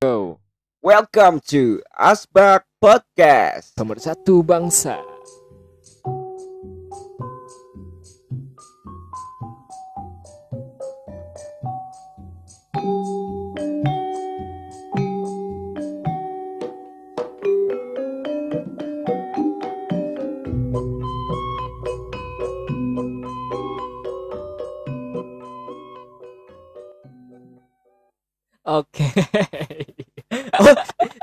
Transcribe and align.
Go. 0.00 0.40
Welcome 0.80 1.44
to 1.52 1.84
Asbak 1.92 2.64
Podcast. 2.80 3.76
Nomor 3.76 4.00
satu 4.00 4.40
bangsa. 4.40 4.96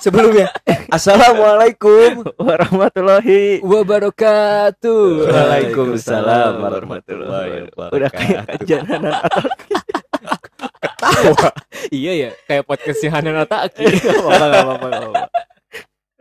Sebelumnya, 0.07 0.47
Assalamualaikum. 0.88 2.23
warahmatullahi 2.39 3.59
Wabarakatuh. 3.59 5.27
Waalaikumsalam 5.27 6.63
warahmatullahi 6.63 7.67
udah 7.75 8.07
kayak 8.15 8.48
atau 8.55 9.12
Iya 11.91 12.12
ya, 12.15 12.29
kayak 12.48 12.63
podcast 12.63 13.03
si 13.03 13.12
Hanan 13.12 13.35
Ataki. 13.43 13.84
apa 13.84 14.79
apa 14.79 14.88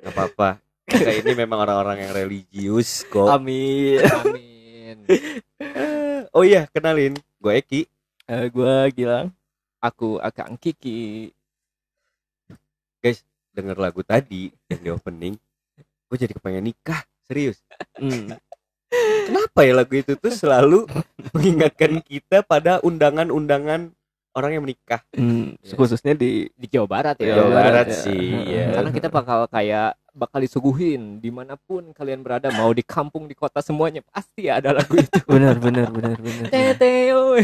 Gak 0.02 0.10
apa-apa. 0.10 0.48
Kita 0.91 1.10
ini 1.22 1.32
memang 1.38 1.62
orang-orang 1.62 2.10
yang 2.10 2.27
religius 2.27 3.06
kok. 3.06 3.30
amin 3.30 4.02
Amin. 4.02 4.96
Oh 6.34 6.42
iya, 6.42 6.66
kenalin. 6.74 7.14
Gue 7.38 7.62
Eki. 7.62 7.86
Eh, 8.27 8.50
gua 8.50 8.91
Gilang 8.91 9.30
Aku 9.78 10.18
Akang 10.18 10.58
Kiki. 10.58 11.30
Denger 13.56 13.77
lagu 13.80 14.05
tadi 14.05 14.52
yang 14.69 14.80
di 14.84 14.91
opening. 14.92 15.34
Gue 16.12 16.16
jadi 16.20 16.37
kepengen 16.37 16.69
nikah. 16.69 17.00
Serius. 17.25 17.64
hmm. 17.97 18.36
Kenapa 19.27 19.64
ya 19.64 19.72
lagu 19.72 19.97
itu 19.97 20.14
tuh 20.14 20.30
selalu 20.30 20.84
mengingatkan 21.34 21.98
kita 22.05 22.45
pada 22.45 22.78
undangan-undangan 22.84 23.91
orang 24.36 24.50
yang 24.53 24.62
menikah. 24.69 25.00
hmm, 25.17 25.56
khususnya 25.75 26.12
di 26.12 26.53
Di 26.53 26.67
Jawa 26.69 26.86
Barat 26.86 27.17
ya. 27.19 27.41
Jawa 27.41 27.50
Barat 27.50 27.89
ya. 27.89 27.97
sih, 27.97 28.28
ya. 28.45 28.77
Karena 28.77 28.91
kita 28.92 29.08
bakal 29.08 29.48
kayak 29.48 29.97
bakal 30.17 30.41
disuguhin 30.41 31.20
di 31.20 31.28
mana 31.28 31.61
pun 31.61 31.92
kalian 31.92 32.25
berada 32.25 32.48
mau 32.56 32.73
di 32.73 32.80
kampung 32.80 33.28
di 33.28 33.36
kota 33.36 33.61
semuanya 33.61 34.00
pasti 34.00 34.48
ada 34.48 34.73
lagu 34.73 34.97
itu 34.97 35.20
benar 35.28 35.61
benar 35.61 35.92
benar 35.92 36.17
benar 36.17 36.48
Teteo 36.48 37.36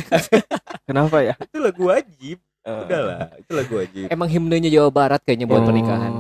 kenapa 0.88 1.20
ya 1.20 1.36
Itu 1.36 1.60
lagu 1.60 1.92
wajib. 1.92 2.40
Eh, 2.62 2.78
Udahlah, 2.86 3.26
itu 3.34 3.50
lagu 3.50 3.74
wajib. 3.74 4.06
emang 4.06 4.28
himnenya 4.30 4.70
Jawa 4.70 4.86
Barat 4.88 5.18
kayaknya 5.26 5.50
buat 5.50 5.62
oh. 5.62 5.66
pernikahan. 5.66 6.12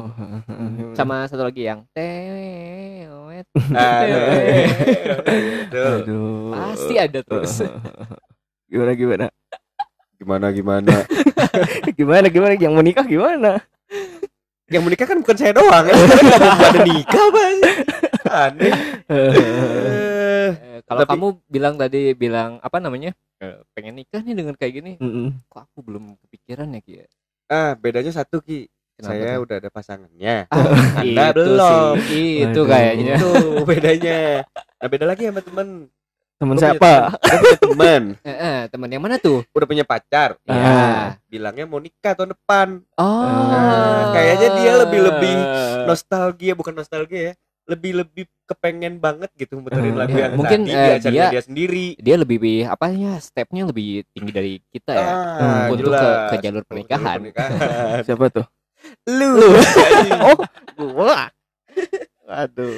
Sama 0.98 1.22
satu 1.30 1.46
lagi 1.46 1.62
yang 1.64 1.86
tewet 1.94 3.46
Ah, 3.70 4.02
Aduh. 6.02 6.50
pasti 6.50 6.94
ada 6.98 7.22
terus. 7.22 7.62
Gimana 8.70 8.92
gimana? 8.92 9.26
Gimana 10.18 10.46
gimana? 10.50 10.94
gimana 11.98 12.26
gimana? 12.26 12.52
Yang 12.56 12.74
menikah 12.74 13.06
gimana? 13.06 13.52
Yang 14.66 14.82
menikah 14.82 15.06
kan 15.06 15.18
bukan 15.20 15.36
saya 15.36 15.52
doang. 15.52 15.84
Ada 15.84 16.80
nikah 16.82 17.26
bang 17.28 17.58
Aneh 18.24 18.72
Eh, 19.12 19.30
Eh, 19.30 19.91
kalau 20.92 21.00
Tapi- 21.00 21.12
kamu 21.14 21.26
bilang 21.46 21.74
tadi 21.76 22.02
bilang 22.12 22.50
apa 22.58 22.78
namanya 22.78 23.10
Eh, 23.38 23.58
pengen 23.72 23.96
nikah 23.96 24.20
nih 24.20 24.34
dengan 24.34 24.54
kayak 24.54 24.72
gini 24.72 24.92
Mm-mm. 24.96 25.34
kok 25.44 25.66
aku 25.66 25.82
belum 25.82 26.14
kepikiran 26.20 26.70
ya 26.70 26.80
Ki 26.80 26.92
ya? 26.94 27.06
Ah 27.46 27.74
bedanya 27.74 28.10
satu 28.10 28.38
Ki. 28.38 28.70
Kenapa 28.92 29.08
Saya 29.10 29.30
tuh? 29.32 29.42
udah 29.42 29.56
ada 29.56 29.68
pasangannya. 29.68 30.36
Ah, 30.46 30.62
Anda 31.00 31.24
itu 31.26 31.42
belum. 31.42 31.94
sih, 32.06 32.28
itu 32.40 32.54
Aduh. 32.54 32.64
kayaknya. 32.68 33.14
Itu 33.16 33.30
bedanya. 33.64 34.18
Nah 34.78 34.86
beda 34.86 35.04
lagi 35.04 35.22
sama 35.26 35.40
temen. 35.40 35.68
Temen 36.36 36.54
punya 36.54 36.62
siapa? 36.70 36.92
temen- 37.18 37.42
punya 37.42 37.56
temen. 37.58 38.02
Eh, 38.22 38.30
eh, 38.30 38.58
teman 38.68 38.88
yang 38.88 39.00
mana 39.00 39.16
tuh? 39.16 39.42
Udah 39.50 39.66
punya 39.66 39.82
pacar. 39.82 40.38
Ah. 40.44 40.54
Iya. 40.54 40.78
Bilangnya 41.26 41.64
mau 41.64 41.78
nikah 41.78 42.12
tahun 42.12 42.30
depan. 42.30 42.78
Oh, 42.94 43.26
Nah, 43.26 44.12
kayaknya 44.12 44.48
dia 44.54 44.72
lebih-lebih 44.78 45.34
Nostalgia 45.82 46.52
bukan 46.52 46.74
nostalgia 46.76 47.20
ya 47.20 47.34
Lebih-lebih 47.62 48.26
kepengen 48.42 48.98
banget 48.98 49.30
gitu 49.34 49.62
muterin 49.62 49.94
Hmm, 49.94 50.00
lagu 50.02 50.12
ya, 50.12 50.28
yang 50.28 50.32
mungkin, 50.34 50.60
tadi 50.62 50.70
di 50.70 50.76
acaranya 50.76 51.08
dia- 51.08 51.30
dia 51.30 51.42
sendiri 51.42 51.86
dia 51.96 52.16
lebih 52.16 52.38
apa 52.66 52.86
ya 52.90 53.16
stepnya 53.16 53.64
lebih 53.64 54.04
tinggi 54.12 54.30
dari 54.30 54.52
kita 54.68 54.92
ya 54.92 55.08
Ah, 55.08 55.64
untuk 55.70 55.88
ke, 55.88 56.08
ke 56.28 56.36
jalur 56.42 56.62
pernikahan. 56.62 57.18
Pernikahan. 57.22 58.02
siapa 58.06 58.26
tuh 58.28 58.46
Lu. 59.08 59.30
oh 60.26 60.36
gua 60.76 61.30
aduh 62.26 62.76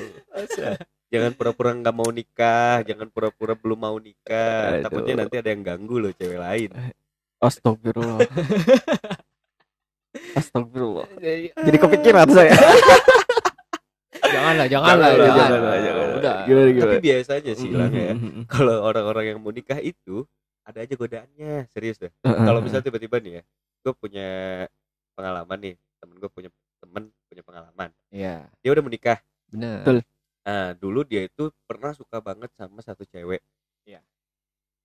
jangan 1.09 1.31
pura-pura 1.33 1.71
nggak 1.73 1.95
mau 1.95 2.11
nikah, 2.11 2.83
jangan 2.83 3.07
pura-pura 3.07 3.55
belum 3.55 3.79
mau 3.79 3.95
nikah. 3.97 4.79
Aduh. 4.79 4.83
Takutnya 4.83 5.15
nanti 5.23 5.39
ada 5.39 5.47
yang 5.49 5.63
ganggu 5.63 5.97
loh 5.97 6.11
cewek 6.11 6.43
lain. 6.43 6.71
Astagfirullah. 7.39 8.19
Astagfirullah. 10.35 11.07
Jadi 11.57 11.77
kepikiran 11.79 12.27
saya. 12.29 12.55
Janganlah, 14.35 14.67
janganlah, 14.67 14.95
Janganlah, 14.95 15.11
jangan. 15.15 15.39
janganlah, 15.39 15.79
janganlah. 15.79 16.17
Udah. 16.19 16.37
Gimana 16.43 16.65
Tapi 16.67 16.75
gimana? 16.75 17.01
biasanya 17.01 17.53
sih 17.55 17.69
Lang 17.71 17.93
ya, 17.95 18.13
kalau 18.51 18.77
orang-orang 18.83 19.25
yang 19.31 19.39
mau 19.39 19.51
nikah 19.51 19.79
itu 19.79 20.27
ada 20.65 20.79
aja 20.81 20.95
godaannya, 20.95 21.69
serius 21.71 21.97
deh. 21.97 22.11
Kalau 22.21 22.59
misalnya 22.59 22.85
tiba-tiba 22.85 23.17
nih 23.21 23.33
ya, 23.39 23.43
gue 23.85 23.93
punya 23.93 24.29
pengalaman 25.13 25.59
nih, 25.61 25.75
temen 26.01 26.17
gue 26.19 26.31
punya 26.33 26.51
temen 26.81 27.03
punya 27.29 27.43
pengalaman. 27.45 27.89
Iya, 28.11 28.49
Dia 28.61 28.71
udah 28.73 28.85
menikah. 28.85 29.19
benar. 29.49 29.81
Betul. 29.85 29.99
Nah, 30.45 30.71
dulu 30.77 31.01
dia 31.05 31.25
itu 31.25 31.49
pernah 31.65 31.97
suka 31.97 32.21
banget 32.21 32.53
sama 32.53 32.85
satu 32.85 33.07
cewek. 33.09 33.41
Iya. 33.89 34.05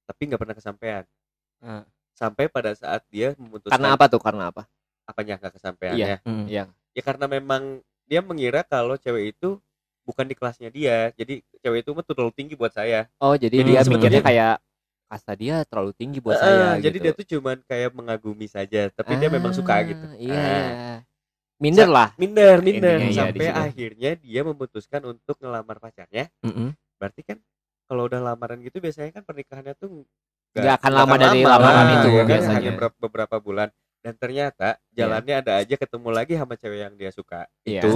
Tapi 0.05 0.21
nggak 0.31 0.39
pernah 0.39 0.55
kesampaian. 0.55 1.03
Sampai 2.15 2.47
pada 2.51 2.71
saat 2.75 3.03
dia 3.07 3.31
memutuskan 3.39 3.75
Karena 3.75 3.95
apa 3.95 4.05
tuh? 4.11 4.19
Karena 4.19 4.51
apa? 4.51 4.63
apanya 5.09 5.41
nggak 5.41 5.57
kesampaiannya. 5.57 6.21
Mm. 6.21 6.45
Iya. 6.45 6.63
ya 6.93 7.01
karena 7.01 7.25
memang 7.25 7.81
dia 8.09 8.19
mengira 8.19 8.61
kalau 8.63 8.95
cewek 8.95 9.31
itu 9.31 9.61
bukan 10.01 10.25
di 10.25 10.33
kelasnya 10.33 10.67
dia 10.67 11.13
jadi 11.13 11.45
cewek 11.59 11.79
itu 11.79 11.89
tuh 11.93 12.05
terlalu 12.09 12.33
tinggi 12.33 12.53
buat 12.53 12.73
saya 12.73 13.05
Oh, 13.17 13.33
jadi 13.33 13.53
Jadi 13.53 13.69
dia 13.69 13.79
sebenarnya- 13.79 13.93
mikirnya 13.93 14.21
kayak 14.23 14.55
kasta 15.05 15.33
dia 15.33 15.55
terlalu 15.63 15.91
tinggi 15.91 16.17
buat 16.17 16.33
Eh, 16.33 16.39
saya 16.39 16.65
jadi 16.77 16.89
gitu. 16.91 17.03
dia 17.03 17.13
tuh 17.13 17.27
cuman 17.27 17.57
kayak 17.63 17.89
mengagumi 17.91 18.45
saja 18.45 18.89
tapi 18.89 19.13
dia 19.15 19.25
memang 19.27 19.49
suka 19.51 19.73
gitu 19.83 20.01
Ah, 20.03 20.17
Iya. 20.17 20.33
Ah. 20.33 20.41
iya. 20.41 20.95
Minder 21.59 21.87
lah. 21.87 22.09
minder 22.15 22.57
minder 22.59 22.97
Intinya 22.97 23.09
iya, 23.09 23.19
sampai 23.19 23.45
situ. 23.45 23.59
akhirnya 23.59 24.11
dia 24.17 24.41
memutuskan 24.43 25.01
untuk 25.03 25.35
ngelamar 25.37 25.77
pacarnya 25.77 26.29
Mm-mm. 26.39 26.71
berarti 26.95 27.21
kan 27.23 27.37
kalau 27.83 28.05
udah 28.05 28.21
lamaran 28.23 28.57
gitu 28.59 28.77
biasanya 28.77 29.11
kan 29.11 29.21
pernikahannya 29.23 29.73
tuh 29.75 30.05
Nggak 30.49 30.75
akan 30.77 30.91
lama 30.95 31.15
dari 31.15 31.39
lamaran 31.43 31.83
Ah, 31.83 31.93
itu 31.95 32.09
kan? 32.11 32.25
biasanya. 32.25 32.57
hanya 32.57 32.71
beberapa 32.95 33.35
bulan 33.37 33.69
dan 33.99 34.13
ternyata 34.15 34.79
jalannya 34.91 35.35
ada 35.43 35.59
aja 35.59 35.75
ketemu 35.75 36.09
lagi 36.09 36.33
sama 36.35 36.55
cewek 36.55 36.79
yang 36.79 36.93
dia 36.95 37.11
suka 37.11 37.45
Iya. 37.63 37.83
itu 37.83 37.93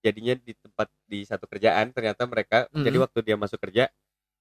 jadinya 0.00 0.34
di 0.34 0.52
tempat 0.56 0.88
di 1.04 1.20
satu 1.28 1.44
kerjaan 1.44 1.92
ternyata 1.92 2.24
mereka 2.24 2.64
Mm. 2.72 2.84
jadi 2.84 2.96
waktu 3.04 3.18
dia 3.20 3.36
masuk 3.36 3.60
kerja 3.60 3.84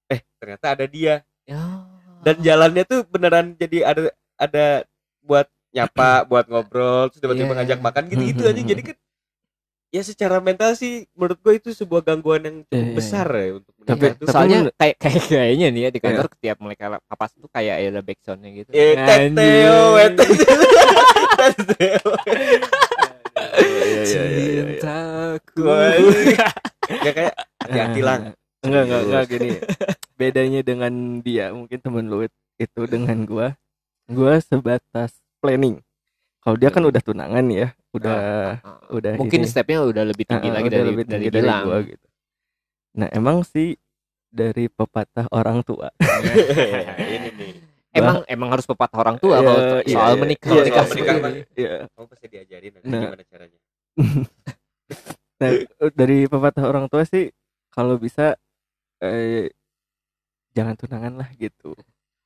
eh 0.07 0.21
ternyata 0.39 0.65
ada 0.73 0.85
dia 0.87 1.21
Ya. 1.43 1.59
dan 2.23 2.35
jalannya 2.39 2.83
tuh 2.85 3.03
beneran 3.05 3.57
jadi 3.59 3.83
ada 3.83 4.01
ada 4.39 4.65
buat 5.19 5.47
nyapa 5.75 6.09
buat 6.31 6.45
ngobrol 6.47 7.11
terus 7.11 7.19
tiba-tiba 7.19 7.51
Iya. 7.51 7.57
ngajak 7.59 7.79
makan 7.83 8.03
gitu 8.07 8.23
gitu 8.23 8.43
aja 8.47 8.61
jadi 8.63 8.81
kan 8.81 8.97
ya 9.89 10.01
secara 10.01 10.37
mental 10.37 10.73
sih 10.73 11.09
menurut 11.11 11.39
gue 11.39 11.53
itu 11.55 11.69
sebuah 11.71 12.01
gangguan 12.03 12.41
yang 12.41 12.57
cukup 12.63 12.77
Iya, 12.77 12.85
iya, 12.85 12.95
besar 12.95 13.27
ya 13.27 13.47
untuk 13.57 13.73
Tapi- 13.81 14.13
tapi 14.13 14.29
Soalnya 14.29 14.59
kayak 14.71 14.95
kayak 14.97 15.23
kayaknya 15.27 15.67
nih 15.69 15.81
ya 15.81 15.89
di 15.89 15.99
kantor 15.99 16.25
setiap 16.29 16.57
mereka 16.59 16.83
papas 17.03 17.29
tuh 17.33 17.49
kayak 17.49 17.75
ada 17.81 18.01
backsoundnya 18.01 18.49
gitu. 18.55 18.69
eh 18.69 18.93
teteo 18.95 19.79
Iya, 23.59 23.65
iya, 23.65 24.01
iya, 24.03 24.23
iya, 24.29 24.45
iya. 24.45 24.63
Cintaku. 24.77 25.63
ya 27.05 27.11
kayak 27.17 27.33
hati-hati 27.59 28.01
lang 28.01 28.21
Enggak, 28.59 28.83
enggak, 28.85 29.01
enggak 29.07 29.23
gini. 29.31 29.49
Bedanya 30.19 30.59
dengan 30.59 30.93
dia, 31.23 31.55
mungkin 31.55 31.79
temen 31.79 32.11
lu 32.11 32.27
itu 32.59 32.81
dengan 32.91 33.23
gua, 33.23 33.55
gua 34.05 34.35
sebatas 34.43 35.15
planning. 35.39 35.79
Kalau 36.39 36.55
dia 36.55 36.69
kan 36.69 36.81
udah 36.81 36.99
tunangan 36.99 37.45
ya, 37.47 37.67
udah 37.91 38.15
Ah, 38.57 38.79
udah 38.89 39.13
Mungkin 39.15 39.43
ini. 39.43 39.47
stepnya 39.47 39.83
udah 39.83 40.03
lebih 40.03 40.23
tinggi 40.23 40.47
Ah, 40.47 40.53
lagi 40.55 40.67
udah 40.67 40.77
dari 40.77 40.89
lebih 40.89 41.03
dari 41.03 41.11
tinggi 41.19 41.29
dari 41.29 41.43
bilang. 41.43 41.63
gua 41.63 41.77
gitu. 41.83 42.07
Nah, 42.95 43.07
emang 43.11 43.37
sih 43.43 43.75
dari 44.25 44.65
pepatah 44.67 45.27
orang 45.29 45.59
tua. 45.61 45.91
ini 47.15 47.29
nih 47.33 47.53
Emang 47.89 48.21
emang 48.25 48.49
harus 48.49 48.63
pepatah 48.63 48.97
orang 48.97 49.17
tua 49.17 49.35
Iya, 49.35 49.43
kalau 49.43 49.59
iya, 49.81 49.91
soal 49.91 50.13
iya. 50.13 50.21
menikah. 50.21 50.47
Kalau 50.47 50.61
menikah 50.61 50.77
soal 50.79 50.93
menikah 50.93 51.15
Iya. 51.55 51.75
kamu 51.89 52.05
pasti 52.07 52.25
diajarin 52.27 52.71
nanti 52.71 52.87
Nah. 52.87 53.01
gimana 53.03 53.23
caranya 53.25 53.59
Nah, 55.39 55.51
dari 55.89 56.17
pepatah 56.25 56.65
orang 56.65 56.85
tua 56.85 57.03
sih 57.03 57.31
kalau 57.69 57.95
bisa 57.95 58.35
eh, 58.99 59.49
jangan 60.51 60.75
tunangan 60.75 61.13
lah 61.15 61.29
gitu. 61.33 61.71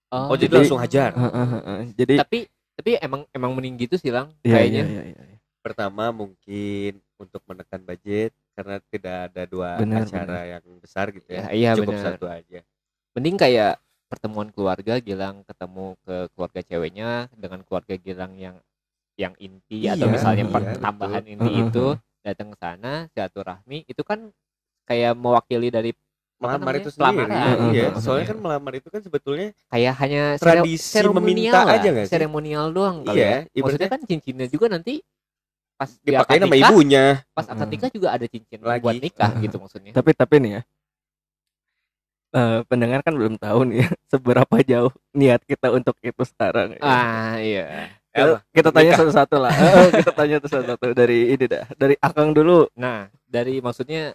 oh 0.10 0.34
jadi 0.34 0.46
Jadi- 0.46 0.56
langsung 0.60 0.78
hajar 0.78 1.10
Heeh, 1.12 1.48
heeh. 1.56 1.82
Jadi 1.96 2.16
Tapi 2.18 2.40
tapi 2.78 2.98
emang 3.00 3.22
emang 3.34 3.52
mending 3.54 3.76
gitu 3.88 3.96
sih 4.02 4.10
lang 4.14 4.34
iya, 4.44 4.56
kayaknya. 4.58 4.84
iya, 4.86 5.02
iya, 5.14 5.24
iya. 5.34 5.38
pertama 5.64 6.12
mungkin 6.12 7.00
untuk 7.16 7.42
menekan 7.48 7.82
budget 7.88 8.32
karena 8.54 8.76
tidak 8.92 9.16
ada 9.32 9.44
dua 9.48 9.70
Benar, 9.82 10.04
acara 10.06 10.40
yang 10.60 10.64
besar 10.84 11.06
gitu 11.16 11.26
ya, 11.32 11.48
Ya, 11.48 11.50
iya, 11.56 11.72
cukup 11.78 11.96
benar. 11.96 12.14
satu 12.20 12.26
aja 12.28 12.60
mending 13.16 13.38
kayak 13.38 13.74
pertemuan 14.12 14.50
keluarga 14.54 14.94
Gilang 15.02 15.42
ketemu 15.48 15.86
ke 16.06 16.16
keluarga 16.36 16.62
ceweknya 16.62 17.10
dengan 17.34 17.60
keluarga 17.66 17.96
Gilang 17.98 18.34
yang 18.38 18.58
yang 19.18 19.34
inti 19.38 19.86
atau 19.86 20.10
Iya, 20.10 20.14
misalnya 20.14 20.46
iya, 20.46 20.54
per- 20.54 20.66
betul. 20.66 20.82
tambahan 20.84 21.24
inti 21.30 21.46
Heeh, 21.46 21.64
itu 21.70 21.86
datang 22.26 22.48
ke 22.54 22.58
sana 22.58 22.92
silaturahmi 23.14 23.78
itu 23.86 24.02
kan 24.04 24.20
kayak 24.90 25.14
mewakili 25.16 25.70
dari 25.72 25.92
melamar 26.44 26.74
itu 26.76 26.90
sendiri 26.90 27.24
Pelamaran. 27.24 27.58
iya 27.70 27.84
Heeh, 27.86 27.98
soalnya 27.98 28.20
heeh. 28.20 28.30
kan 28.30 28.38
melamar 28.40 28.74
itu 28.74 28.88
kan 28.88 29.02
sebetulnya 29.02 29.48
kayak 29.68 29.94
hanya 29.98 30.24
Tradisi 30.36 30.86
seremonial 30.86 31.24
meminta 31.24 31.60
lah, 31.62 31.74
aja 31.74 31.88
nggak 31.90 32.06
sih? 32.06 32.12
seremonial 32.12 32.66
doang 32.70 32.96
kali 33.02 33.16
Iya, 33.16 33.24
ya. 33.24 33.32
ibaratnya- 33.32 33.62
Maksudnya 33.64 33.90
kan 33.90 34.02
cincinnya 34.04 34.48
juga 34.48 34.66
nanti 34.68 34.94
pas 35.74 35.90
dipakai 35.98 36.38
nama 36.38 36.54
nikah, 36.54 36.70
ibunya 36.70 37.06
pas 37.32 37.46
akad 37.46 37.68
nikah 37.68 37.90
juga 37.90 38.08
ada 38.10 38.26
cincin 38.26 38.60
Lagi. 38.62 38.84
buat 38.84 38.96
nikah 38.96 39.30
Heeh. 39.32 39.44
gitu 39.44 39.56
maksudnya. 39.58 39.92
tapi 39.92 40.12
tapi 40.12 40.36
nih 40.38 40.52
ya 40.54 40.62
eh, 42.32 42.60
pendengar 42.66 43.00
kan 43.02 43.14
belum 43.14 43.36
tahu 43.38 43.60
nih 43.68 43.78
ya, 43.80 43.90
seberapa 44.12 44.56
jauh 44.62 44.94
niat 45.12 45.42
kita 45.44 45.70
untuk 45.70 45.96
itu 46.00 46.24
sekarang 46.24 46.76
ya. 46.76 46.82
Ah 46.82 47.36
iya. 47.38 47.66
kita, 48.10 48.46
kita 48.54 48.70
tanya 48.70 48.92
satu-satu 48.96 49.36
lah 49.38 49.50
Eh, 49.52 49.90
kita 49.98 50.12
tanya 50.14 50.38
satu-satu 50.40 50.94
dari 50.94 51.34
ini 51.34 51.46
dah 51.46 51.66
dari 51.74 51.98
akang 51.98 52.30
dulu 52.30 52.70
Nah, 52.74 53.10
dari 53.26 53.58
maksudnya 53.58 54.14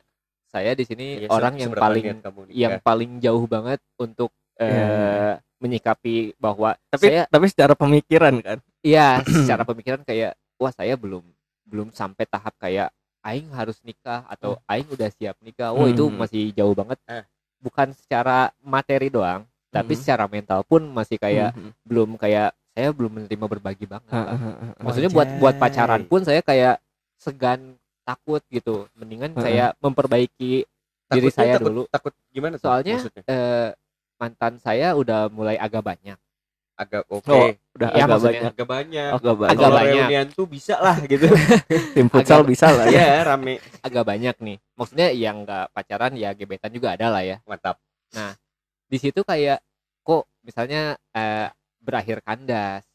saya 0.49 0.73
di 0.73 0.85
sini 0.85 1.07
Iya, 1.23 1.29
orang 1.29 1.55
yang 1.57 1.73
paling 1.73 2.05
yang 2.51 2.75
paling 2.81 3.21
jauh 3.21 3.45
banget 3.45 3.79
untuk 3.97 4.33
eh, 4.57 4.67
Iya. 4.67 5.39
menyikapi 5.59 6.35
bahwa 6.37 6.75
tapi 6.89 7.05
saya 7.07 7.23
tapi 7.29 7.47
secara 7.47 7.75
pemikiran 7.75 8.35
kan 8.41 8.59
iya 8.81 9.21
secara 9.45 9.63
pemikiran 9.63 10.03
kayak 10.03 10.33
wah 10.57 10.73
saya 10.73 10.97
belum 10.97 11.23
belum 11.63 11.93
sampai 11.93 12.25
tahap 12.25 12.57
kayak 12.57 12.89
aing 13.21 13.51
harus 13.53 13.77
nikah 13.85 14.25
atau 14.25 14.57
aing 14.65 14.89
udah 14.89 15.11
siap 15.13 15.37
nikah. 15.43 15.75
Oh, 15.75 15.85
itu 15.85 16.07
Hmm. 16.07 16.17
masih 16.17 16.49
jauh 16.55 16.73
banget. 16.73 16.97
Eh. 17.05 17.27
Bukan 17.61 17.93
secara 17.93 18.55
materi 18.63 19.13
doang, 19.13 19.45
tapi 19.69 19.93
Hmm. 19.93 20.01
secara 20.01 20.25
mental 20.25 20.65
pun 20.65 20.81
masih 20.89 21.21
kayak 21.21 21.53
Mhm. 21.53 21.71
belum 21.85 22.09
kayak 22.17 22.57
saya 22.73 22.89
belum 22.95 23.11
menerima 23.21 23.47
berbagi 23.51 23.85
banget. 23.85 24.09
Maksudnya 24.81 25.11
buat 25.11 25.29
buat 25.37 25.55
Wajay. 25.55 25.61
pacaran 25.61 26.03
pun 26.07 26.23
saya 26.23 26.41
kayak 26.41 26.79
segan 27.19 27.75
takut 28.09 28.41
gitu. 28.49 28.89
Mendingan 28.95 29.37
Heeh. 29.37 29.45
saya 29.45 29.65
memperbaiki 29.77 30.65
diri 31.07 31.29
Takutnya 31.29 31.33
saya 31.35 31.53
takut, 31.55 31.69
dulu. 31.69 31.83
takut 31.89 32.13
gimana 32.29 32.55
tuh 32.55 32.65
Soalnya 32.65 32.97
eh, 33.23 33.69
mantan 34.17 34.57
saya 34.57 34.93
udah 34.93 35.29
mulai 35.29 35.57
agak 35.57 35.85
banyak. 35.85 36.17
agak 36.75 37.03
oke 37.11 37.27
Oh, 37.27 37.51
udah 37.75 37.89
Iya, 37.91 38.07
agak 38.07 38.21
banyak 38.21 38.43
agak 38.55 38.69
banyak 38.71 39.11
agak 39.11 39.35
banyak 39.35 39.51
Agak 39.51 39.67
kalau 39.67 39.75
banyak. 39.75 39.99
reunian 39.99 40.27
tuh 40.31 40.47
bisa 40.47 40.75
lah 40.79 40.95
gitu 41.03 41.27
tim 41.99 42.07
futsal 42.07 42.39
agak- 42.39 42.49
bisa 42.49 42.67
lah 42.71 42.87
ya 42.87 43.03
ya 43.19 43.27
rame 43.27 43.59
Agak 43.83 44.07
banyak 44.07 44.37
nih. 44.39 44.57
Maksudnya 44.73 45.11
yang 45.11 45.43
nggak 45.43 45.75
pacaran 45.75 46.15
ya 46.15 46.31
gebetan 46.33 46.71
juga 46.71 46.95
ada 46.95 47.11
lah 47.11 47.27
ya. 47.27 47.43
mantap 47.43 47.83
Di 48.87 48.97
situ 48.97 49.21
kayak 49.21 49.59
kok 50.01 50.25
misalnya 50.41 50.95
eh, 51.11 51.51
berakhir 51.79 52.23
kandas. 52.23 52.87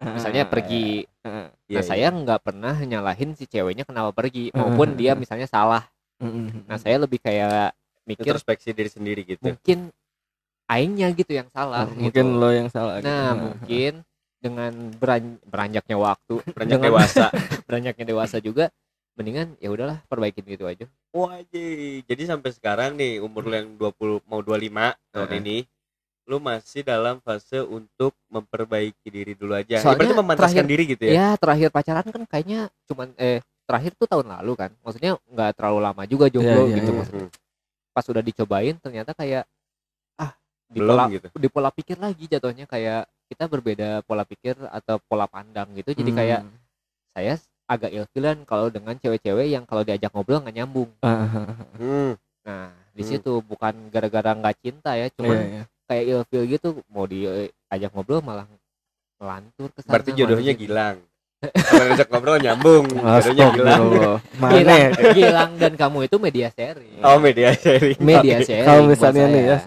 Misalnya 0.00 0.44
Ah, 0.44 0.50
pergi. 0.50 1.08
Ah, 1.22 1.48
Iya, 1.68 1.80
Nah, 1.80 1.82
iya. 1.82 1.82
saya 1.82 2.06
nggak 2.10 2.40
pernah 2.42 2.74
nyalahin 2.76 3.32
si 3.34 3.44
ceweknya 3.44 3.84
kenapa 3.84 4.10
pergi 4.10 4.50
maupun 4.52 4.94
dia 4.96 5.12
misalnya 5.14 5.46
salah. 5.46 5.84
mhm. 6.18 6.66
Nah, 6.68 6.76
saya 6.76 7.00
lebih 7.00 7.20
kayak 7.20 7.72
mikir 8.04 8.26
introspeksi 8.32 8.74
diri 8.74 8.90
sendiri 8.90 9.22
gitu 9.22 9.44
mungkin 9.44 9.92
aingnya 10.66 11.10
gitu 11.14 11.36
yang 11.36 11.46
salah 11.52 11.86
Oh, 11.86 11.94
mungkin 11.94 12.24
gitu. 12.26 12.40
lo 12.40 12.48
yang 12.50 12.68
salah 12.70 12.98
gitu. 12.98 13.06
Nah, 13.06 13.30
mungkin 13.34 13.92
dengan 14.40 14.72
beran- 14.96 15.40
beranjaknya 15.44 15.96
waktu, 16.00 16.34
beranjak 16.56 16.78
dengan 16.80 16.88
dewasa 16.90 17.26
beranjaknya 17.68 18.04
dewasa 18.08 18.36
juga, 18.40 18.64
mendingan 19.18 19.54
ya 19.60 19.68
udahlah 19.68 20.00
perbaikin 20.08 20.46
gitu 20.48 20.64
aja. 20.64 20.86
Wajib. 21.12 22.06
Jadi 22.06 22.22
sampai 22.24 22.50
sekarang 22.54 22.94
nih 22.96 23.18
umur 23.20 23.46
lu 23.46 23.54
yang 23.54 23.68
20 23.76 24.22
mau 24.30 24.40
25 24.40 24.94
tahun 25.10 25.30
ini 25.42 25.56
lu 26.30 26.38
masih 26.38 26.86
dalam 26.86 27.18
fase 27.18 27.58
untuk 27.58 28.14
memperbaiki 28.30 29.10
diri 29.10 29.34
dulu 29.34 29.50
aja. 29.52 29.82
Soalnya 29.82 30.06
Ibaratnya 30.06 30.18
memantaskan 30.22 30.54
terakhir- 30.54 30.70
diri 30.70 30.84
gitu 30.86 31.02
ya. 31.02 31.12
Ya 31.12 31.28
terakhir 31.34 31.68
pacaran 31.74 32.06
kan 32.06 32.22
kayaknya 32.24 32.60
cuman 32.86 33.10
eh 33.18 33.42
terakhir 33.66 33.92
tuh 33.94 34.06
tahun 34.06 34.30
lalu 34.30 34.52
kan, 34.56 34.70
maksudnya 34.80 35.18
nggak 35.26 35.50
terlalu 35.58 35.78
lama 35.80 36.02
juga 36.06 36.26
jomblo 36.26 36.46
Iya, 36.64 36.70
iya, 36.70 36.76
gitu 36.78 36.90
iya. 36.92 36.96
maksudnya. 36.96 37.26
Hmm, 37.26 37.38
Pas 37.90 38.06
udah 38.06 38.22
dicobain 38.22 38.76
ternyata 38.78 39.10
kayak 39.12 39.42
ah 40.16 40.32
di 40.66 40.78
Belum 40.78 40.94
pola 40.94 41.04
gitu. 41.08 41.26
di 41.34 41.48
pola 41.50 41.70
pikir 41.70 41.96
lagi 41.98 42.24
jatuhnya 42.24 42.64
kayak 42.64 43.02
kita 43.26 43.44
berbeda 43.46 43.88
pola 44.02 44.22
pikir 44.22 44.54
atau 44.64 45.02
pola 45.02 45.26
pandang 45.26 45.66
gitu. 45.74 45.90
Jadi 45.92 46.10
kayak 46.12 46.40
Hmm. 46.40 46.54
saya 47.10 47.34
agak 47.66 47.90
ilfilan 47.92 48.42
kalau 48.44 48.66
dengan 48.66 48.94
cewek-cewek 48.94 49.50
yang 49.50 49.62
kalau 49.62 49.82
diajak 49.82 50.10
ngobrol 50.10 50.38
nggak 50.38 50.56
nyambung. 50.56 50.90
Ah, 51.00 51.26
ah, 51.26 51.30
ah. 51.44 51.58
Hmm. 51.76 52.12
Nah, 52.40 52.66
di 52.92 53.02
Hmm. 53.02 53.10
situ 53.12 53.32
bukan 53.40 53.74
gara-gara 53.88 54.30
nggak 54.32 54.56
cinta 54.60 54.94
ya, 54.94 55.10
cuman 55.10 55.34
Iya, 55.36 55.46
iya. 55.48 55.64
Kayak 55.90 56.04
ilfil 56.06 56.42
gitu 56.46 56.68
mau 56.86 57.02
diajak 57.10 57.90
ngobrol 57.90 58.22
malah 58.22 58.46
melantur 59.18 59.74
ke 59.74 59.82
sana. 59.82 59.90
Berarti 59.98 60.10
jodohnya 60.14 60.54
Gilang. 60.54 61.02
Kalau 61.42 61.84
ngajak 61.90 62.08
ngobrol 62.14 62.38
nyambung. 62.38 62.86
Jodohnya 62.94 63.46
Gilang. 63.50 63.82
Mana 64.38 64.52
Gilang, 64.54 64.78
ya? 64.78 64.90
Gilang 65.10 65.50
dan 65.58 65.72
kamu 65.74 66.06
itu 66.06 66.16
media 66.22 66.48
sharing. 66.54 67.02
Oh, 67.02 67.18
media 67.18 67.50
sharing. 67.58 67.98
media 67.98 68.38
sharing. 68.46 68.68
Kalau 68.70 68.82
misalnya 68.86 69.24
nih 69.26 69.42
ya. 69.42 69.58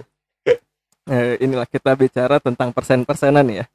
Eh, 1.03 1.35
inilah 1.43 1.67
kita 1.67 1.91
bicara 1.99 2.39
tentang 2.39 2.71
persen-persenan 2.71 3.43
ya. 3.51 3.67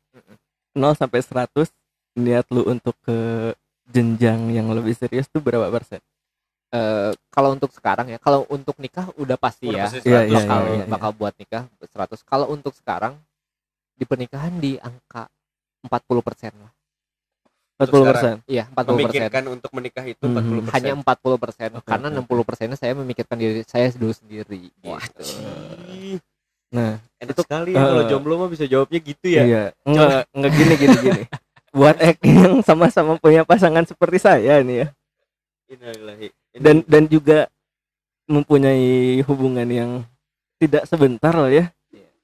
0 0.73 0.97
sampai 0.97 1.21
100 1.21 1.69
niat 2.17 2.49
lu 2.49 2.65
untuk 2.65 2.97
ke 3.05 3.53
jenjang 3.93 4.49
yang 4.57 4.73
lebih 4.73 4.97
serius 4.97 5.29
tuh 5.29 5.45
berapa 5.45 5.69
persen? 5.69 6.01
Eh, 6.69 7.11
kalau 7.33 7.57
untuk 7.57 7.73
sekarang 7.73 8.13
ya, 8.13 8.21
kalau 8.21 8.45
untuk 8.53 8.77
nikah 8.77 9.09
udah 9.17 9.41
pasti 9.41 9.73
Udah 9.73 9.79
ya. 9.79 9.85
pasti 9.89 9.99
Iya, 10.05 10.21
100. 10.21 10.29
iya, 10.29 10.37
bakal 10.37 10.59
iya, 10.61 10.75
iya. 10.75 10.85
bakal 10.85 11.11
buat 11.17 11.35
nikah 11.41 11.63
100. 11.81 12.21
Kalau 12.23 12.47
untuk 12.53 12.77
sekarang 12.77 13.17
di 13.97 14.05
pernikahan 14.05 14.53
di 14.61 14.77
angka 14.77 15.33
40% 15.81 16.53
lah. 16.61 16.69
40 17.79 18.05
persen. 18.05 18.35
Iya, 18.45 18.69
40%. 18.69 19.01
Memikirkan 19.01 19.45
untuk 19.49 19.71
menikah 19.73 20.05
itu 20.05 20.21
Mhm. 20.21 20.35
40%. 20.35 20.75
Hanya 20.75 20.93
40% 20.93 21.71
Oke, 21.73 21.87
karena 21.87 22.07
oke, 22.07 22.17
60 22.21 22.43
persennya 22.45 22.77
saya 22.77 22.93
memikirkan 22.93 23.37
diri 23.39 23.63
saya 23.65 23.89
dulu 23.91 24.13
sendiri. 24.13 24.69
Wah, 24.85 24.99
gitu. 25.01 25.25
Nah, 26.69 27.01
enak 27.17 27.33
Itu- 27.33 27.45
sekali 27.49 27.73
ya 27.73 27.81
kalau 27.81 28.03
Eh. 28.05 28.09
jomblo 28.13 28.35
mah 28.37 28.51
bisa 28.53 28.69
jawabnya 28.69 29.01
gitu 29.01 29.27
ya. 29.27 29.43
iya. 29.43 29.63
Enggak, 29.83 30.29
enggak 30.37 30.53
gini 30.53 30.75
gini 30.77 30.97
gini. 31.01 31.23
Buat 31.73 31.97
ek 31.99 32.19
yang 32.21 32.61
sama-sama 32.61 33.17
punya 33.17 33.41
pasangan 33.41 33.89
seperti 33.89 34.19
saya 34.19 34.61
nih 34.61 34.85
ya. 34.85 34.89
Innalillahi. 35.71 36.29
Dan 36.55 36.85
dan 36.89 37.05
juga 37.07 37.49
mempunyai 38.29 39.21
hubungan 39.25 39.69
yang 39.69 39.91
tidak 40.61 40.85
sebentar 40.89 41.33
lah 41.33 41.49
ya. 41.53 41.71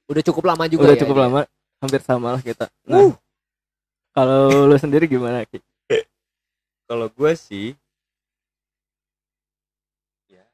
Udah 0.05 0.21
cukup 0.21 0.53
lama 0.53 0.69
juga 0.69 0.89
Udah 0.89 0.95
ya 0.97 1.01
cukup 1.01 1.17
ini. 1.17 1.23
lama, 1.25 1.41
hampir 1.81 2.01
sama 2.05 2.37
lah 2.37 2.41
kita. 2.45 2.69
Nah, 2.85 3.17
kalau 4.15 4.69
lu 4.69 4.77
sendiri 4.79 5.09
gimana 5.11 5.43
Ki? 5.43 5.59
kalau 6.87 7.11
gue 7.11 7.31
sih 7.35 7.75
ya 10.31 10.45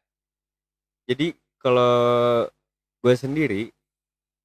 jadi 1.05 1.37
kalau 1.61 2.47
gue 3.05 3.13
sendiri 3.13 3.61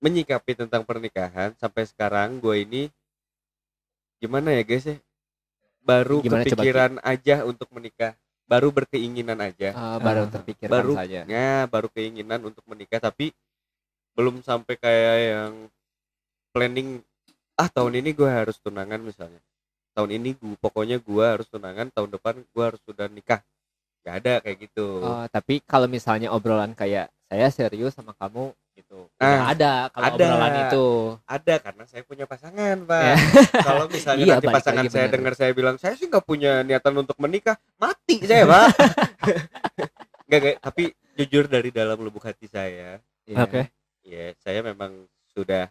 menyikapi 0.05 0.53
tentang 0.53 0.85
pernikahan 0.85 1.57
sampai 1.57 1.89
sekarang 1.89 2.37
gue 2.43 2.57
ini 2.61 2.83
gimana 4.21 4.53
ya 4.53 4.63
guys 4.67 4.85
ya 4.85 4.97
baru 5.87 6.21
Gimana, 6.21 6.45
coba, 6.45 6.51
kepikiran 6.53 6.93
aja 7.01 7.47
untuk 7.49 7.71
menikah 7.73 8.13
baru 8.47 8.71
berkeinginan 8.71 9.39
aja. 9.43 9.75
Eh, 9.75 9.99
baru 10.01 10.31
terpikirkan 10.31 10.73
baru 10.73 10.93
saja. 10.95 11.27
ya 11.27 11.67
baru 11.67 11.91
keinginan 11.91 12.47
untuk 12.47 12.63
menikah 12.71 13.03
tapi 13.03 13.35
belum 14.17 14.41
sampai 14.41 14.79
kayak 14.79 15.17
yang 15.29 15.55
planning 16.55 17.05
ah 17.59 17.69
tahun 17.69 18.01
ini 18.01 18.17
gue 18.17 18.31
harus 18.31 18.57
tunangan 18.63 19.03
misalnya. 19.03 19.43
Tahun 19.93 20.11
ini 20.13 20.39
gue 20.39 20.57
pokoknya 20.57 21.03
gue 21.03 21.25
harus 21.25 21.49
tunangan 21.51 21.91
tahun 21.93 22.15
depan 22.17 22.35
gue 22.41 22.65
harus 22.65 22.81
sudah 22.87 23.11
nikah. 23.11 23.43
Gak 24.07 24.23
ada 24.23 24.35
kayak 24.41 24.71
gitu. 24.71 25.03
Oh, 25.03 25.27
tapi 25.27 25.59
kalau 25.67 25.91
misalnya 25.91 26.31
obrolan 26.31 26.73
kayak 26.73 27.11
saya 27.27 27.51
serius 27.51 27.99
sama 27.99 28.15
kamu 28.15 28.55
gitu. 28.77 29.09
Ah, 29.17 29.25
Udah 29.25 29.43
ada 29.51 29.73
kalau 29.89 30.05
ada. 30.07 30.15
obrolan 30.29 30.55
itu. 30.63 30.87
ada 31.25 31.55
karena 31.59 31.85
saya 31.85 32.03
punya 32.03 32.25
pasangan 32.25 32.77
pak 32.85 33.03
Ya. 33.03 33.17
kalau 33.67 33.85
misalnya 33.89 34.23
Iya, 34.23 34.35
nanti 34.37 34.49
pasangan 34.53 34.85
lagi, 34.85 34.93
saya 34.93 35.07
dengar 35.09 35.33
saya 35.33 35.51
bilang 35.51 35.77
saya 35.77 35.95
sih 35.95 36.07
nggak 36.07 36.23
punya 36.23 36.61
niatan 36.61 36.95
untuk 36.95 37.17
menikah 37.17 37.57
mati 37.75 38.21
saya 38.21 38.45
pak 38.45 38.69
Nggak, 40.27 40.39
nggak, 40.39 40.57
tapi 40.61 40.85
jujur 41.17 41.45
dari 41.47 41.71
dalam 41.71 41.97
lubuk 41.99 42.23
hati 42.23 42.47
saya 42.47 43.01
Iya. 43.25 43.43
Oke. 43.43 43.63
ya 44.03 44.31
saya 44.39 44.61
memang 44.61 44.93
sudah 45.29 45.67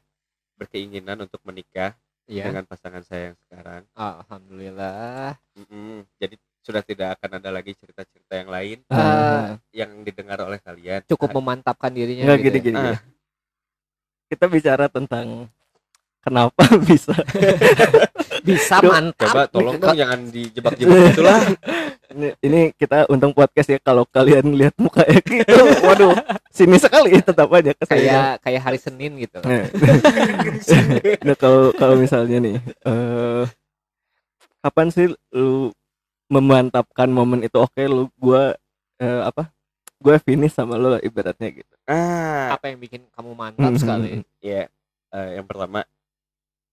berkeinginan 0.55 1.21
untuk 1.21 1.39
menikah 1.41 1.93
Iya. 2.25 2.49
dengan 2.49 2.65
pasangan 2.65 2.99
saya 2.99 3.29
yang 3.29 3.37
sekarang 3.39 3.81
Alhamdulillah. 3.93 5.37
Mm-mm. 5.53 6.09
jadi 6.17 6.35
sudah 6.65 6.81
tidak 6.81 7.13
akan 7.15 7.37
ada 7.37 7.49
lagi 7.51 7.71
cerita-cerita 7.71 8.33
yang 8.35 8.49
lain 8.49 8.77
Ah, 8.89 9.61
yang 9.69 10.01
didengar 10.01 10.41
oleh 10.41 10.57
kalian 10.57 11.05
cukup 11.05 11.29
Ah, 11.29 11.35
memantapkan 11.37 11.93
dirinya 11.93 12.25
Enggak 12.25 12.39
gitu. 12.41 12.47
gini 12.49 12.57
ya. 12.57 12.65
gini. 12.65 12.81
Ah. 12.91 12.99
Kita 14.25 14.45
bicara 14.45 14.85
tentang 14.87 15.45
kenapa 16.19 16.65
bisa 16.89 17.13
bisa 18.41 18.81
Duh, 18.81 18.89
mantap 18.89 19.29
Coba 19.29 19.45
tolong 19.45 19.77
dong 19.77 19.93
jangan 19.93 20.19
dijebak-jebak 20.25 20.97
itulah. 21.13 21.37
ini, 22.07 22.27
ini 22.41 22.59
kita 22.73 23.05
untung 23.07 23.29
podcast 23.29 23.69
ya 23.69 23.77
kalau 23.77 24.05
kalian 24.07 24.49
lihat 24.51 24.73
muka 24.75 25.05
Eki 25.05 25.45
itu 25.45 25.53
waduh 25.81 26.17
sini 26.49 26.77
sekali 26.77 27.13
tetap 27.19 27.45
aja 27.47 27.71
ke 27.71 27.85
saya 27.85 28.01
kayak 28.01 28.25
kayak 28.41 28.61
hari 28.63 28.79
Senin 28.79 29.13
gitu 29.17 29.37
Nah, 29.39 29.65
nah 31.25 31.35
kalau 31.35 31.69
kalau 31.73 31.95
misalnya 31.95 32.37
nih 32.39 32.57
eh 32.81 33.43
kapan 34.59 34.87
sih 34.89 35.05
lu 35.31 35.69
memantapkan 36.27 37.07
momen 37.07 37.45
itu 37.45 37.57
oke 37.57 37.81
lu 37.85 38.09
gua 38.17 38.57
eh, 38.97 39.21
apa 39.23 39.49
gue 39.95 40.15
finish 40.21 40.53
sama 40.53 40.75
lu 40.75 40.91
lah 40.91 41.01
ibaratnya 41.01 41.49
gitu 41.51 41.73
Ah, 41.85 42.57
apa 42.57 42.73
yang 42.73 42.81
bikin 42.81 43.05
kamu 43.13 43.31
mantap 43.33 43.69
Hmm. 43.69 43.77
sekali 43.77 44.09
ya 44.41 44.65
eh, 45.11 45.29
yang 45.37 45.45
pertama 45.45 45.85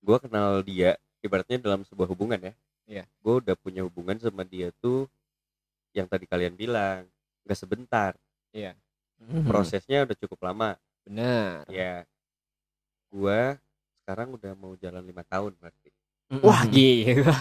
gua 0.01 0.17
kenal 0.19 0.65
dia 0.65 0.97
ibaratnya 1.21 1.61
dalam 1.61 1.87
sebuah 1.87 2.11
hubungan 2.11 2.41
ya. 2.43 2.53
Iya. 2.83 3.05
Gue 3.23 3.39
udah 3.39 3.55
punya 3.55 3.87
hubungan 3.87 4.19
sama 4.19 4.43
dia 4.43 4.75
tuh 4.83 5.07
yang 5.95 6.11
tadi 6.11 6.27
kalian 6.27 6.59
bilang 6.59 7.07
nggak 7.47 7.55
sebentar. 7.55 8.19
Hmm. 9.23 9.47
Prosesnya 9.47 10.03
udah 10.03 10.17
cukup 10.19 10.43
lama. 10.43 10.75
benar 11.07 11.63
Ya, 11.71 12.03
gua 13.07 13.59
sekarang 14.03 14.35
udah 14.35 14.55
mau 14.59 14.75
jalan 14.75 15.03
lima 15.03 15.23
tahun 15.23 15.55
berarti. 15.63 15.91
Hmm. 16.33 16.41
wah 16.43 16.63
gila 16.67 17.37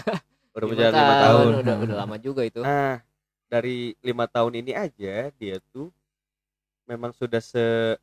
Udah 0.52 0.66
mau 0.66 0.72
Lima 0.72 0.90
lima 0.92 1.14
tahun. 1.16 1.44
udah 1.64 1.76
udah 1.80 1.96
lama 1.96 2.16
juga 2.16 2.42
itu 2.44 2.60
Nah, 2.60 3.00
dari 3.48 3.96
lima 4.00 4.24
tahun 4.26 4.52
ini 4.60 4.72
aja 4.72 5.32
dia 5.32 5.56
tuh 5.72 5.88
memang 6.84 7.12
sudah 7.12 7.40
se 7.40 7.96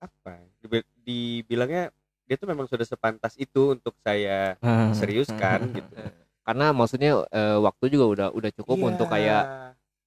apa? 0.00 0.40
ya, 0.40 0.48
dibi- 0.60 0.88
Dibilangnya 1.00 1.90
dia 2.24 2.36
tuh 2.38 2.46
memang 2.46 2.64
sudah 2.64 2.86
sepantas 2.86 3.34
itu 3.34 3.74
untuk 3.74 3.96
saya 4.00 4.54
Ah. 4.60 4.94
seriuskan 4.94 5.74
gitu. 5.74 5.90
karena 6.46 6.70
maksudnya 6.70 7.26
eh, 7.28 7.58
waktu 7.58 7.84
juga 7.90 8.04
udah 8.06 8.28
udah 8.32 8.50
cukup 8.54 8.76
Iya. 8.78 8.86
untuk 8.88 9.06
kayak 9.08 9.42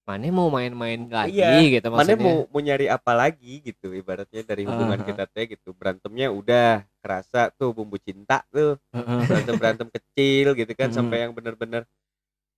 mana 0.03 0.27
mau 0.29 0.51
main-main 0.51 0.99
lagi 1.07 1.39
Iya, 1.39 1.79
gitu 1.79 1.87
Mana 1.87 2.03
maksudnya 2.03 2.19
mau 2.19 2.37
mau 2.51 2.59
nyari 2.59 2.91
apa 2.91 3.11
lagi 3.15 3.63
gitu 3.63 3.95
ibaratnya 3.95 4.43
dari 4.43 4.67
hubungan 4.67 4.99
Ah. 4.99 5.05
kita 5.07 5.23
teh 5.25 5.47
gitu. 5.47 5.71
Berantemnya 5.71 6.27
udah 6.27 6.83
kerasa 6.99 7.47
tuh 7.49 7.71
bumbu 7.71 7.95
cinta 7.95 8.43
tuh. 8.51 8.75
Heeh. 8.91 9.19
Berantem-berantem 9.23 9.87
kecil 9.87 10.59
gitu 10.59 10.71
kan 10.75 10.91
Mm. 10.91 10.95
sampai 10.95 11.17
yang 11.23 11.31
bener-bener 11.31 11.87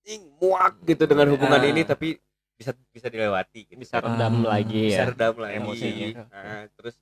ing 0.05 0.25
muak 0.41 0.81
gitu 0.83 1.05
dengan 1.05 1.29
hubungan 1.29 1.61
Ah. 1.61 1.69
ini 1.69 1.81
tapi 1.81 2.17
bisa 2.57 2.73
bisa 2.89 3.13
dilewati 3.13 3.69
gitu. 3.69 3.77
bisa 3.77 4.01
redam 4.01 4.41
Ah. 4.41 4.57
lagi 4.57 4.89
bisa 4.89 5.01
ya 5.01 5.09
redam 5.13 5.33
lagi 5.37 5.53
emosinya. 5.55 6.07
Nah, 6.33 6.61
terus 6.73 6.95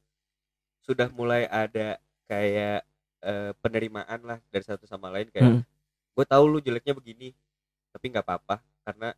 sudah 0.83 1.07
mulai 1.09 1.47
ada 1.47 1.95
kayak 2.27 2.83
eh, 3.23 3.55
penerimaan 3.63 4.19
lah 4.19 4.43
dari 4.51 4.67
satu 4.67 4.83
sama 4.83 5.07
lain 5.07 5.31
kayak 5.31 5.47
Hmm. 5.47 5.63
gue 6.11 6.25
tahu 6.27 6.43
lu 6.43 6.59
jeleknya 6.59 6.91
begini 6.91 7.31
tapi 7.89 8.11
nggak 8.11 8.19
apa-apa 8.21 8.59
karena 8.83 9.15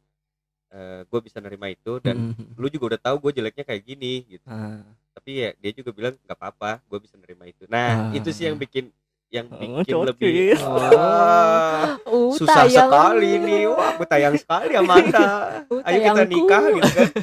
gue 1.06 1.20
bisa 1.22 1.38
nerima 1.38 1.68
itu 1.68 1.98
dan 2.00 2.16
Hmm. 2.32 2.52
lu 2.54 2.68
juga 2.68 2.86
udah 2.92 3.02
tahu 3.02 3.16
gue 3.22 3.32
jeleknya 3.36 3.64
kayak 3.64 3.82
gini 3.82 4.14
gitu 4.30 4.46
Ah. 4.46 4.84
tapi 5.12 5.32
ya 5.38 5.50
dia 5.56 5.72
juga 5.74 5.90
bilang 5.90 6.14
nggak 6.18 6.36
apa-apa 6.36 6.80
gue 6.82 7.00
bisa 7.00 7.16
nerima 7.16 7.46
itu 7.46 7.64
nah 7.66 8.12
Ah. 8.12 8.14
itu 8.14 8.28
sih 8.30 8.46
yang 8.46 8.56
bikin 8.56 8.92
yang 9.28 9.48
Oh, 9.48 9.58
bikin 9.58 9.84
cocok. 9.90 10.06
lebih 10.12 10.54
Ah, 10.58 11.98
Uh, 12.04 12.32
susah 12.32 12.64
tayang. 12.64 12.88
sekali 12.88 13.32
nih 13.38 13.64
wah 13.66 13.92
gue 13.94 14.06
tayang 14.06 14.36
sekali 14.36 14.72
Amanda 14.74 15.64
Uh, 15.66 15.82
ayo 15.82 15.98
kita 16.04 16.24
nikah 16.26 16.64
gitu 16.70 16.92
kan 16.92 17.10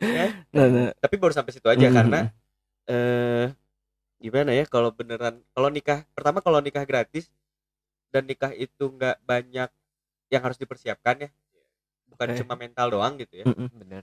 Ya, 0.00 0.26
Nah, 0.50 0.66
nah. 0.66 0.90
tapi 0.96 1.14
baru 1.14 1.30
sampai 1.30 1.52
situ 1.52 1.66
aja 1.66 1.82
Hmm. 1.82 1.94
karena 1.94 2.20
eh 2.86 3.46
gimana 4.18 4.52
ya 4.52 4.64
kalau 4.64 4.90
beneran 4.90 5.40
kalau 5.50 5.68
nikah 5.68 6.04
pertama 6.10 6.38
kalau 6.38 6.58
nikah 6.58 6.82
gratis 6.82 7.28
dan 8.08 8.24
nikah 8.24 8.52
itu 8.52 8.84
nggak 8.86 9.16
banyak 9.22 9.68
yang 10.28 10.42
harus 10.42 10.56
dipersiapkan 10.56 11.16
ya 11.18 11.30
bukan 12.10 12.26
cuma 12.42 12.54
mental 12.58 12.86
doang 12.90 13.14
gitu 13.16 13.34
ya 13.40 13.46
Mm-mm. 13.46 13.68
bener 13.72 14.02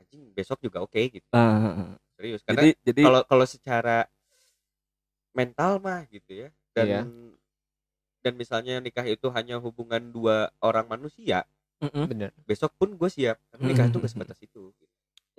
anjing 0.00 0.32
besok 0.32 0.58
juga 0.64 0.80
oke 0.80 0.98
gitu 0.98 1.28
Ah. 1.30 1.94
serius 2.16 2.40
karena 2.42 2.66
jadi 2.66 2.70
jadi 2.82 3.02
kalau 3.06 3.20
kalau 3.28 3.46
secara 3.46 4.08
mental 5.30 5.78
mah 5.78 6.02
gitu 6.10 6.46
ya 6.46 6.48
dan 6.74 6.86
Iya. 6.88 7.02
dan 8.20 8.32
misalnya 8.36 8.74
nikah 8.84 9.06
itu 9.08 9.32
hanya 9.32 9.56
hubungan 9.62 10.02
dua 10.12 10.50
orang 10.60 10.86
manusia 10.90 11.46
Mm-mm. 11.80 12.04
bener 12.10 12.30
besok 12.44 12.74
pun 12.76 12.92
gue 12.98 13.08
siap 13.08 13.38
karena 13.52 13.64
nikah 13.70 13.86
itu 13.88 13.96
Hmm. 13.96 14.04
gak 14.04 14.12
sebatas 14.12 14.38
itu 14.42 14.74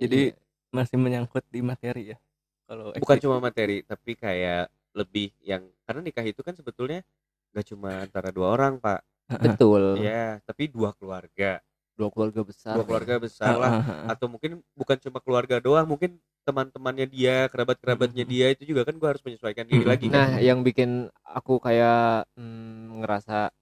jadi 0.00 0.32
Iya. 0.32 0.36
masih 0.72 0.96
menyangkut 0.98 1.44
di 1.52 1.60
materi 1.60 2.16
ya 2.16 2.18
kalau 2.66 2.90
bukan 2.96 3.18
cuma 3.20 3.36
materi 3.38 3.84
tapi 3.84 4.16
kayak 4.16 4.66
lebih 4.96 5.30
yang 5.44 5.62
karena 5.84 6.00
nikah 6.00 6.24
itu 6.24 6.40
kan 6.40 6.56
sebetulnya 6.56 7.04
gak 7.52 7.66
cuma 7.68 8.02
antara 8.02 8.32
dua 8.32 8.56
orang 8.56 8.80
pak 8.80 9.04
betul 9.40 10.00
ya 10.00 10.40
tapi 10.48 10.68
dua 10.72 10.96
keluarga 10.96 11.60
dua 11.92 12.08
keluarga 12.08 12.40
besar 12.42 12.74
dua 12.78 12.84
keluarga 12.84 13.14
besar 13.20 13.54
Ah, 13.54 13.60
lah 13.60 13.72
ah, 13.72 13.82
ah. 14.06 14.06
atau 14.16 14.26
mungkin 14.26 14.60
bukan 14.72 14.96
cuma 14.98 15.18
keluarga 15.20 15.56
doang 15.60 15.84
mungkin 15.84 16.16
teman-temannya 16.42 17.06
dia 17.06 17.46
kerabat 17.46 17.78
kerabatnya 17.78 18.24
dia 18.26 18.50
itu 18.50 18.66
juga 18.66 18.82
kan 18.82 18.98
gue 18.98 19.08
harus 19.08 19.22
menyesuaikan 19.22 19.62
diri 19.62 19.84
Hmm. 19.86 19.92
lagi 19.92 20.06
kan 20.10 20.18
nah 20.18 20.30
yang 20.42 20.60
bikin 20.60 21.06
aku 21.22 21.62
kayak 21.62 22.26
mm, 22.34 22.98
ngerasa 22.98 23.54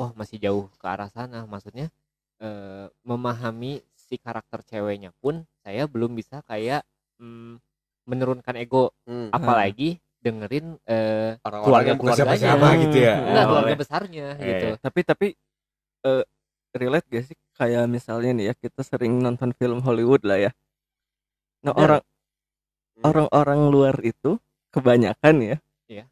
wah 0.00 0.10
masih 0.16 0.40
jauh 0.40 0.66
ke 0.80 0.86
arah 0.88 1.12
sana 1.12 1.44
maksudnya 1.44 1.92
eh, 2.40 2.86
memahami 3.04 3.84
si 3.92 4.16
karakter 4.16 4.64
ceweknya 4.64 5.12
pun 5.20 5.44
saya 5.60 5.84
belum 5.84 6.16
bisa 6.16 6.40
kayak 6.48 6.82
mm, 7.20 7.60
menurunkan 8.08 8.56
ego 8.56 8.90
Hmm. 9.04 9.28
apalagi 9.28 10.00
dengerin 10.22 10.78
eh, 10.86 11.36
orang-orang 11.42 11.98
Keluarga- 11.98 11.98
keluarganya. 11.98 12.16
siapa-siapa 12.32 12.68
gitu 12.80 12.96
ya 12.96 13.12
enggak 13.20 13.44
Oh, 13.44 13.48
keluarga 13.52 13.74
iya. 13.74 13.80
besarnya 13.82 14.26
Iya, 14.38 14.46
gitu 14.48 14.66
iya. 14.72 14.76
tapi 14.80 15.00
tapi 15.04 15.26
eh, 16.02 16.24
relate 16.72 17.06
gak 17.12 17.24
sih 17.28 17.36
kayak 17.54 17.84
misalnya 17.86 18.30
nih 18.32 18.44
ya 18.50 18.54
kita 18.56 18.80
sering 18.80 19.18
nonton 19.18 19.52
film 19.54 19.80
Hollywood 19.80 20.22
lah 20.24 20.38
ya 20.38 20.50
nah 21.62 21.72
Bener. 21.72 21.82
orang 21.84 22.02
Hmm. 22.92 23.08
orang-orang 23.08 23.60
luar 23.72 23.96
itu 24.04 24.36
kebanyakan 24.68 25.34
ya 25.40 25.56
Iya. 25.88 26.04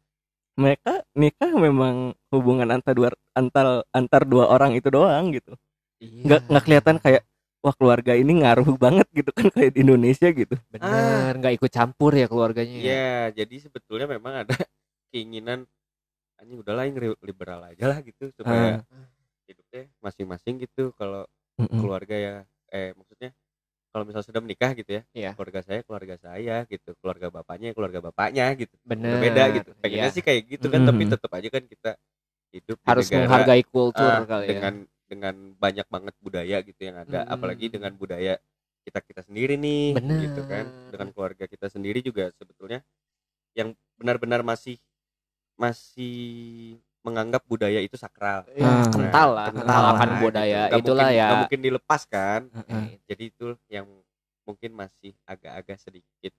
mereka 0.57 1.05
nikah 1.13 1.53
memang 1.53 2.17
hubungan 2.33 2.73
antar 2.73 2.97
dua 2.97 3.09
antar 3.37 3.85
antar 3.93 4.25
dua 4.25 4.49
orang 4.49 4.73
itu 4.73 4.89
doang 4.89 5.29
gitu 5.29 5.53
Iya, 6.01 6.25
nggak 6.25 6.41
nggak 6.49 6.63
kelihatan 6.65 6.95
kayak 6.97 7.21
wah 7.61 7.77
keluarga 7.77 8.17
ini 8.17 8.41
ngaruh 8.41 8.65
banget 8.75 9.05
gitu 9.13 9.29
kan 9.29 9.53
kayak 9.53 9.77
di 9.77 9.85
Indonesia 9.85 10.25
gitu 10.33 10.57
bener 10.73 11.37
nggak 11.37 11.53
ikut 11.61 11.69
campur 11.69 12.17
ya 12.17 12.25
keluarganya 12.25 12.73
ya. 12.73 12.81
Iya, 12.81 13.13
jadi 13.45 13.55
sebetulnya 13.69 14.09
memang 14.09 14.33
ada 14.41 14.49
keinginan 15.13 15.69
anjing 16.41 16.57
udahlah 16.57 16.89
yang 16.89 16.97
liberal 17.21 17.61
aja 17.61 17.85
lah 17.85 18.01
gitu 18.01 18.33
supaya 18.33 18.81
hidupnya 19.51 19.83
masing-masing 20.03 20.55
gitu 20.63 20.91
kalau 20.95 21.23
Mm-mm. 21.59 21.79
keluarga 21.83 22.15
ya 22.15 22.35
eh 22.71 22.95
maksudnya 22.95 23.31
kalau 23.91 24.03
misalnya 24.07 24.27
sudah 24.31 24.41
menikah 24.43 24.71
gitu 24.75 24.91
ya 24.99 25.03
Iya. 25.11 25.31
keluarga 25.35 25.59
saya 25.67 25.79
keluarga 25.83 26.15
saya 26.15 26.55
gitu 26.71 26.89
keluarga 27.03 27.27
bapaknya 27.27 27.69
keluarga 27.75 27.99
bapaknya 27.99 28.45
gitu 28.55 28.75
bener 28.87 29.19
beda 29.19 29.43
gitu 29.59 29.69
pengennya 29.83 30.09
Iya. 30.09 30.15
sih 30.15 30.23
kayak 30.23 30.41
gitu 30.47 30.65
kan 30.71 30.81
tapi 30.87 31.03
Mm. 31.03 31.11
tetap 31.13 31.31
aja 31.35 31.47
kan 31.51 31.63
kita 31.67 31.91
hidup 32.55 32.77
di 32.79 32.87
harus 32.87 33.07
negara, 33.07 33.23
menghargai 33.27 33.63
kultur 33.67 34.11
ah, 34.11 34.23
kali 34.27 34.45
ya 34.47 34.51
dengan 34.55 34.73
dengan 35.11 35.35
banyak 35.59 35.87
banget 35.91 36.15
budaya 36.23 36.57
gitu 36.63 36.81
yang 36.87 36.97
ada 37.03 37.19
Mm. 37.27 37.33
apalagi 37.35 37.65
dengan 37.67 37.91
budaya 37.99 38.33
kita 38.87 38.99
kita 39.03 39.21
sendiri 39.27 39.59
nih 39.59 39.83
Bener. 39.99 40.17
gitu 40.31 40.41
kan 40.47 40.65
dengan 40.89 41.07
keluarga 41.13 41.45
kita 41.45 41.67
sendiri 41.69 41.99
juga 42.01 42.31
sebetulnya 42.39 42.79
yang 43.55 43.75
benar-benar 43.99 44.41
masih 44.47 44.79
masih 45.59 46.79
menganggap 47.01 47.41
budaya 47.43 47.77
itu 47.77 47.95
sakral 47.95 48.45
Ya, 48.51 48.61
Ah. 48.61 48.85
kental 48.87 49.29
lah 49.31 49.45
Kental 49.49 49.65
kental 49.65 49.83
akan 49.91 50.07
lah, 50.07 50.19
budaya 50.19 50.45
gitu. 50.47 50.69
Nggak 50.69 50.79
itulah 50.79 51.01
mungkin- 51.03 51.17
ya 51.17 51.25
nggak 51.25 51.41
mungkin 51.41 51.59
dilepas 51.61 52.01
kan 52.05 52.41
Heeh. 52.51 52.83
jadi 53.03 53.23
itu 53.25 53.47
yang 53.67 53.87
mungkin 54.41 54.71
masih 54.71 55.11
agak-agak 55.23 55.77
sedikit 55.79 56.33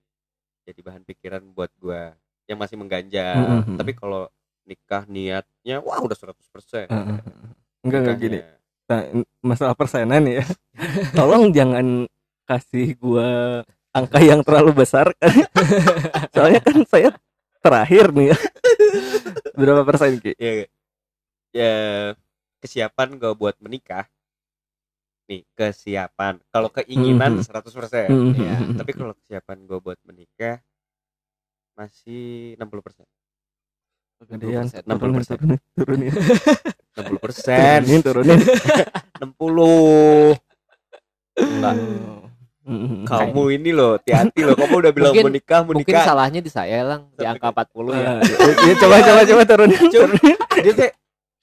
jadi 0.63 0.81
bahan 0.81 1.03
pikiran 1.03 1.43
buat 1.49 1.71
gua 1.77 2.15
yang 2.45 2.57
masih 2.57 2.75
mengganjal 2.75 3.39
Mm-mm. 3.61 3.75
tapi 3.75 3.93
kalau 3.93 4.31
nikah 4.63 5.03
niatnya 5.05 5.79
wah 5.79 5.99
udah 5.99 6.15
100% 6.15 6.87
Heeh. 6.87 7.19
enggak 7.83 8.01
enggak 8.01 8.19
gini. 8.19 8.39
Nah, 8.85 9.03
masalah 9.41 9.73
persenan 9.73 10.23
ya 10.25 10.45
tolong 11.17 11.51
jangan 11.51 12.07
kasih 12.45 12.95
gua 12.95 13.63
angka 13.91 14.19
yang 14.19 14.41
terlalu 14.41 14.73
besar 14.79 15.11
kan 15.17 15.33
soalnya 16.33 16.61
kan 16.61 16.77
saya 16.85 17.11
terakhir 17.59 18.11
nih 18.11 18.31
ya 18.31 18.39
berapa 19.53 19.83
persen 19.85 20.17
ki 20.19 20.33
ya, 20.41 20.53
ya 21.53 21.73
kesiapan 22.63 23.19
gue 23.21 23.33
buat 23.37 23.57
menikah 23.61 24.07
nih 25.31 25.47
kesiapan 25.55 26.43
kalau 26.51 26.69
keinginan. 26.69 27.41
100% 27.41 28.11
Hmm. 28.11 28.35
Iya, 28.37 28.57
tapi 28.77 28.91
kalau 28.93 29.15
kesiapan 29.17 29.65
gue 29.65 29.79
buat 29.79 29.99
menikah 30.05 30.61
masih 31.79 32.55
60% 32.61 33.09
Gedean, 34.23 34.71
60%. 34.71 34.87
turunin, 34.87 35.19
60%. 35.19 35.35
turunin, 35.35 35.59
turunin, 35.75 36.13
60% 36.95 37.83
turunin, 37.83 38.01
turunin. 38.07 38.39
60 39.19 40.39
enggak 41.43 41.75
Oh. 41.75 41.81
Mm, 41.81 42.02
Kamu 43.05 43.43
ini 43.51 43.71
loh, 43.71 43.97
hati-hati 43.97 44.41
loh. 44.43 44.55
Kamu 44.55 44.75
udah 44.83 44.93
bilang 44.93 45.13
Mungkin- 45.13 45.27
mau 45.27 45.33
nikah, 45.33 45.61
mau 45.63 45.73
Mungkin 45.75 45.95
salahnya 45.97 46.41
di 46.41 46.51
saya 46.51 46.79
lang 46.83 47.09
di 47.13 47.25
angka 47.25 47.49
40 47.51 47.93
ya. 47.93 48.07
Ah, 48.07 48.21
ya, 48.69 48.75
coba 48.79 48.97
coba 49.01 49.21
coba 49.25 49.43
turunin. 49.45 49.81
Cuk, 49.89 50.09
dia 50.61 50.73
teh 50.73 50.91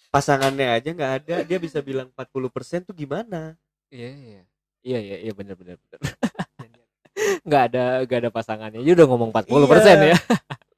pasangannya 0.09 0.67
aja 0.73 0.89
nggak 0.89 1.11
ada, 1.21 1.35
dia 1.43 1.57
bisa 1.57 1.79
bilang 1.79 2.09
40% 2.13 2.85
tuh 2.85 2.93
gimana? 2.93 3.53
Iya 3.89 4.09
iya. 4.09 4.41
Iya 4.79 4.99
iya 4.99 5.17
iya 5.27 5.31
benar 5.33 5.53
benar 5.53 5.75
benar. 5.77 5.99
Nggak 7.45 7.63
ada 7.71 7.83
nggak 8.07 8.19
ada 8.23 8.31
pasangannya. 8.31 8.79
Dia 8.79 8.93
udah 8.95 9.07
ngomong 9.07 9.29
40% 9.35 9.51
Iya. 9.51 10.15
ya. 10.15 10.17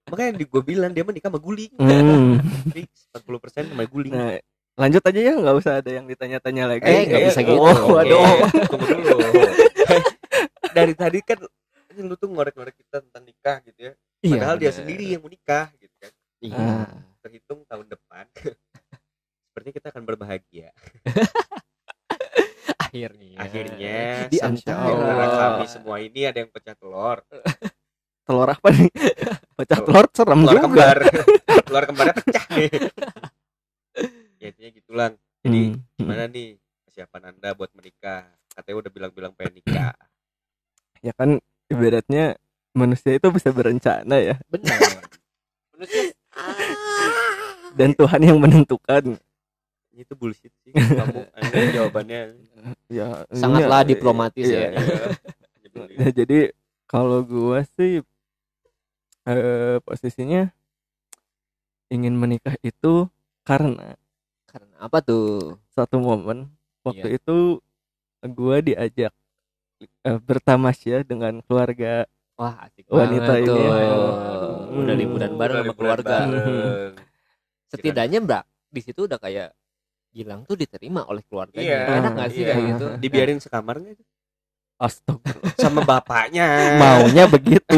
Makanya 0.09 0.31
di 0.35 0.45
gue 0.45 0.61
bilang 0.61 0.91
dia 0.91 1.05
menikah 1.05 1.29
sama 1.29 1.37
guling. 1.37 1.69
Hmm. 1.77 2.41
Fix 2.73 3.07
40% 3.13 3.71
sama 3.71 3.85
guling. 3.85 4.11
Nah, 4.11 4.41
lanjut 4.79 5.03
aja 5.03 5.19
ya 5.19 5.33
nggak 5.35 5.55
usah 5.59 5.73
ada 5.83 5.91
yang 5.91 6.05
ditanya-tanya 6.07 6.63
lagi. 6.77 6.87
Eh, 6.87 7.03
nggak 7.07 7.21
bisa 7.27 7.39
gitu. 7.43 7.59
Oh, 7.59 7.79
waduh. 7.95 8.23
Eh, 8.23 8.65
tunggu 8.71 8.87
dulu. 8.87 9.17
Dari 10.77 10.93
tadi 10.95 11.19
kan 11.21 11.37
lu 11.99 12.15
tuh 12.15 12.31
ngorek-ngorek 12.31 12.75
kita 12.79 13.03
tentang 13.03 13.23
nikah 13.27 13.59
gitu 13.67 13.91
ya. 13.91 13.93
Padahal 14.21 14.55
dia 14.55 14.71
sendiri 14.71 15.11
yang 15.11 15.19
mau 15.19 15.29
nikah 15.29 15.67
gitu 15.75 15.91
kan. 15.99 16.11
Iya. 16.39 16.57
Ah. 16.57 16.87
Terhitung 17.21 17.67
tahun 17.67 17.85
depan. 17.91 18.25
Sepertinya 19.51 19.73
kita 19.75 19.87
akan 19.91 20.03
berbahagia. 20.07 20.69
Akhirnya. 22.91 23.35
Akhirnya 23.39 24.27
Di 24.27 24.39
antara 24.43 25.27
kami 25.27 25.65
semua 25.67 25.97
ini 26.03 26.27
ada 26.27 26.43
yang 26.43 26.51
pecah 26.51 26.75
telur. 26.75 27.23
Telur 28.23 28.47
apa 28.47 28.67
nih? 28.71 28.91
Pecah 29.55 29.79
telur 29.83 30.05
serem 30.11 30.39
Telur 30.43 30.55
juga. 30.55 30.63
kembar. 30.67 30.97
telur 31.67 31.83
kembarnya 31.87 32.15
pecah 32.15 32.45
nih. 32.55 32.69
Ya 34.41 34.49
intinya 34.49 34.71
gitu 34.73 34.91
lang. 34.97 35.13
Jadi 35.45 35.61
Hmm. 35.77 35.81
gimana 36.01 36.25
nih 36.25 36.57
persiapan 36.85 37.21
anda 37.29 37.53
buat 37.53 37.69
menikah? 37.77 38.25
Katanya 38.51 38.77
udah 38.81 38.91
bilang-bilang 38.91 39.33
pengen 39.37 39.61
nikah. 39.61 39.93
Ya 41.05 41.13
kan 41.13 41.37
ibaratnya 41.69 42.35
manusia 42.73 43.15
itu 43.15 43.27
bisa 43.29 43.53
berencana 43.53 44.17
ya 44.17 44.35
Benar. 44.49 45.05
Manusia 45.77 46.09
dan 47.79 47.93
Tuhan 47.95 48.21
yang 48.21 48.37
menentukan. 48.41 49.17
Ini 49.91 50.01
tuh 50.07 50.15
bullshit 50.17 50.51
sih 50.65 50.73
kamu 50.73 51.21
jawabannya. 51.77 52.35
Ya 52.89 53.23
sangatlah 53.31 53.85
diplomatis 53.85 54.45
iya. 54.45 54.73
ya. 54.73 54.81
Nyebelin. 55.61 55.95
Ya, 56.01 56.09
jadi 56.25 56.39
kalau 56.89 57.21
gua 57.23 57.63
sih 57.77 58.01
eh 59.21 59.77
posisinya 59.85 60.49
ingin 61.93 62.17
menikah 62.17 62.55
itu 62.65 63.05
karena 63.45 63.93
Karena 64.51 64.75
apa 64.77 64.99
tuh? 64.99 65.55
satu 65.71 65.97
momen 65.97 66.51
waktu 66.83 67.07
Iya. 67.07 67.17
itu 67.17 67.37
gua 68.29 68.59
diajak 68.59 69.13
eh, 69.81 70.19
bertamasya 70.19 71.01
dengan 71.01 71.39
keluarga 71.41 72.03
Wah, 72.35 72.57
asik 72.65 72.89
Wanita 72.89 73.37
banget 73.37 73.41
ini. 73.41 73.47
tuh. 73.47 73.63
Aduh. 73.69 74.81
Udah 74.81 74.95
liburan 74.95 75.31
bareng 75.37 75.55
Udah 75.55 75.63
sama 75.63 75.73
keluarga. 75.73 76.15
bareng. 76.25 76.91
Setidaknya 77.65 78.17
Mbak 78.19 78.43
di 78.67 78.81
situ 78.81 79.05
udah 79.05 79.17
kayak 79.17 79.53
Gilang 80.11 80.43
tuh 80.43 80.59
diterima 80.59 81.07
oleh 81.07 81.23
keluarganya. 81.23 81.63
Iya, 81.63 81.79
Enak 82.03 82.11
gak 82.13 82.29
sih 82.29 82.41
iya. 82.43 82.51
kayak 82.51 82.65
gitu? 82.67 82.85
Dibiarin 82.99 83.39
sekamar 83.39 83.79
itu? 83.79 84.03
Astagfirullah 84.75 85.55
sama 85.55 85.85
bapaknya. 85.85 86.75
maunya 86.75 87.29
begitu 87.29 87.77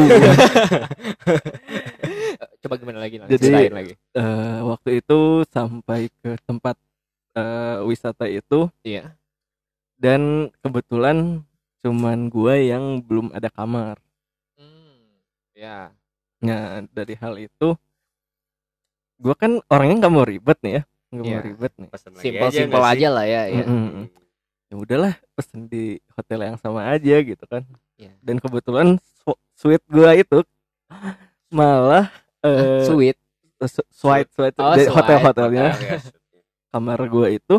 Coba 2.58 2.74
gimana 2.74 2.98
lagi? 2.98 3.16
Lang? 3.16 3.28
Jadi- 3.28 3.70
lagi. 3.70 3.94
Eh, 4.12 4.58
waktu 4.62 4.90
itu 4.98 5.18
sampai 5.46 6.08
ke 6.16 6.36
tempat 6.42 6.76
eh, 7.32 7.78
wisata 7.82 8.24
itu 8.24 8.70
Iya. 8.80 9.10
dan 9.96 10.20
kebetulan 10.60 11.42
cuman 11.80 12.28
gua 12.28 12.54
yang 12.54 12.98
belum 12.98 13.28
ada 13.30 13.48
kamar 13.48 13.98
Hmm. 14.54 15.18
Ya. 15.52 15.90
nah 16.38 16.62
dari 16.88 17.12
hal 17.14 17.34
itu 17.36 17.74
gua 19.16 19.34
kan 19.34 19.58
orangnya 19.66 19.96
nggak 20.00 20.14
mau 20.14 20.22
ribet 20.22 20.58
nih 20.60 20.72
ya 20.72 20.82
nggak 21.10 21.24
mau 21.24 21.32
Iya. 21.32 21.42
ribet 21.44 21.72
nih 21.74 21.88
Simpel-simpel 22.14 22.48
nggak 22.70 22.86
sih? 22.86 22.96
aja 22.96 23.08
lah 23.10 23.24
ya. 23.24 23.42
ya. 23.48 23.64
Mm-mm. 23.64 24.04
ya 24.64 24.74
udahlah 24.74 25.14
pesen 25.32 25.66
di 25.66 25.84
hotel 26.10 26.40
yang 26.44 26.56
sama 26.56 26.86
aja 26.88 27.16
gitu 27.18 27.44
kan 27.44 27.66
Iya. 27.96 28.14
dan 28.20 28.36
kebetulan 28.38 28.86
su- 29.18 29.40
suite 29.52 29.84
gua 29.86 30.14
itu 30.14 30.38
malah 31.48 32.10
eh 32.44 32.84
Sweet. 32.84 33.16
su- 33.64 33.88
suite 33.88 34.28
suite 34.30 34.56
Oh, 34.56 34.74
suite. 34.74 34.92
hotel-hotelnya 34.92 35.66
Hotel, 35.72 35.88
ya. 35.88 35.98
kamar 36.68 36.98
gua 37.06 37.28
itu 37.28 37.56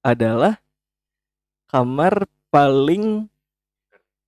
adalah 0.00 0.62
kamar 1.66 2.24
paling 2.48 3.26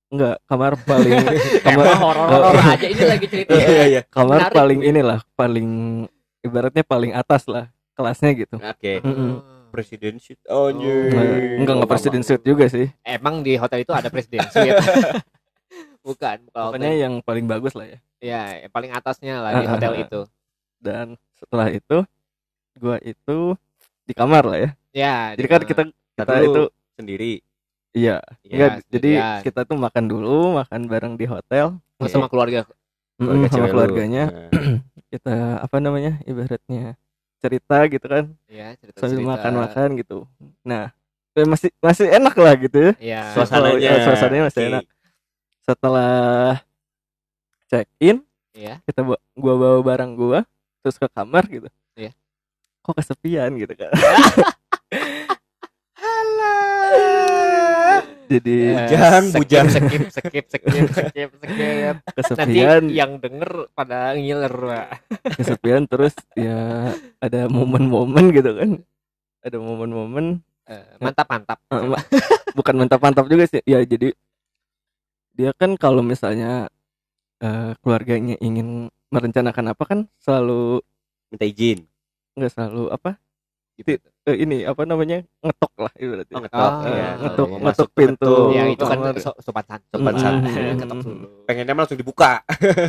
enggak 0.08 0.36
kamar 0.44 0.72
paling 0.78 1.14
kamar 1.66 1.84
Emang 1.86 1.98
horor-horor 1.98 2.56
aja 2.60 2.84
ini 2.84 3.04
lagi 3.06 3.26
cerita. 3.26 3.50
Iya 3.50 3.84
iya. 3.88 4.02
kamar 4.04 4.38
Menarik 4.42 4.54
paling 4.54 4.80
inilah 4.82 5.18
paling 5.32 5.68
ibaratnya 6.40 6.82
paling 6.82 7.12
atas 7.12 7.46
lah 7.46 7.70
kelasnya 7.94 8.30
gitu 8.36 8.56
Oke. 8.58 9.00
Mm-mm. 9.00 9.32
Presiden 9.70 10.18
shit. 10.18 10.36
Oh, 10.46 10.68
Oh. 10.68 11.08
Nah, 11.08 11.24
enggak 11.56 11.74
enggak 11.74 11.88
presiden 11.88 12.20
suite 12.20 12.44
juga 12.44 12.68
sih 12.68 12.92
Emang 13.00 13.40
di 13.40 13.56
hotel 13.56 13.80
itu 13.80 13.92
ada 13.92 14.08
presiden 14.08 14.44
suite. 14.46 14.76
bukan, 16.02 16.36
bukan 16.50 16.60
pokoknya 16.68 16.90
hotel. 16.92 17.02
yang 17.08 17.14
paling 17.22 17.46
bagus 17.46 17.72
lah 17.78 17.86
ya 17.88 17.98
Ya, 18.22 18.42
yang 18.66 18.70
paling 18.70 18.90
atasnya 18.94 19.34
lah 19.42 19.50
di 19.58 19.66
hotel 19.72 19.92
itu. 19.98 20.20
dan 20.82 21.06
setelah 21.38 21.68
itu 21.70 22.02
gua 22.78 22.96
itu 23.02 23.38
di 24.06 24.12
kamar 24.14 24.42
lah 24.46 24.58
ya 24.58 24.70
Ya, 24.92 25.14
jadi 25.32 25.48
kan 25.48 25.60
kita 25.64 25.82
kita 26.20 26.34
itu 26.44 26.62
sendiri. 27.00 27.40
iya 27.96 28.20
Ya, 28.44 28.52
enggak 28.52 28.72
jadi 28.92 29.10
kita 29.40 29.60
tuh 29.64 29.78
makan 29.80 30.04
dulu 30.04 30.60
makan 30.60 30.80
bareng 30.84 31.14
di 31.16 31.24
hotel 31.24 31.80
sama 32.10 32.28
keluarga. 32.28 32.66
Mm, 33.22 33.46
sama 33.48 33.66
keluarganya 33.70 34.24
Nah, 34.28 34.50
kita 35.12 35.62
apa 35.62 35.76
namanya 35.78 36.18
ibaratnya 36.26 36.98
cerita 37.42 37.76
gitu 37.90 38.06
kan 38.06 38.24
Ya, 38.50 38.74
cerita 38.78 38.98
sambil 39.02 39.22
makan-makan 39.26 39.88
gitu 39.98 40.18
nah 40.66 40.90
eh, 41.34 41.46
masih 41.48 41.70
masih 41.80 42.06
enak 42.12 42.34
lah 42.36 42.54
gitu 42.60 42.78
ya 42.78 42.92
Ya. 43.00 43.22
Suasananya. 43.32 43.78
Iya, 43.80 43.92
suasananya 44.04 44.44
masih 44.50 44.62
enak. 44.68 44.84
Setelah 45.62 46.58
check 47.66 47.86
in 47.98 48.20
Ya. 48.52 48.84
kita 48.84 49.00
bawa, 49.00 49.16
gua 49.32 49.54
bawa 49.56 49.78
barang 49.82 50.12
gua 50.12 50.38
terus 50.80 50.96
ke 50.96 51.08
kamar 51.08 51.46
gitu 51.46 51.68
Iya. 51.94 52.12
kok 52.80 52.94
kesepian 52.94 53.56
gitu 53.56 53.72
kan 53.74 53.88
jadi 58.28 58.56
Eh, 58.64 58.76
Bujang, 58.88 59.22
skip, 59.24 59.38
bujang. 59.38 59.66
Skip, 59.68 60.04
skip, 60.08 60.46
skip, 60.48 60.86
skip, 61.12 61.30
skip. 61.30 61.30
Nanti 61.36 61.66
kesepian 62.12 62.82
yang 62.88 63.16
denger 63.16 63.68
pada 63.72 64.12
ngiler, 64.12 64.52
Pak. 64.52 64.88
kesepian 65.36 65.84
terus 65.84 66.16
ya 66.32 66.92
ada 67.18 67.44
momen-momen 67.46 68.32
gitu 68.32 68.52
kan 68.52 68.70
ada 69.40 69.56
momen-momen 69.58 70.40
Eh, 70.62 70.78
mantap, 70.96 71.26
mantap. 71.26 71.58
Eh, 71.68 71.84
ma- 71.84 72.06
bukan 72.52 72.74
mantap-mantap 72.78 73.26
juga 73.26 73.44
sih 73.44 73.60
ya 73.62 73.82
jadi 73.82 74.14
dia 75.32 75.50
kan 75.52 75.74
kalau 75.74 76.00
misalnya 76.00 76.68
eh, 77.38 77.72
keluarganya 77.80 78.36
ingin 78.38 78.86
merencanakan 79.08 79.72
apa 79.72 79.82
kan 79.84 79.98
selalu 80.16 80.80
minta 81.28 81.44
izin. 81.44 81.84
nggak 82.32 82.48
selalu 82.50 82.88
apa 82.88 83.20
Gitu. 83.72 83.96
eh, 84.22 84.36
ini 84.38 84.62
apa 84.62 84.84
namanya 84.84 85.24
ngetok 85.40 85.72
lah 85.78 85.92
ibaratnya 85.96 86.34
Oh, 86.34 86.40
ngetok. 86.40 86.60
Ah, 86.62 86.84
Iya, 86.84 87.08
ngetok 87.18 87.46
mau 87.46 87.56
ngetok 87.56 87.66
masuk 87.66 87.88
pintu 87.90 88.14
betul. 88.28 88.46
ya 88.52 88.62
itu 88.68 88.84
kan 88.84 88.98
so- 89.16 89.38
sopan 89.38 89.64
santun. 89.66 89.98
Sopan 89.98 90.14
dulu. 91.02 91.26
Pengennya 91.42 91.74
langsung 91.74 91.98
dibuka. 91.98 92.32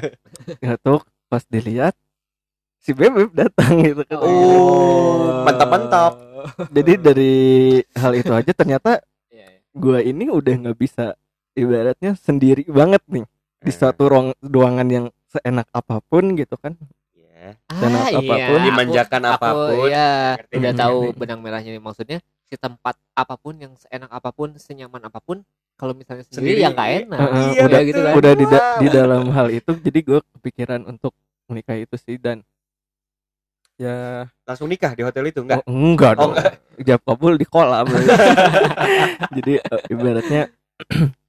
ngetok 0.61 1.01
pas 1.25 1.43
dilihat 1.45 1.95
si 2.77 2.91
bebek 2.91 3.31
datang 3.31 3.79
gitu 3.79 4.03
kan 4.03 4.19
Oh, 4.19 5.41
mantap-mantap. 5.41 6.13
jadi 6.69 6.93
dari 6.99 7.33
hal 7.93 8.11
itu 8.13 8.29
aja 8.29 8.51
ternyata 8.51 8.99
Iya, 9.27 9.47
iya. 9.49 9.59
gua 9.71 9.99
ini 9.99 10.27
udah 10.27 10.53
nggak 10.53 10.77
bisa 10.77 11.15
ibaratnya 11.53 12.11
sendiri 12.17 12.63
banget 12.67 13.01
nih. 13.09 13.25
Di 13.63 13.71
Eh, 13.71 13.75
suatu 13.75 14.11
ruang 14.11 14.35
ruangan 14.43 14.87
yang 14.89 15.05
seenak 15.31 15.67
apa 15.71 16.03
pun 16.03 16.35
gitu 16.35 16.59
kan. 16.59 16.75
Ya. 17.15 17.55
Dan 17.69 17.91
Ah, 17.95 18.07
apa 18.11 18.35
pun, 18.43 18.59
iya. 18.59 18.65
Aku- 18.67 18.67
dimanjakan 18.67 19.21
aku, 19.23 19.33
apa 19.33 19.49
pun. 19.51 19.87
ya 19.89 20.09
Ngerti, 20.37 20.55
udah 20.59 20.73
tahu 20.75 20.97
ngerti. 21.07 21.19
benang 21.19 21.39
merahnya. 21.41 21.71
Maksudnya 21.79 22.19
si 22.43 22.55
tempat 22.55 22.95
apa 23.13 23.35
pun 23.35 23.55
yang 23.57 23.73
seenak 23.79 24.11
apa 24.11 24.29
pun 24.29 24.49
senyaman 24.59 25.01
apa 25.03 25.17
pun 25.17 25.41
kalau 25.73 25.97
misalnya 25.97 26.21
sendiri, 26.27 26.59
Sendiri, 26.59 26.59
ya 26.61 26.69
nggak 26.69 26.89
enak. 27.01 27.19
Heeh, 27.19 27.47
Iya, 27.55 27.61
udah 27.65 27.81
gitu 27.81 27.99
kan? 28.03 28.13
udah 28.13 28.33
di, 28.37 28.45
da- 28.45 28.67
di 28.77 28.87
dalam 28.91 29.23
hal 29.31 29.47
itu 29.49 29.71
jadi 29.81 29.99
gue 30.05 30.19
kepikiran 30.37 30.81
untuk 30.85 31.13
menikah 31.49 31.75
itu 31.75 31.95
sih 31.97 32.15
dan 32.21 32.45
ya 33.75 34.27
Langsung 34.45 34.69
nikah 34.69 34.93
di 34.93 35.01
hotel 35.01 35.27
itu 35.27 35.41
enggak? 35.41 35.65
oh, 35.65 35.71
enggak 35.71 36.13
Oh, 36.19 36.29
dong. 36.29 36.33
jawab 36.83 37.01
kabul 37.03 37.33
di 37.35 37.45
kolam. 37.47 37.85
Jadi 39.35 39.53
eh, 39.57 39.81
ibaratnya 39.89 40.41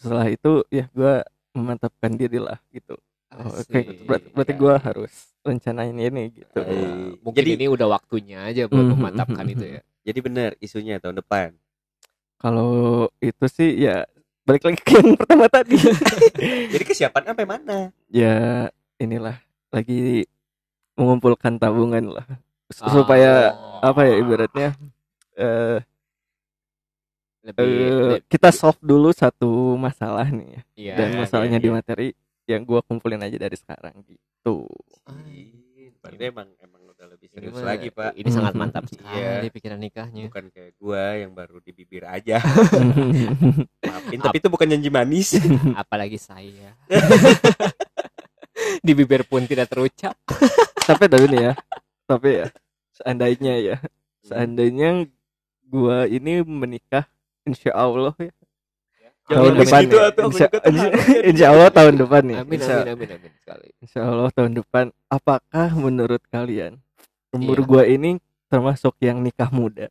setelah 0.00 0.26
itu 0.26 0.64
ya 0.68 0.88
gue 0.90 1.14
memantapkan 1.52 2.10
diri 2.10 2.40
lah 2.40 2.56
gitu 2.70 2.96
Oh, 3.30 3.46
oke 3.46 3.62
Asik. 3.62 4.02
berarti, 4.02 4.26
berarti 4.32 4.54
gue 4.56 4.74
harus 4.80 5.12
rencanain 5.40 5.94
ini 5.94 6.34
gitu 6.34 6.58
Nah, 6.58 7.14
mungkin 7.20 7.38
Jadi- 7.40 7.54
ini 7.54 7.66
udah 7.68 7.86
waktunya 7.88 8.42
aja 8.42 8.66
buat 8.66 8.82
Mhm, 8.82 8.90
memantapkan 8.92 9.46
itu 9.46 9.64
ya 9.68 9.80
Jadi 10.06 10.18
bener 10.18 10.50
isunya 10.58 10.98
tahun 10.98 11.20
depan. 11.20 11.54
kalau 12.36 12.72
itu 13.18 13.44
sih 13.46 13.78
ya 13.78 14.02
balik 14.42 14.64
lagi 14.64 14.80
ke 14.80 14.96
yang 14.96 15.14
pertama 15.14 15.46
tadi 15.46 15.78
Jadi 16.72 16.82
kesiapan 16.82 17.22
sampai 17.24 17.46
mana? 17.46 17.78
ya 18.08 18.66
inilah 18.96 19.38
lagi 19.68 20.26
mengumpulkan 20.94 21.54
tabungan 21.54 22.10
lah 22.10 22.26
Ah. 22.72 22.86
supaya 22.88 23.32
apa 23.80 24.00
ya 24.04 24.14
ibaratnya 24.16 24.68
eh 25.34 25.78
lebih, 27.42 27.64
eh, 27.64 28.08
le- 28.12 28.22
kita 28.26 28.50
solve 28.50 28.76
dulu 28.80 29.10
satu 29.10 29.48
masalah 29.74 30.28
nih 30.28 30.48
ya. 30.50 30.62
iya, 30.74 30.94
dan 30.94 31.08
iya, 31.10 31.18
masalahnya 31.18 31.56
di 31.56 31.66
iya. 31.66 31.74
materi 31.74 32.08
yang 32.44 32.62
gua 32.62 32.80
kumpulin 32.80 33.18
aja 33.18 33.36
dari 33.36 33.54
sekarang 33.54 33.94
gitu 34.02 34.66
Ih, 35.26 35.56
Berarti 35.96 36.24
emang 36.26 36.48
emang 36.58 36.82
udah 36.86 37.06
lebih 37.08 37.28
ini 37.28 37.34
serius 37.46 37.54
mah- 37.54 37.66
lagi 37.66 37.88
pak. 37.88 38.12
ini 38.14 38.28
sangat 38.28 38.54
mantap 38.54 38.84
sekali 38.86 39.16
Iya. 39.16 39.48
pikiran 39.48 39.78
nikahnya 39.78 40.24
Bukan 40.26 40.46
kayak 40.48 40.72
gua 40.76 41.02
yang 41.14 41.30
baru 41.30 41.58
di 41.58 41.70
bibir 41.70 42.04
aja. 42.04 42.40
Maafin, 43.84 44.18
tapi 44.18 44.36
itu 44.38 44.48
bukan 44.48 44.66
janji 44.66 44.88
manis. 44.88 45.36
apalagi 45.80 46.16
saya 46.16 46.76
di 48.80 48.92
bibir 48.92 49.24
pun 49.24 49.44
tidak 49.44 49.68
terucap 49.68 50.14
tapi 50.80 51.04
tapi 51.06 51.26
nih 51.26 51.42
ya 51.42 51.52
tapi 52.04 52.28
ya 52.34 52.46
seandainya 52.92 53.54
ya 53.58 53.76
seandainya 54.22 55.04
gua 55.64 56.04
ini 56.06 56.40
menikah 56.42 57.04
insya 57.50 57.72
Allah 57.74 58.14
ya 58.16 58.32
tahun 59.30 59.52
depan 59.62 59.80
gitu, 59.86 59.94
ya. 59.94 60.10
insya, 60.26 60.46
insya 61.22 61.46
Allah 61.54 61.68
tahun 61.70 61.94
depan 62.02 62.22
nih 62.26 62.36
amin 62.42 62.58
insya, 62.58 62.74
amin 62.82 62.90
amin 62.94 63.08
amin 63.14 63.30
sekali. 63.38 63.68
Insya 63.82 64.00
Allah 64.06 64.30
tahun 64.34 64.52
depan. 64.58 64.86
Apakah 65.06 65.68
menurut 65.74 66.22
kalian 66.30 66.78
umur 67.30 67.62
Iya. 67.62 67.66
gua 67.66 67.82
ini 67.86 68.18
termasuk 68.50 68.94
yang 68.98 69.22
nikah 69.22 69.50
muda? 69.54 69.86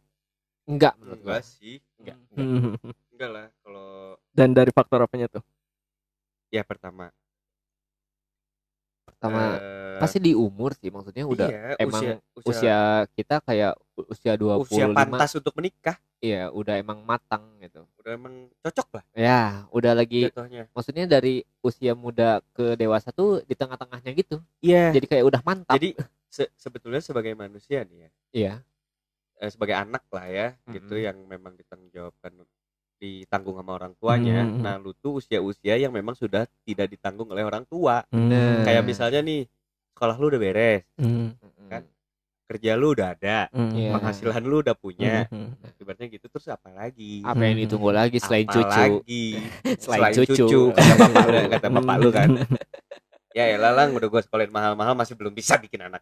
Enggak 0.67 0.95
menurut 0.99 1.19
gua. 1.23 1.39
Enggak 1.39 1.43
sih. 1.47 1.79
enggak, 1.99 2.15
enggak. 2.35 2.43
Enggak 3.19 3.29
lah 3.35 3.47
kalau 3.63 4.15
dan 4.31 4.49
dari 4.55 4.71
faktor 4.71 5.03
apanya 5.03 5.27
tuh? 5.27 5.43
Ya 6.51 6.63
pertama 6.63 7.11
sama 9.19 9.59
eh, 9.59 9.99
pasti 9.99 10.17
di 10.23 10.31
umur 10.31 10.71
sih 10.79 10.87
maksudnya 10.87 11.27
udah 11.27 11.47
iya, 11.51 11.75
emang 11.75 12.23
usia, 12.39 12.47
usia, 12.47 12.79
kita 13.19 13.43
kayak 13.43 13.75
usia 14.07 14.33
25 14.39 14.63
usia 14.63 14.85
pantas 14.95 15.31
untuk 15.35 15.53
menikah. 15.59 15.99
Iya 16.19 16.51
udah 16.51 16.79
emang 16.79 17.03
matang 17.03 17.43
gitu. 17.59 17.83
Udah 17.99 18.11
emang 18.15 18.47
cocok 18.63 18.87
lah. 18.99 19.03
Ya 19.15 19.67
udah 19.75 19.91
lagi 19.95 20.31
jatuhnya. 20.31 20.71
maksudnya 20.71 21.05
dari 21.07 21.43
usia 21.59 21.95
muda 21.95 22.39
ke 22.55 22.79
dewasa 22.79 23.11
tuh 23.11 23.43
di 23.43 23.55
tengah-tengahnya 23.55 24.11
gitu. 24.15 24.39
Iya. 24.63 24.95
Jadi 24.95 25.05
kayak 25.07 25.25
udah 25.27 25.41
mantap. 25.43 25.75
Jadi 25.75 25.99
se- 26.31 26.51
sebetulnya 26.55 27.03
sebagai 27.03 27.35
manusia 27.35 27.83
nih 27.83 27.99
ya. 27.99 28.09
Iya. 28.31 28.53
Eh, 29.39 29.51
sebagai 29.51 29.75
anak 29.75 30.03
lah 30.11 30.27
ya 30.27 30.47
gitu 30.67 30.95
Mm-mm. 30.95 31.07
yang 31.07 31.17
memang 31.27 31.55
ditanggung 31.55 31.91
jawabkan 31.91 32.35
ditanggung 32.99 33.55
sama 33.55 33.71
orang 33.73 33.95
tuanya 33.95 34.43
Mm-mm. 34.43 34.59
nah 34.59 34.75
lu 34.75 34.91
tuh 34.93 35.17
usia-usia 35.17 35.75
yang 35.75 35.89
memang 35.89 36.13
sudah 36.13 36.43
tidak 36.61 36.87
ditanggung 36.89 37.25
oleh 37.27 37.41
orang 37.41 37.63
tua 37.63 38.03
Bener. 38.05 38.61
kayak 38.61 38.83
misalnya 38.83 39.19
nih 39.19 39.47
sekolah 39.89 40.15
lu 40.15 40.27
udah 40.27 40.41
beres 40.41 40.83
Hmm. 40.93 41.31
Mm-mm. 41.33 41.67
Kan? 41.67 41.83
kerja 42.45 42.73
lu 42.73 42.91
udah 42.91 43.13
ada 43.13 43.45
Hmm. 43.49 43.71
Iya. 43.71 43.93
penghasilan 43.93 44.41
lu 44.41 44.59
udah 44.59 44.73
punya 44.73 45.25
Hmm. 45.27 45.53
ibaratnya 45.75 46.09
gitu 46.09 46.25
terus 46.27 46.47
apa 46.47 46.69
lagi 46.69 47.21
apa 47.21 47.39
yang 47.39 47.57
ditunggu 47.59 47.89
lagi 47.89 48.17
selain 48.17 48.43
Apa 48.43 48.53
cucu 48.55 48.67
lagi? 48.67 49.25
Selain 49.81 50.11
cucu. 50.11 50.61
kata 50.73 50.95
bapak 50.99 51.25
lu 51.25 51.39
kata 51.47 51.67
bapak 51.71 51.95
lu 51.97 52.09
kan 52.09 52.29
ya 53.37 53.45
elah 53.47 53.71
lang 53.71 53.93
udah 53.93 54.07
gua 54.07 54.19
sekolahin 54.19 54.49
mahal-mahal 54.49 54.91
masih 54.91 55.13
belum 55.13 55.31
bisa 55.31 55.55
bikin 55.55 55.85
anak 55.85 56.01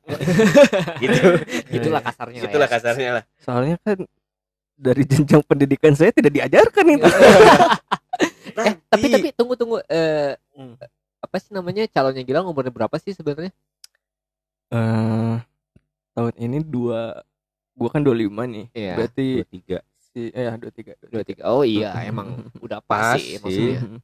gitu 1.03 1.35
itulah 1.69 1.99
kasarnya 1.99 2.39
lah 2.39 2.49
itulah 2.49 2.65
ya. 2.65 2.73
kasarnya 2.73 3.09
lah 3.11 3.23
soalnya 3.37 3.75
kan 3.77 3.97
dari 4.77 5.03
jenjang 5.03 5.41
pendidikan 5.41 5.91
saya 5.91 6.13
tidak 6.13 6.31
diajarkan 6.31 6.85
itu. 6.87 7.09
Eh 8.57 8.73
tapi 8.87 9.05
tapi 9.07 9.29
tunggu 9.31 9.53
tunggu 9.53 9.77
eh 9.85 10.33
Hmm. 10.51 10.73
apa 11.19 11.37
sih 11.37 11.51
namanya 11.51 11.85
calonnya 11.85 12.21
Gilang 12.21 12.45
umurnya 12.45 12.69
berapa 12.69 12.97
sih 12.97 13.11
sebenarnya? 13.11 13.53
Eh 14.67 15.35
tahun 16.11 16.33
ini 16.35 16.57
dua 16.59 17.21
gua 17.71 17.89
kan 17.89 18.01
25 18.01 18.17
nih. 18.47 18.65
Iya. 18.71 18.93
berarti 18.95 19.25
dua 19.35 19.47
tiga. 19.47 19.77
si 19.99 20.21
eh 20.27 20.43
ya 20.43 20.57
23 20.57 20.97
dua 21.07 21.21
tiga. 21.21 21.41
Oh 21.47 21.61
iya 21.61 21.93
emang 22.01 22.33
udah 22.65 22.81
pas 22.81 23.13
Pas 23.13 23.21
sih 23.21 23.37
sih. 23.37 23.37
maksudnya. 23.39 24.01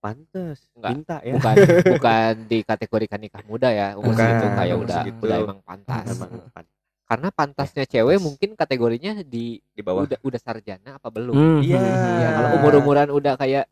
Pantes 0.00 0.58
Enggak. 0.72 0.90
minta 0.94 1.16
ya. 1.20 1.32
bukan 1.34 1.54
bukan 1.98 2.32
dikategorikan 2.46 3.18
nikah 3.18 3.42
muda 3.44 3.68
ya 3.68 3.88
umur 3.94 4.14
Bukan, 4.14 4.22
segitu 4.24 4.46
kayak 4.54 4.74
umur 4.74 4.86
udah 4.86 4.98
segitu. 5.02 5.20
udah 5.20 5.36
emang 5.42 5.58
pantas. 5.60 6.04
Emang. 6.08 6.30
Pan- 6.48 6.72
karena 7.10 7.28
pantasnya 7.28 7.82
cewek 7.84 8.16
mungkin 8.16 8.54
kategorinya 8.54 9.20
di 9.20 9.58
di 9.58 9.82
bawah 9.82 10.06
udah 10.06 10.18
udah 10.20 10.38
sarjana 10.38 10.94
apa 10.94 11.10
belum 11.10 11.34
Hmm. 11.34 11.58
Iya. 11.60 11.82
ya 12.16 12.28
kalau 12.32 12.48
Ah. 12.48 12.56
umur 12.56 12.72
umuran 12.76 13.08
udah 13.10 13.34
kayak 13.34 13.66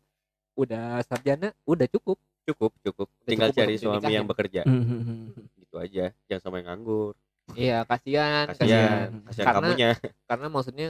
udah 0.53 0.99
sarjana 1.01 1.55
udah 1.63 1.87
cukup 1.87 2.19
cukup 2.43 2.75
cukup 2.81 3.07
Udah 3.07 3.23
tinggal 3.25 3.49
cukup 3.49 3.59
cari 3.63 3.73
suami 3.73 3.95
dinikahin. 3.97 4.13
yang 4.13 4.27
bekerja 4.27 4.61
Hmm. 4.63 5.31
gitu 5.55 5.75
aja 5.77 6.05
jangan 6.27 6.41
sama 6.41 6.55
yang 6.57 6.67
nganggur 6.67 7.15
iya 7.55 7.77
kasihan 7.81 8.45
kasihan 8.45 8.59
kasihan 8.59 9.07
kasihan 9.23 9.45
Karena- 9.47 9.59
kamunya 9.63 9.89
karena 10.29 10.47
maksudnya 10.49 10.87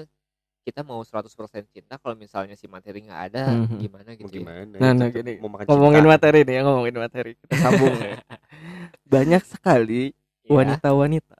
kita 0.60 0.82
mau 0.82 1.02
100% 1.02 1.30
cinta 1.68 1.98
kalau 1.98 2.14
misalnya 2.14 2.54
si 2.54 2.66
materi 2.66 3.02
nggak 3.02 3.22
ada 3.28 3.44
Mhm. 3.48 3.78
gimana 3.80 4.10
gitu 4.12 4.26
ya. 4.28 4.36
gimana 4.36 4.62
Nah, 4.72 4.92
Tetep 4.92 4.98
nah, 4.98 5.10
gini. 5.12 5.34
mau 5.38 5.50
makan 5.50 5.66
ngomongin 5.68 5.98
cinta. 6.00 6.12
materi 6.12 6.40
nih 6.42 6.54
ya 6.54 6.62
ngomongin 6.64 6.96
materi 6.96 7.32
kita 7.36 7.54
sambung 7.60 7.96
ya. 7.96 8.18
banyak 9.08 9.44
sekali 9.44 10.04
Iya, 10.42 10.52
wanita-wanita 10.52 11.38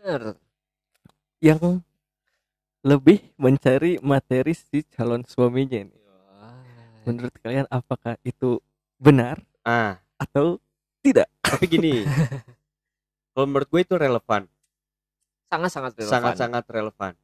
bener 0.00 0.32
yang 1.44 1.84
lebih 2.80 3.20
mencari 3.36 4.00
materi 4.00 4.56
si 4.56 4.80
calon 4.88 5.20
suaminya. 5.28 5.84
Wah. 5.84 6.56
Menurut 7.04 7.34
kalian 7.44 7.68
apakah 7.68 8.16
itu 8.24 8.56
benar 8.96 9.40
ah 9.64 10.00
atau 10.16 10.56
tidak? 11.04 11.28
tapi 11.44 11.64
gini 11.68 12.04
kalau 13.36 13.46
menurut 13.48 13.68
gue 13.68 13.80
itu 13.84 13.96
relevan 13.96 14.48
sangat 15.52 15.70
sangat 15.72 15.92
relevan 15.96 16.12
sangat 16.12 16.34
sangat 16.36 16.64
relevan 16.68 17.14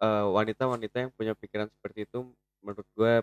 Eh, 0.00 0.26
wanita-wanita 0.32 0.96
yang 0.96 1.12
punya 1.12 1.36
pikiran 1.36 1.68
seperti 1.68 2.08
itu 2.08 2.24
menurut 2.64 2.88
gue 2.96 3.20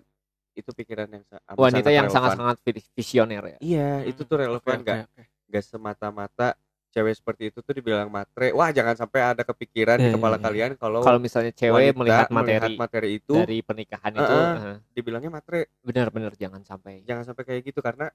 itu 0.53 0.69
pikiran 0.77 1.09
yang 1.09 1.25
wanita 1.57 1.89
yang 1.89 2.05
relevan. 2.05 2.37
sangat 2.37 2.37
sangat 2.37 2.57
visioner 2.93 3.41
ya 3.41 3.57
iya 3.57 3.89
itu 4.05 4.21
tuh 4.21 4.45
relevan 4.45 4.77
Oke, 4.77 4.83
nggak 4.85 4.97
oke, 5.01 5.09
oke. 5.09 5.23
nggak 5.49 5.63
semata-mata 5.65 6.53
cewek 6.97 7.13
seperti 7.13 7.43
itu 7.53 7.60
tuh 7.62 7.73
dibilang 7.77 8.10
matre 8.10 8.49
wah 8.57 8.73
jangan 8.73 8.97
sampai 8.97 9.21
ada 9.21 9.45
kepikiran 9.45 10.01
Iya, 10.01 10.10
di 10.10 10.10
kepala 10.17 10.33
iya, 10.33 10.39
iya. 10.41 10.45
kalian 10.49 10.71
kalau 10.81 10.99
kalau 11.05 11.19
misalnya 11.21 11.53
cewek 11.53 11.93
melihat 11.93 12.25
melihat 12.33 12.33
materi 12.33 12.73
materi 12.73 13.10
itu 13.21 13.33
dari 13.38 13.57
pernikahan 13.62 14.13
itu 14.17 14.25
Heeh. 14.33 14.53
eh, 14.57 14.75
dibilangnya 14.91 15.29
matre 15.29 15.60
benar-benar 15.86 16.33
jangan 16.33 16.65
sampai 16.65 17.05
jangan 17.05 17.21
sampai 17.23 17.43
kayak 17.45 17.62
gitu 17.69 17.86
karena 17.86 18.10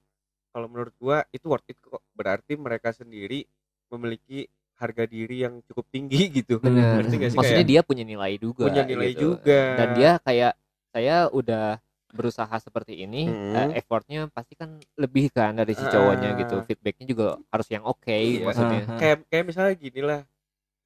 kalau 0.51 0.67
menurut 0.67 0.93
gua 0.99 1.23
itu 1.31 1.47
worth 1.47 1.65
it 1.65 1.79
kok 1.79 2.03
berarti 2.11 2.59
mereka 2.59 2.91
sendiri 2.91 3.47
memiliki 3.87 4.43
harga 4.75 5.07
diri 5.07 5.47
yang 5.47 5.63
cukup 5.63 5.85
tinggi 5.87 6.27
gitu 6.43 6.59
Benar. 6.59 7.07
Maksudnya 7.07 7.31
kayak 7.31 7.63
dia 7.63 7.81
punya 7.87 8.03
nilai 8.03 8.35
juga 8.35 8.67
punya 8.67 8.83
nilai 8.83 9.15
gitu. 9.15 9.39
juga 9.39 9.61
dan 9.79 9.87
dia 9.95 10.11
kayak 10.19 10.53
saya 10.93 11.15
udah 11.31 11.79
berusaha 12.13 12.53
seperti 12.55 12.93
ini 12.99 13.25
Hmm. 13.25 13.73
eh, 13.73 13.81
effortnya 13.81 14.29
pasti 14.29 14.53
kan 14.53 14.77
lebih 14.95 15.27
kan 15.27 15.51
dari 15.51 15.73
si 15.73 15.81
cowoknya 15.83 16.37
gitu 16.37 16.61
feedbacknya 16.61 17.05
juga 17.05 17.27
harus 17.49 17.67
yang 17.67 17.83
oke 17.83 18.05
Iya. 18.07 18.45
maksudnya 18.45 18.79
Ah, 18.79 18.87
ah. 18.87 18.97
kayak 18.97 19.17
kayak 19.27 19.45
misalnya 19.45 19.73
gini 19.75 19.99
lah 19.99 20.21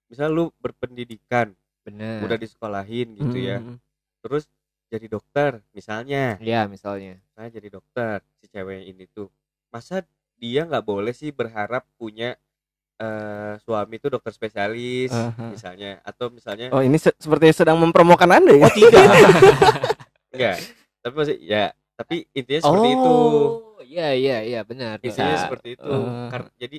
misal 0.08 0.32
lu 0.32 0.50
berpendidikan 0.58 1.52
benar 1.84 2.24
udah 2.24 2.38
disekolahin 2.38 3.12
gitu 3.14 3.38
ya 3.38 3.60
Hmm. 3.60 3.76
terus 4.20 4.48
jadi 4.88 5.06
dokter 5.06 5.60
misalnya 5.72 6.40
ya 6.40 6.64
misalnya 6.66 7.20
saya 7.30 7.52
jadi 7.52 7.68
dokter 7.70 8.24
si 8.40 8.48
cewek 8.48 8.88
ini 8.88 9.04
tuh 9.06 9.28
masa 9.68 10.00
dia 10.36 10.64
nggak 10.64 10.82
boleh 10.82 11.12
sih 11.12 11.30
berharap 11.30 11.84
punya 11.94 12.40
eh, 12.98 13.54
suami 13.62 14.00
tuh 14.00 14.10
dokter 14.10 14.32
spesialis 14.32 15.12
Aha. 15.12 15.52
misalnya 15.52 16.00
atau 16.02 16.32
misalnya 16.32 16.72
Oh 16.72 16.80
ini 16.80 16.96
se- 16.96 17.14
seperti 17.14 17.52
sedang 17.54 17.78
mempromokan 17.78 18.32
anda 18.32 18.50
ya? 18.50 18.64
oh 18.64 18.72
tidak 18.72 19.04
enggak 20.34 20.58
tapi 21.02 21.14
masih 21.18 21.38
ya 21.42 21.72
tapi 21.98 22.16
intinya 22.38 22.62
seperti 22.62 22.90
itu 22.94 23.10
oh 23.10 23.82
iya 23.86 24.14
iya 24.14 24.38
iya 24.46 24.60
benar 24.68 24.98
intinya 25.02 25.34
Bisa. 25.34 25.44
seperti 25.50 25.68
itu 25.78 25.90
Eh. 25.90 26.30
Kar- 26.30 26.54
jadi 26.60 26.78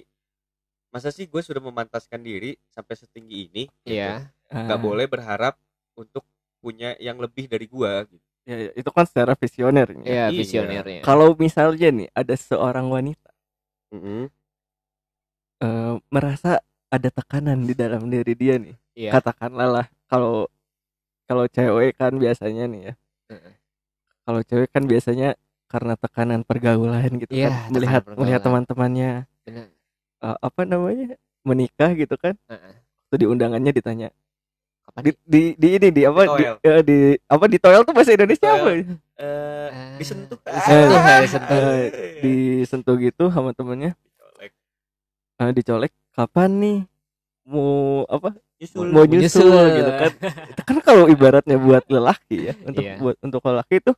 masa 0.88 1.12
sih 1.12 1.28
gue 1.28 1.42
sudah 1.44 1.60
memantaskan 1.60 2.20
diri 2.24 2.56
sampai 2.72 2.94
setinggi 2.96 3.36
ini 3.52 3.62
gitu. 3.84 3.92
iya 3.92 4.24
nggak 4.48 4.78
Ah, 4.78 4.82
boleh 4.82 5.04
berharap 5.04 5.54
untuk 5.92 6.24
punya 6.64 6.96
yang 6.98 7.20
lebih 7.20 7.44
dari 7.46 7.68
gua 7.68 8.02
gitu. 8.08 8.24
ya, 8.48 8.56
ya, 8.56 8.70
itu 8.72 8.90
kan 8.90 9.04
secara 9.04 9.36
visioner. 9.36 9.86
ya. 9.92 10.00
iya 10.00 10.24
Iya. 10.32 10.38
visionernya 10.40 11.02
Kalau 11.04 11.36
misalnya 11.36 11.88
nih 11.92 12.08
ada 12.16 12.34
seorang 12.34 12.88
wanita 12.88 13.28
eh, 15.60 15.94
merasa 16.08 16.62
ada 16.88 17.08
tekanan 17.12 17.68
di 17.68 17.74
dalam 17.76 18.08
diri 18.08 18.32
dia 18.32 18.56
nih, 18.56 18.76
iya 18.96 19.10
katakanlah 19.12 19.68
lah 19.68 19.86
kalau 20.08 20.48
kalau 21.28 21.44
cewek 21.44 21.92
kan 22.00 22.16
biasanya 22.16 22.64
nih 22.64 22.80
ya, 22.88 22.94
Heeh. 23.28 23.52
Kalau 24.28 24.44
cewek 24.44 24.68
kan 24.68 24.84
biasanya 24.84 25.32
karena 25.64 25.96
tekanan 25.96 26.44
pergaulan 26.44 27.08
gitu 27.16 27.32
Iya, 27.32 27.48
kan, 27.48 27.72
melihat 27.72 28.02
tekanan 28.04 28.18
melihat 28.20 28.40
pergaulan. 28.40 28.64
teman-temannya 28.68 29.10
eh, 30.20 30.36
apa 30.38 30.60
namanya 30.62 31.16
menikah 31.40 31.90
gitu 31.94 32.12
kan, 32.14 32.36
Heeh. 32.44 32.74
waktu 32.76 33.14
di 33.16 33.26
undangannya 33.26 33.72
ditanya 33.72 34.08
kapan 34.84 35.00
di, 35.02 35.10
di 35.24 35.42
di 35.54 35.68
ini 35.74 35.88
di 35.88 36.02
apa 36.04 36.22
di, 36.26 36.44
toel. 36.44 36.54
eh, 36.60 36.80
di 36.82 36.98
apa 37.24 37.44
di 37.46 37.56
toel 37.56 37.82
tuh 37.82 37.92
bahasa 37.92 38.12
Indonesia 38.12 38.44
Toel. 38.44 38.58
apa 38.58 38.70
Eh, 39.18 39.68
Ah. 39.68 39.96
disentuh 39.96 40.38
Disentuh, 40.38 41.00
ya, 41.00 41.16
disentuh. 41.20 41.60
Disentuh 42.20 42.96
gitu 42.98 43.24
sama 43.28 43.50
temennya 43.50 43.92
Dicolek. 43.98 44.52
eh, 45.38 45.50
dicolek 45.52 45.92
kapan 46.12 46.50
nih 46.54 46.78
mau 47.44 48.04
apa 48.06 48.36
Nyusul. 48.58 48.86
mau 48.88 49.04
nyusul, 49.04 49.44
nyusul. 49.44 49.76
gitu 49.76 49.92
kan 49.94 50.12
kan 50.58 50.76
kalau 50.80 51.04
ibaratnya 51.06 51.56
buat 51.56 51.84
lelaki 51.86 52.48
ya 52.48 52.54
untuk 52.60 52.82
Iya. 52.82 52.94
buat 52.98 53.16
untuk 53.20 53.40
lelaki 53.42 53.78
itu 53.78 53.92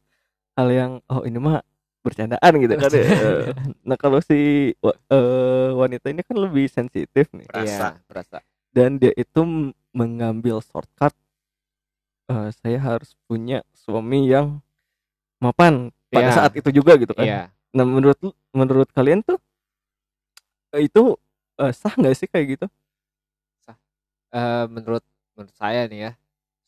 hal 0.61 0.69
yang 0.69 0.93
oh 1.09 1.25
ini 1.25 1.41
mah 1.41 1.65
bercandaan 2.05 2.53
gitu 2.61 2.75
kan 2.77 2.91
ya. 2.93 3.05
Eh, 3.05 3.45
nah 3.89 3.97
kalau 3.97 4.21
si 4.21 4.73
eh, 4.77 5.69
wanita 5.73 6.13
ini 6.13 6.21
kan 6.21 6.37
lebih 6.37 6.69
sensitif 6.69 7.33
nih. 7.33 7.49
Berasa. 7.49 7.97
Iya, 7.97 8.05
berasa 8.05 8.39
dan 8.71 9.03
dia 9.03 9.11
itu 9.19 9.41
mengambil 9.91 10.63
shortcut 10.63 11.11
eh, 12.31 12.49
saya 12.55 12.79
harus 12.79 13.19
punya 13.27 13.67
suami 13.75 14.31
yang 14.31 14.63
mapan 15.43 15.91
pada 16.13 16.31
Iya. 16.31 16.37
saat 16.37 16.53
itu 16.55 16.71
juga 16.71 16.95
gitu 17.01 17.11
kan. 17.17 17.27
Iya. 17.27 17.43
Nah 17.75 17.85
menurut 17.87 18.19
menurut 18.55 18.89
kalian 18.95 19.25
tuh 19.27 19.39
eh, 20.77 20.87
itu 20.87 21.17
eh, 21.59 21.73
sah 21.75 21.95
nggak 21.97 22.15
sih 22.15 22.29
kayak 22.31 22.59
gitu? 22.59 22.67
Eh, 24.31 24.65
menurut 24.71 25.03
menurut 25.35 25.55
saya 25.59 25.91
nih 25.91 26.07
ya 26.07 26.13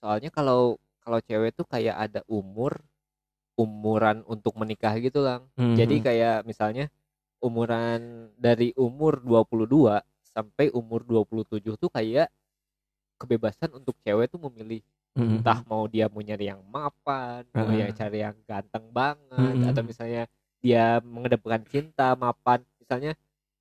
soalnya 0.02 0.34
kalau 0.34 0.82
kalau 0.98 1.22
cewek 1.22 1.54
tuh 1.54 1.62
kayak 1.62 1.94
ada 1.94 2.20
umur 2.26 2.74
umuran 3.54 4.24
untuk 4.24 4.56
menikah 4.56 4.96
gitu 4.96 5.20
lang 5.20 5.46
jadi 5.56 5.96
Mhm. 5.98 6.04
kayak 6.04 6.36
misalnya 6.44 6.86
umuran 7.38 8.30
dari 8.38 8.72
umur 8.74 9.20
22 9.20 10.00
sampai 10.24 10.72
umur 10.72 11.04
27 11.04 11.76
tuh 11.76 11.90
kayak 11.90 12.32
kebebasan 13.20 13.70
untuk 13.76 13.94
cewek 14.02 14.32
tuh 14.32 14.40
memilih 14.48 14.80
Mhm. 15.12 15.44
entah 15.44 15.60
mau 15.68 15.84
dia 15.84 16.08
mau 16.08 16.24
nyari 16.24 16.48
yang 16.48 16.64
mapan 16.64 17.44
mau 17.52 17.68
Heeh. 17.68 17.84
yang 17.84 17.90
cari 17.92 18.18
yang 18.24 18.36
ganteng 18.48 18.88
banget 18.90 19.54
Mhm. 19.60 19.68
atau 19.68 19.82
misalnya 19.84 20.22
dia 20.58 20.98
mengedepankan 21.04 21.62
cinta 21.68 22.16
mapan 22.16 22.64
misalnya 22.80 23.12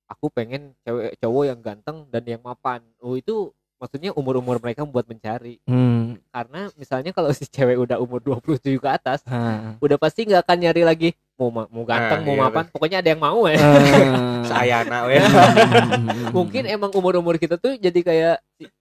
aku 0.08 0.32
pengen 0.32 0.72
cewek 0.82 1.20
cowok 1.20 1.44
yang 1.44 1.60
ganteng 1.60 2.08
dan 2.08 2.24
yang 2.24 2.40
mapan 2.40 2.80
oh 3.04 3.14
itu 3.14 3.52
maksudnya 3.76 4.16
umur-umur 4.16 4.56
mereka 4.64 4.88
buat 4.88 5.04
mencari 5.04 5.60
Hmm. 5.68 6.01
Karena 6.28 6.60
misalnya 6.74 7.10
kalau 7.10 7.30
si 7.30 7.44
cewek 7.44 7.76
udah 7.76 7.96
umur 7.96 8.18
27 8.18 8.76
ke 8.76 8.88
atas 8.88 9.20
Ah. 9.24 9.76
udah 9.78 9.96
pasti 9.96 10.24
nggak 10.24 10.42
akan 10.42 10.58
nyari 10.58 10.82
lagi 10.82 11.08
mau 11.34 11.48
ma- 11.48 11.66
mau 11.66 11.82
ganteng 11.82 12.20
Ah, 12.20 12.24
mau 12.24 12.34
iya, 12.34 12.42
mapan 12.42 12.64
pokoknya 12.68 12.98
ada 13.00 13.08
yang 13.08 13.20
mau 13.20 13.40
ya 13.44 13.56
Ah. 13.56 14.42
Sayana 14.50 15.06
we. 15.06 15.16
mungkin 16.36 16.66
emang 16.66 16.90
umur-umur 16.90 17.36
kita 17.36 17.56
tuh 17.56 17.74
jadi 17.74 18.00
kayak 18.00 18.36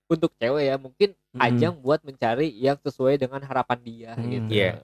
untuk 0.05 0.31
cewek 0.35 0.63
ya 0.65 0.75
mungkin 0.75 1.13
Hmm. 1.31 1.39
ajang 1.41 1.75
buat 1.77 2.03
mencari 2.03 2.51
yang 2.51 2.75
sesuai 2.77 3.15
dengan 3.15 3.39
harapan 3.39 3.79
dia 3.79 4.11
Hmm. 4.13 4.27
gitu 4.27 4.51
Iya. 4.51 4.83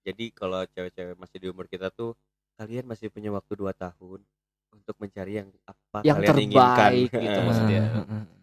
Jadi 0.00 0.32
kalau 0.32 0.64
cewek-cewek 0.66 1.12
masih 1.14 1.36
di 1.36 1.46
umur 1.46 1.66
kita 1.66 1.90
tuh 1.90 2.16
kalian 2.56 2.82
masih 2.82 3.06
punya 3.06 3.28
waktu 3.28 3.52
2 3.54 3.70
tahun 3.70 4.24
untuk 4.70 4.94
mencari 4.96 5.32
yang 5.38 5.48
apa 5.64 5.98
Yang 6.02 6.16
kalian 6.18 6.36
inginkan. 6.40 6.68
terbaik 6.68 7.10
gitu 7.12 7.38
Eh, 7.38 7.44
maksudnya. 7.44 7.82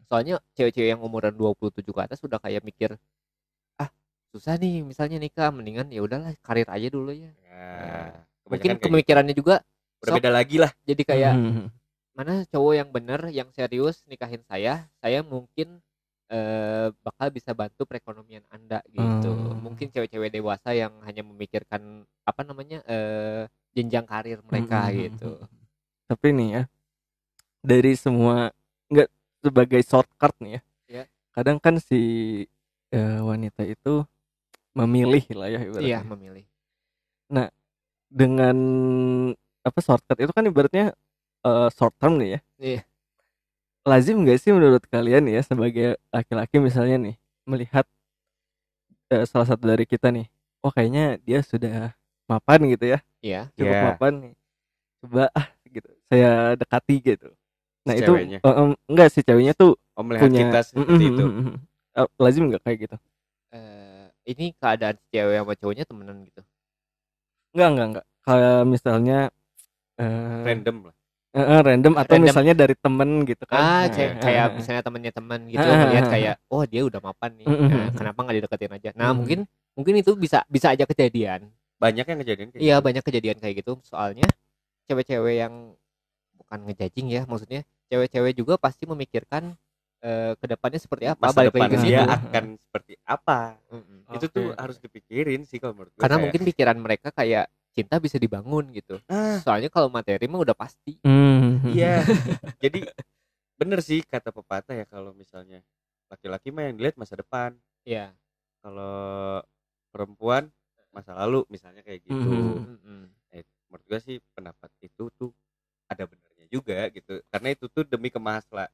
Soalnya 0.05 0.35
cewek-cewek 0.53 0.89
yang 0.91 1.01
umuran 1.01 1.33
27 1.33 1.89
ke 1.89 2.01
atas 2.01 2.21
udah 2.21 2.37
kayak 2.37 2.61
mikir 2.61 2.93
ah 3.75 3.89
susah 4.29 4.55
nih 4.55 4.81
misalnya 4.81 5.17
nikah 5.17 5.49
mendingan 5.49 5.89
ya 5.89 6.01
udahlah 6.01 6.31
karir 6.39 6.69
aja 6.69 6.87
dulu 6.87 7.11
ya 7.11 7.31
Ya, 7.41 8.13
mungkin 8.45 8.77
kayak 8.77 8.83
pemikirannya 8.85 9.33
juga 9.33 9.55
gitu. 9.59 10.05
udah 10.05 10.11
sok. 10.11 10.17
beda 10.21 10.31
lagi 10.31 10.55
lah. 10.61 10.71
jadi 10.83 11.01
kayak 11.03 11.33
Mhm. 11.33 11.65
mana 12.13 12.33
cowok 12.47 12.73
yang 12.75 12.89
bener 12.89 13.21
yang 13.29 13.49
serius 13.51 14.05
nikahin 14.05 14.45
saya 14.45 14.85
saya 15.01 15.19
mungkin 15.19 15.81
eh, 16.25 16.89
bakal 17.01 17.29
bisa 17.29 17.53
bantu 17.53 17.85
perekonomian 17.85 18.41
anda 18.49 18.81
gitu 18.87 19.29
Hmm. 19.29 19.61
mungkin 19.61 19.89
cewek-cewek 19.89 20.29
dewasa 20.31 20.71
yang 20.71 20.93
hanya 21.01 21.21
memikirkan 21.21 21.81
apa 22.23 22.41
namanya 22.41 22.81
eh, 22.85 23.45
jenjang 23.73 24.05
karir 24.05 24.41
mereka 24.41 24.87
Mhm. 24.87 24.95
gitu 25.01 25.31
tapi 26.05 26.27
nih 26.31 26.49
ya 26.53 26.63
dari 27.65 27.93
semua 27.97 28.53
nggak 28.93 29.09
sebagai 29.41 29.81
shortcut 29.81 30.33
nih 30.41 30.57
ya 30.57 30.61
Ya. 30.85 31.03
kadang 31.33 31.57
kan 31.57 31.81
si 31.81 32.01
eh, 32.93 33.19
wanita 33.19 33.65
itu 33.65 34.05
memilih 34.77 35.25
lah 35.33 35.49
ya 35.49 35.59
ibaratnya 35.65 35.89
iya 35.89 35.99
memilih 36.05 36.45
dengan 38.15 38.55
apa 39.65 39.79
shortcut 39.81 40.15
itu 40.21 40.31
kan 40.31 40.45
ibaratnya 40.45 40.93
eh, 41.43 41.69
short 41.73 41.91
term 41.97 42.21
nih 42.21 42.37
ya 42.37 42.39
Iya. 42.55 42.81
lazim 43.83 44.21
nggak 44.23 44.39
sih 44.39 44.53
menurut 44.53 44.85
kalian 44.87 45.25
ya 45.27 45.41
sebagai 45.43 45.97
laki-laki 46.13 46.61
misalnya 46.61 47.11
nih 47.11 47.15
melihat 47.49 47.85
eh, 49.09 49.25
salah 49.25 49.45
satu 49.49 49.65
dari 49.67 49.83
kita 49.89 50.13
nih 50.13 50.29
oh 50.61 50.71
kayaknya 50.71 51.17
dia 51.21 51.41
sudah 51.41 51.91
mapan 52.29 52.59
gitu 52.71 52.85
ya 52.95 52.99
iya 53.21 53.41
cukup 53.57 53.75
Iya. 53.75 53.85
mapan 53.91 54.13
nih 54.21 54.33
coba 55.01 55.25
ah 55.33 55.47
saya 56.15 56.31
dekati 56.55 56.95
gitu 57.03 57.27
nah 57.85 57.93
Si 57.93 57.99
itu 57.99 58.11
ceweknya. 58.15 58.39
eh, 58.41 58.55
em, 58.55 58.69
enggak 58.89 59.07
sih 59.13 59.21
ceweknya 59.27 59.53
tuh 59.53 59.75
Oh 59.95 60.03
melihat 60.03 60.31
punya 60.31 60.41
kita 60.47 60.59
seperti 60.63 61.03
mm, 61.03 61.11
itu. 61.11 61.23
mm, 61.27 61.43
mm. 61.51 61.55
Eh, 61.95 62.07
lazim 62.19 62.43
nggak 62.51 62.63
kayak 62.65 62.77
gitu 62.87 62.95
Eh, 63.55 64.07
ini 64.31 64.51
keadaan 64.59 64.95
si 64.99 65.05
cewek 65.15 65.35
sama 65.39 65.53
cowoknya 65.55 65.85
temenan 65.87 66.17
gitu 66.27 66.41
enggak 67.55 67.67
enggak 67.71 67.87
enggak 67.91 68.05
kayak 68.25 68.57
misalnya 68.67 69.17
eh, 70.01 70.43
Random 70.47 70.77
lah. 70.91 70.95
eh, 71.35 71.61
random 71.63 71.93
atau 71.95 72.15
Random. 72.15 72.25
misalnya 72.27 72.53
dari 72.55 72.75
temen 72.75 73.09
gitu 73.27 73.43
kan 73.47 73.63
ah 73.63 73.85
eh, 73.87 74.09
kayak 74.19 74.45
eh, 74.51 74.55
misalnya 74.57 74.81
temennya 74.83 75.11
teman 75.15 75.39
gitu 75.47 75.63
Ah, 75.63 75.77
melihat 75.87 76.03
ah, 76.03 76.07
ah. 76.07 76.13
kayak 76.15 76.35
oh 76.51 76.63
dia 76.67 76.81
udah 76.83 76.99
mapan 77.03 77.31
nih 77.39 77.47
Nah, 77.47 77.87
kenapa 77.95 78.19
nggak 78.25 78.35
dideketin 78.43 78.71
aja 78.75 78.89
nah 78.95 79.11
mungkin 79.15 79.39
mungkin 79.75 79.93
itu 79.99 80.11
bisa 80.19 80.43
bisa 80.51 80.67
aja 80.75 80.83
kejadian 80.87 81.47
Banyak 81.75 82.05
yang 82.07 82.19
kejadian 82.23 82.49
kayak 82.51 82.63
iya 82.63 82.75
gitu. 82.79 82.85
banyak 82.87 83.03
kejadian 83.03 83.37
kayak 83.39 83.55
gitu 83.63 83.73
soalnya 83.83 84.25
cewek-cewek 84.87 85.35
yang 85.43 85.53
bukan 86.37 86.59
ngejajing 86.69 87.07
ya 87.11 87.21
maksudnya 87.25 87.61
cewek-cewek 87.87 88.33
juga 88.35 88.53
pasti 88.59 88.83
memikirkan 88.85 89.55
eh, 90.03 90.33
ke 90.37 90.45
depannya 90.45 90.79
seperti 90.79 91.05
apa 91.09 91.23
Masa 91.31 91.37
balik 91.41 91.49
depan 91.55 91.61
lagi 91.65 91.75
ke 91.75 91.77
dia 91.81 91.99
situ 91.99 92.05
akan 92.11 92.43
seperti 92.59 92.93
apa. 93.07 93.39
Mm-mm. 93.71 93.99
Itu 94.13 94.25
tuh 94.29 94.47
harus 94.53 94.77
dipikirin 94.77 95.41
sih 95.47 95.57
kalau 95.57 95.73
menurut 95.73 95.91
gue. 95.95 96.01
karena 96.01 96.17
kayak, 96.17 96.23
mungkin 96.27 96.41
pikiran 96.45 96.77
mereka 96.77 97.09
kayak 97.09 97.45
cinta 97.75 97.99
bisa 97.99 98.15
dibangun 98.15 98.71
gitu 98.71 99.03
ah, 99.11 99.35
soalnya 99.43 99.67
kalau 99.67 99.91
materi 99.91 100.31
mah 100.31 100.39
udah 100.39 100.55
pasti 100.55 100.95
Hmm. 101.03 101.59
Iya. 101.65 102.01
Jadi 102.63 102.85
bener 103.55 103.79
sih 103.81 104.03
kata 104.05 104.29
pepatah 104.29 104.75
ya 104.75 104.85
kalau 104.85 105.15
misalnya 105.15 105.63
laki-laki 106.11 106.53
mah 106.53 106.69
yang 106.69 106.75
dilihat 106.77 106.97
masa 106.99 107.17
depan. 107.17 107.57
ya 107.87 108.13
Kalau 108.61 109.41
perempuan 109.93 110.49
masa 110.93 111.13
lalu 111.17 111.43
misalnya 111.51 111.81
kayak 111.81 112.05
gitu. 112.05 112.61
Mhm. 112.61 113.09
Eh, 113.35 113.43
menurut 113.67 113.85
gua 113.89 113.99
sih 113.99 114.17
pendapat 114.33 114.69
itu 114.81 115.09
tuh 115.17 115.31
ada 115.89 116.05
juga 116.47 116.87
gitu. 116.89 117.19
Karena 117.27 117.49
itu 117.51 117.65
tuh 117.67 117.83
demi 117.83 118.07
kemasla 118.07 118.69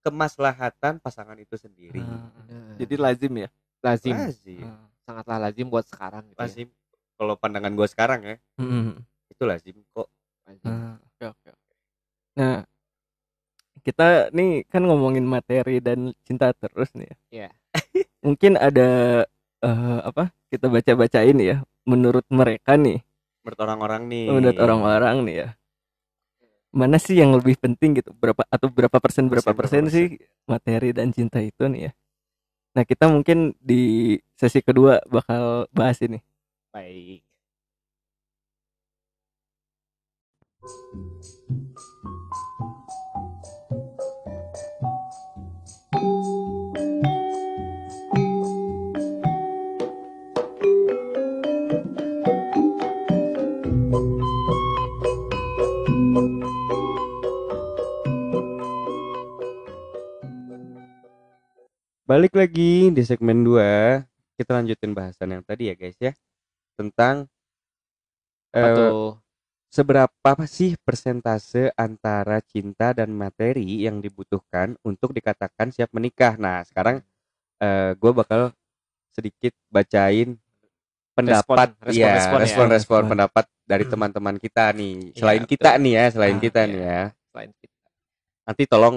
kemaslahatan 0.00 0.96
pasangan 0.98 1.36
itu 1.36 1.54
sendiri. 1.54 2.00
Ah, 2.00 2.32
Nah, 2.48 2.74
jadi 2.76 2.94
lazim 2.96 3.32
ya 3.36 3.48
lazim 3.80 4.16
Lazim. 4.16 4.64
Ah. 4.64 4.88
sangatlah 5.04 5.38
lazim 5.38 5.66
buat 5.66 5.84
sekarang 5.84 6.24
gitu 6.26 6.36
ya. 6.36 6.44
Lazim. 6.44 6.68
Kalau 7.14 7.34
pandangan 7.36 7.72
gua 7.74 7.84
sekarang 7.84 8.20
ya, 8.24 8.36
Mhm. 8.56 8.96
itu 9.28 9.42
lazim 9.44 9.76
kok. 9.92 10.08
Lazim. 10.48 10.72
Ah, 10.72 10.96
oke 10.96 11.24
oke 11.30 11.48
oke. 11.50 11.74
Nah, 12.34 12.64
kita 13.80 14.28
nih 14.30 14.64
kan 14.66 14.84
ngomongin 14.84 15.24
materi 15.24 15.80
dan 15.80 16.12
cinta 16.22 16.52
terus 16.52 16.92
nih 16.92 17.08
ya. 17.08 17.16
Iya. 17.30 17.48
Mungkin 18.24 18.56
ada 18.56 18.88
eh, 19.60 19.98
apa? 20.00 20.32
Kita 20.48 20.66
baca-bacain 20.66 21.36
ya. 21.36 21.60
Menurut 21.84 22.24
mereka 22.28 22.76
nih, 22.76 23.00
Menurut 23.40 23.60
orang-orang 23.60 24.02
nih. 24.06 24.24
menurut 24.28 24.58
orang-orang 24.58 25.16
nih 25.24 25.36
ya. 25.36 25.48
Mana 26.70 27.02
sih 27.02 27.18
yang 27.18 27.34
lebih 27.34 27.58
penting 27.58 27.98
gitu? 27.98 28.14
Berapa 28.14 28.46
atau 28.46 28.70
berapa 28.70 28.96
persen 29.02 29.26
berapa 29.26 29.50
Persen, 29.50 29.90
persen 29.90 29.90
sih 29.90 30.06
materi 30.46 30.94
dan 30.94 31.10
cinta 31.10 31.42
itu 31.42 31.66
nih 31.66 31.90
ya? 31.90 31.92
Nah, 32.70 32.86
kita 32.86 33.10
mungkin 33.10 33.58
di 33.58 34.14
sesi 34.38 34.62
kedua 34.62 35.02
bakal 35.10 35.66
bahas 35.74 35.98
ini. 36.06 36.22
baik 36.70 37.26
Balik 62.10 62.34
lagi 62.34 62.90
di 62.90 63.02
segmen 63.06 63.46
2 63.46 64.02
Kita 64.34 64.58
lanjutin 64.58 64.90
bahasan 64.90 65.30
yang 65.30 65.46
tadi 65.46 65.70
ya 65.70 65.78
guys 65.78 65.94
ya 66.02 66.10
Tentang 66.74 67.30
apa 68.50 68.66
eh, 68.66 68.74
tuh 68.74 69.14
Seberapa 69.70 70.32
sih 70.50 70.74
persentase 70.82 71.70
antara 71.78 72.42
cinta 72.42 72.90
dan 72.90 73.14
materi 73.14 73.86
yang 73.86 74.02
dibutuhkan 74.02 74.74
untuk 74.82 75.14
dikatakan 75.14 75.70
siap 75.70 75.94
menikah 75.94 76.34
Nah 76.34 76.66
sekarang 76.66 76.98
eh 77.62 77.94
gue 77.94 78.10
bakal 78.10 78.50
sedikit 79.14 79.54
bacain 79.70 80.34
pendapat 81.14 81.78
Respon, 81.78 81.94
iya 81.94 82.18
respon-respon 82.18 82.34
ya. 82.34 82.42
respon-respon 82.42 82.98
Respon. 83.06 83.10
pendapat 83.14 83.44
dari 83.62 83.84
teman-teman 83.86 84.36
kita 84.42 84.74
nih 84.74 85.14
Iya, 85.14 85.18
selain 85.22 85.42
betul. 85.46 85.52
kita 85.54 85.70
nih 85.78 85.92
ya 85.94 86.04
selain 86.10 86.34
Ah, 86.34 86.42
kita 86.42 86.60
iya. 86.66 86.70
nih 86.74 86.80
ya 86.82 87.00
Selain 87.30 87.50
kita. 87.54 87.78
nanti 88.50 88.62
tolong 88.66 88.96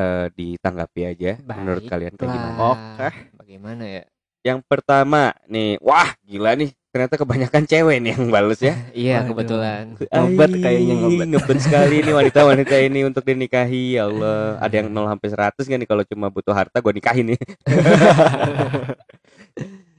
eh, 0.00 0.26
ditanggapi 0.32 1.00
aja 1.06 1.32
menurut 1.42 1.84
kalian 1.84 2.12
kayak 2.14 2.30
gimana. 2.30 2.56
Oke. 2.66 3.08
Bagaimana 3.36 3.84
ya? 3.84 4.04
yang 4.40 4.64
pertama 4.64 5.36
nih 5.44 5.76
wah 5.78 6.16
gila 6.24 6.56
nih 6.56 6.72
ternyata 6.88 7.20
kebanyakan 7.20 7.60
cewek 7.62 8.00
nih 8.00 8.16
yang 8.16 8.32
bales 8.32 8.56
ya 8.58 8.72
Iya, 8.96 9.20
Waduh. 9.20 9.28
kebetulan. 9.28 9.84
Ngebet 10.00 10.52
kayaknya 10.56 10.94
ngebet. 10.96 11.26
ngebet 11.28 11.58
sekali 11.60 11.96
nih 12.00 12.14
wanita-wanita 12.16 12.74
ini 12.88 13.00
untuk 13.04 13.20
dinikahi 13.22 14.00
ya 14.00 14.08
Allah 14.08 14.56
ada 14.56 14.74
yang 14.74 14.88
0 14.88 15.12
sampai 15.12 15.28
100 15.28 15.60
kan 15.60 15.76
nih 15.76 15.84
kalau 15.84 16.04
cuma 16.08 16.32
butuh 16.32 16.56
harta 16.56 16.80
gue 16.80 16.88
nikahin 16.90 17.36
nih 17.36 17.40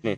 nih 0.04 0.18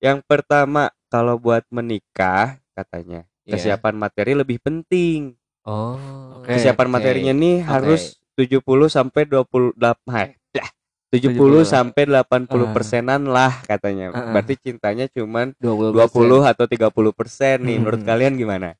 yang 0.00 0.24
pertama 0.24 0.88
kalau 1.08 1.36
buat 1.36 1.64
menikah 1.68 2.56
katanya 2.72 3.28
Iya. 3.40 3.56
kesiapan 3.56 3.94
materi 3.94 4.32
lebih 4.32 4.56
penting 4.60 5.34
Oh. 5.60 6.00
Oke, 6.40 6.56
kesiapan 6.56 6.88
oke. 6.88 6.94
materinya 6.96 7.32
nih 7.36 7.56
Oke. 7.60 7.68
harus 7.68 8.02
70 8.40 8.60
sampai 8.88 9.22
28 9.24 9.76
hai, 10.08 10.28
dah, 10.50 10.68
70 11.10 11.36
70. 11.60 11.64
sampai 11.64 12.02
80 12.06 12.64
Ah. 12.64 12.72
persenan 12.72 13.22
lah 13.26 13.52
katanya 13.62 14.10
Ah. 14.10 14.30
berarti 14.30 14.54
cintanya 14.56 15.06
cuman 15.06 15.52
20 15.56 15.92
20 15.92 16.42
atau 16.42 16.64
30 16.64 17.12
persen 17.12 17.60
nih 17.60 17.76
Hmm. 17.76 17.82
menurut 17.82 18.02
kalian 18.02 18.34
gimana 18.34 18.74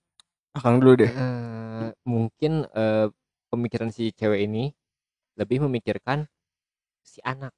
Akang 0.51 0.83
dulu 0.83 0.99
deh. 0.99 1.07
Eh, 1.07 1.94
mungkin 2.03 2.66
eh, 2.66 3.07
pemikiran 3.46 3.88
si 3.88 4.11
cewek 4.11 4.44
ini 4.44 4.75
lebih 5.35 5.62
memikirkan 5.62 6.27
si 7.01 7.23
anak. 7.23 7.55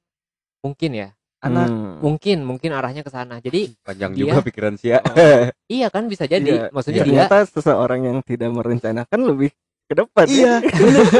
Mungkin 0.61 0.93
ya. 0.93 1.09
anak 1.41 1.67
Hmm. 1.67 1.99
Mungkin 1.99 2.47
mungkin 2.47 2.71
arahnya 2.71 3.03
ke 3.03 3.11
sana. 3.11 3.35
Jadi 3.37 3.75
panjang 3.81 4.15
Dia- 4.15 4.21
juga 4.31 4.39
pikiran 4.39 4.79
sih 4.79 4.95
ya 4.95 5.03
iya 5.67 5.91
kan 5.91 6.07
bisa 6.07 6.23
jadi. 6.23 6.47
Iya, 6.47 6.63
Maksudnya 6.71 7.03
iya. 7.03 7.03
dia 7.03 7.13
ternyata 7.27 7.37
seseorang 7.51 8.01
yang 8.05 8.17
tidak 8.21 8.47
merencanakan 8.47 9.19
lebih 9.25 9.51
ke 9.87 9.93
depan. 9.97 10.25
Iya. 10.29 10.55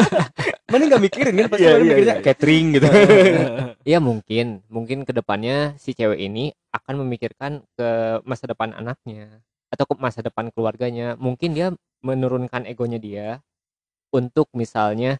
mana 0.73 0.89
nggak 0.89 1.04
mikirin 1.06 1.34
kan 1.38 1.47
pasti 1.54 1.69
mana 1.69 1.78
iya, 1.78 1.86
mikirnya 1.86 2.15
iya. 2.17 2.23
catering 2.26 2.65
gitu 2.73 2.88
Iya 3.84 3.99
mungkin, 4.02 4.45
mungkin 4.71 5.04
ke 5.06 5.12
depannya 5.13 5.78
si 5.78 5.93
cewek 5.93 6.17
ini 6.17 6.49
akan 6.71 7.04
memikirkan 7.06 7.62
ke 7.78 7.89
masa 8.23 8.47
depan 8.49 8.73
anaknya 8.73 9.43
atau 9.69 9.84
ke 9.86 9.93
masa 9.99 10.23
depan 10.23 10.49
keluarganya. 10.49 11.19
Mungkin 11.19 11.54
dia 11.54 11.76
menurunkan 12.02 12.65
egonya 12.65 12.97
dia 12.97 13.28
untuk 14.13 14.49
misalnya 14.56 15.19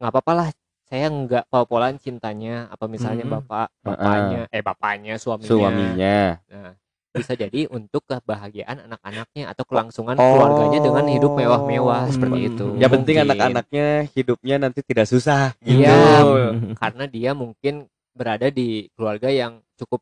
nggak 0.00 0.10
apa-apa 0.16 0.32
lah 0.32 0.48
saya 0.90 1.06
nggak 1.06 1.46
pol-polan 1.46 1.96
cintanya 2.02 2.66
apa 2.66 2.90
misalnya 2.90 3.22
Hmm. 3.22 3.34
bapak 3.38 3.68
bapaknya 3.84 4.42
eh 4.50 4.62
bapaknya 4.64 5.14
suaminya 5.22 5.46
suaminya 5.48 6.20
Nah, 6.50 6.72
bisa 7.12 7.34
jadi 7.34 7.66
untuk 7.66 8.02
kebahagiaan 8.04 8.86
anak-anaknya 8.86 9.50
atau 9.50 9.64
kelangsungan 9.64 10.14
keluarganya 10.14 10.78
dengan 10.78 11.04
hidup 11.06 11.32
mewah-mewah 11.32 12.06
Oh. 12.06 12.08
seperti 12.08 12.38
Hmm. 12.38 12.48
itu. 12.48 12.66
yang 12.78 12.90
penting 12.92 13.16
anak-anaknya 13.20 13.86
hidupnya 14.10 14.56
nanti 14.58 14.80
tidak 14.80 15.04
susah 15.04 15.50
gitu 15.60 15.82
Iya. 15.82 15.90
Hmm. 16.22 16.72
karena 16.82 17.04
dia 17.04 17.30
mungkin 17.32 17.74
berada 18.10 18.46
di 18.48 18.68
keluarga 18.92 19.26
yang 19.26 19.58
cukup 19.74 20.00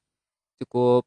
cukup 0.58 1.02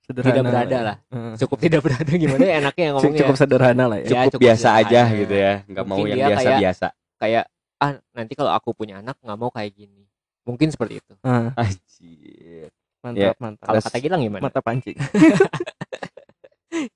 Sederhana 0.00 0.32
tidak 0.32 0.44
berada 0.48 0.72
ya. 0.72 0.82
lah 0.82 0.96
Heeh. 1.08 1.34
cukup 1.36 1.58
tidak 1.60 1.80
berada 1.82 2.12
gimana 2.14 2.42
ya 2.42 2.54
enaknya 2.58 2.82
yang 2.82 2.94
ngomongnya 2.96 3.20
Cukup 3.20 3.36
sederhana 3.36 3.84
lah 3.86 3.96
ya. 3.96 4.02
Ya, 4.02 4.08
cukup, 4.08 4.30
cukup 4.32 4.40
biasa 4.42 4.68
aja 4.74 5.00
gitu 5.12 5.34
ya 5.34 5.54
nggak 5.64 5.84
mau 5.84 5.96
yang 5.98 6.06
dia 6.08 6.16
kayak- 6.16 6.30
biasa-biasa 6.32 6.86
kayak 7.16 7.44
ah 7.78 7.92
nanti 8.10 8.32
kalau 8.32 8.50
aku 8.50 8.68
punya 8.72 8.98
anak 8.98 9.14
nggak 9.20 9.38
mau 9.38 9.50
kayak 9.52 9.70
gini 9.70 10.02
mungkin 10.42 10.66
seperti 10.68 10.98
itu 10.98 11.14
Ah, 11.20 11.52
Anjir. 11.54 12.72
Mantap, 13.00 13.20
Ya. 13.20 13.32
mantap. 13.38 13.66
kalau 13.66 13.80
kata 13.80 13.98
Gilang 13.98 14.20
gimana 14.20 14.42
mata 14.44 14.60
pancing. 14.60 14.98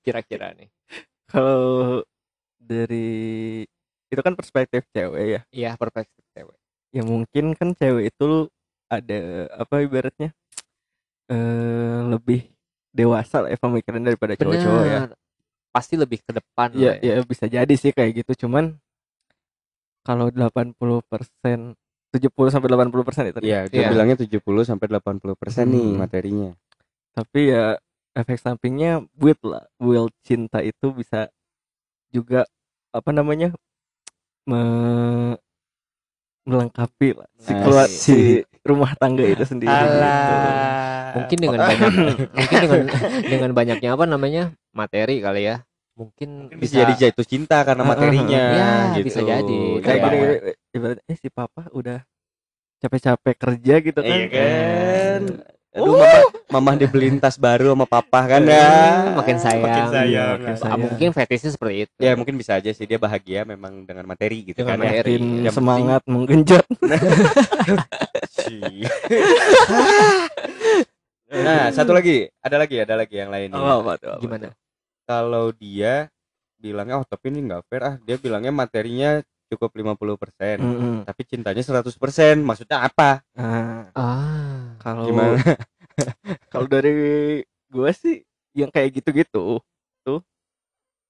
kira-kira 0.05 0.53
nih 0.55 0.69
Kalau 1.27 2.03
dari 2.59 3.09
itu 4.13 4.21
kan 4.21 4.37
perspektif 4.37 4.85
cewek 4.93 5.25
ya. 5.25 5.41
iya 5.51 5.71
perspektif 5.75 6.23
cewek 6.37 6.55
Ya 6.93 7.03
mungkin 7.03 7.57
kan 7.57 7.73
cewek 7.73 8.13
itu 8.13 8.53
ada 8.87 9.49
apa 9.57 9.81
ibaratnya 9.81 10.37
eh 11.33 12.01
lebih 12.05 12.53
dewasa 12.93 13.41
lah 13.41 13.49
ya 13.49 13.57
pemikiran 13.57 14.05
daripada 14.05 14.37
cowok-cowok 14.37 14.85
ya. 14.85 14.99
Pasti 15.73 15.97
lebih 15.97 16.21
ke 16.21 16.37
depan 16.37 16.77
Ya, 16.77 17.01
ya. 17.01 17.17
ya 17.17 17.25
bisa 17.25 17.49
jadi 17.49 17.73
sih 17.73 17.89
kayak 17.89 18.21
gitu. 18.21 18.45
Cuman 18.45 18.77
kalau 20.05 20.29
80 20.29 20.77
persen 21.09 21.73
70 22.13 22.29
sampai 22.51 22.69
80 22.69 23.03
persen 23.03 23.25
itu 23.27 23.41
Iya, 23.41 23.67
dia 23.67 23.81
Iya. 23.81 23.89
bilangnya 23.89 24.17
70 24.17 24.39
sampai 24.63 24.87
80 24.87 25.33
persen 25.35 25.67
nih 25.67 25.89
Hmm. 25.89 25.99
materinya. 25.99 26.51
tapi 27.13 27.41
ya 27.49 27.77
efek 28.13 28.37
sampingnya 28.37 29.05
build 29.13 29.41
lah 29.43 29.65
build 29.77 30.13
cinta 30.21 30.61
itu 30.61 30.89
bisa 30.91 31.29
juga 32.09 32.45
apa 32.89 33.11
namanya 33.11 33.53
me- 34.45 35.37
melengkapi 36.43 37.15
lah 37.15 37.29
si 37.37 37.53
keluar 37.55 37.85
Asik. 37.85 37.97
si 37.99 38.17
rumah 38.63 38.93
tangga 38.95 39.23
itu 39.23 39.45
sendiri 39.45 39.71
gitu. 39.71 39.99
mungkin 41.15 41.37
dengan 41.39 41.61
banyak 41.63 41.91
mungkin 42.33 42.57
dengan 42.59 42.83
dengan 43.23 43.51
banyaknya 43.53 43.91
apa 43.91 44.05
namanya 44.05 44.43
materi 44.71 45.21
kali 45.21 45.47
ya 45.47 45.63
mungkin, 45.93 46.29
Mungkin 46.49 46.59
bisa 46.59 46.75
jadi 46.81 46.93
jatuh 46.99 47.27
cinta 47.27 47.61
karena 47.61 47.85
materinya. 47.85 48.43
Ya, 48.51 48.73
gitu. 48.97 49.07
bisa 49.09 49.21
jadi. 49.21 49.61
kayak 49.79 49.99
gini, 50.01 50.17
gini, 50.17 50.53
ibaratnya 50.73 51.05
eh 51.07 51.17
si 51.17 51.29
papa 51.29 51.69
udah 51.71 52.01
capek-capek 52.79 53.35
kerja 53.37 53.75
gitu 53.79 54.01
kan 54.01 54.11
Iya 54.11 54.27
kan. 54.29 55.21
Eh, 55.73 55.81
Aduh, 55.81 55.97
mama, 55.97 56.21
mama 56.53 56.71
dibeliin 56.77 57.17
tas 57.17 57.41
baru 57.41 57.73
sama 57.73 57.89
papa 57.89 58.29
kan 58.29 58.45
ya. 58.45 59.09
makin 59.17 59.41
sayang. 59.41 59.65
Makin 59.65 59.87
sayang. 59.89 60.09
Iya, 60.13 60.25
makin 60.37 60.53
Ah, 60.53 60.59
sayang. 60.61 60.81
mungkin 60.85 61.09
fetishnya 61.13 61.51
seperti 61.51 61.77
itu 61.83 61.97
Ya 61.97 62.13
mungkin 62.13 62.37
bisa 62.37 62.61
aja 62.61 62.69
sih 62.69 62.85
dia 62.85 63.01
bahagia 63.01 63.49
memang 63.49 63.89
dengan 63.89 64.05
materi 64.05 64.45
gitu 64.45 64.61
Dengan 64.61 64.77
kan 64.77 64.85
ya. 64.85 64.89
materi. 64.93 65.13
makin 65.17 65.45
Yang 65.45 65.55
semangat 65.57 66.03
menggenjot 66.05 66.67
nah, 71.33 71.73
satu 71.73 71.93
lagi, 71.93 72.29
ada 72.39 72.57
lagi, 72.59 72.77
ada 72.77 72.95
lagi 72.95 73.15
yang 73.17 73.31
lain 73.33 73.49
nih. 73.49 73.57
Oh, 73.57 73.81
apa 73.81 73.93
tuh, 73.97 74.11
apa 74.13 74.21
gimana? 74.21 74.49
Kalau 75.07 75.51
dia 75.55 76.09
bilangnya 76.63 77.03
oh 77.03 77.07
tapi 77.07 77.35
ini 77.35 77.51
nggak 77.51 77.63
fair 77.67 77.83
ah, 77.83 77.95
dia 78.07 78.17
bilangnya 78.17 78.55
materinya 78.55 79.19
cukup 79.51 79.75
50%. 79.75 80.63
Mm-mm. 80.63 80.95
Tapi 81.05 81.21
cintanya 81.29 81.61
100%. 81.61 82.41
Maksudnya 82.41 82.87
apa? 82.87 83.21
Nah, 83.37 83.91
ah 83.99 84.79
kalau 84.81 85.05
Gimana? 85.05 85.37
kalau 86.53 86.67
dari 86.71 86.95
gue 87.45 87.91
sih 87.93 88.25
yang 88.57 88.69
kayak 88.73 89.01
gitu-gitu 89.01 89.61
tuh 90.05 90.21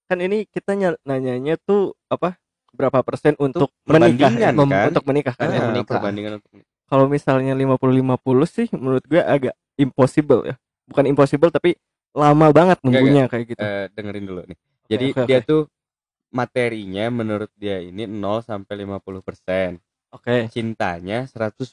kan 0.07 0.19
ini 0.19 0.47
kita 0.47 0.77
ny- 0.79 1.01
nanyanya 1.03 1.59
tuh 1.59 1.95
apa 2.07 2.39
berapa 2.75 3.03
persen 3.03 3.35
untuk 3.39 3.71
menikah 3.85 4.33
kan? 4.33 4.55
untuk 4.93 5.05
menikah 5.07 5.35
kan 5.35 5.49
ya? 5.51 5.61
Ah, 5.61 5.69
menikah. 5.75 5.97
perbandingan 5.99 6.33
untuk 6.39 6.51
kalau 6.87 7.09
misalnya 7.09 7.57
50-50 7.57 8.47
sih 8.47 8.67
menurut 8.77 9.03
gue 9.09 9.23
agak 9.23 9.57
impossible 9.81 10.45
ya 10.45 10.55
bukan 10.87 11.09
impossible 11.09 11.49
tapi 11.49 11.75
lama 12.13 12.47
banget 12.51 12.79
nunggunya 12.81 13.25
kayak 13.27 13.45
gitu 13.49 13.61
eh, 13.61 13.87
dengerin 13.91 14.25
dulu 14.25 14.43
nih. 14.45 14.59
Jadi 14.87 15.07
oke, 15.11 15.25
dia 15.25 15.39
oke. 15.39 15.49
tuh 15.49 15.63
materinya 16.29 17.05
menurut 17.09 17.49
dia 17.55 17.81
ini 17.81 18.05
0 18.05 18.41
sampai 18.41 18.75
50%. 18.79 19.81
oke 20.13 20.49
Cintanya 20.49 21.25
100% 21.25 21.73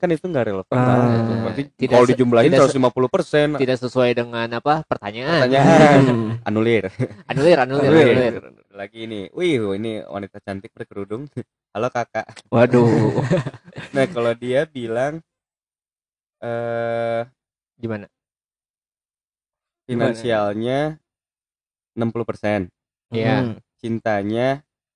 kan 0.00 0.08
itu 0.08 0.24
nggak 0.24 0.46
relevan 0.48 0.72
Ah. 0.72 0.84
banget. 0.86 1.20
Berarti 1.44 1.62
Tidak 1.76 1.92
kalau 1.92 2.06
dijumlahin 2.08 2.48
tidak 2.48 2.60
se- 2.64 2.72
150% 2.72 3.48
tidak 3.60 3.76
sesuai 3.78 4.10
dengan 4.12 4.48
apa 4.50 4.80
pertanyaan 4.82 5.44
pertanyaan 5.44 6.00
anulir. 6.48 6.88
anulir 7.28 7.56
anulir 7.60 7.84
Anulir. 7.84 8.08
anulir 8.08 8.34
Lagi 8.72 8.98
ini. 9.04 9.28
Wih, 9.30 9.76
ini 9.76 10.00
wanita 10.02 10.40
cantik 10.40 10.72
berkerudung. 10.72 11.28
Halo 11.76 11.88
Kakak. 11.88 12.24
waduh 12.48 13.20
Nah, 13.94 14.06
kalau 14.06 14.32
dia 14.32 14.64
bilang 14.64 15.20
eh 16.40 17.22
gimana 17.74 18.06
finansialnya 19.84 20.96
60%, 21.94 22.68
Iya. 23.10 23.36
Mm. 23.44 23.54
cintanya 23.78 24.48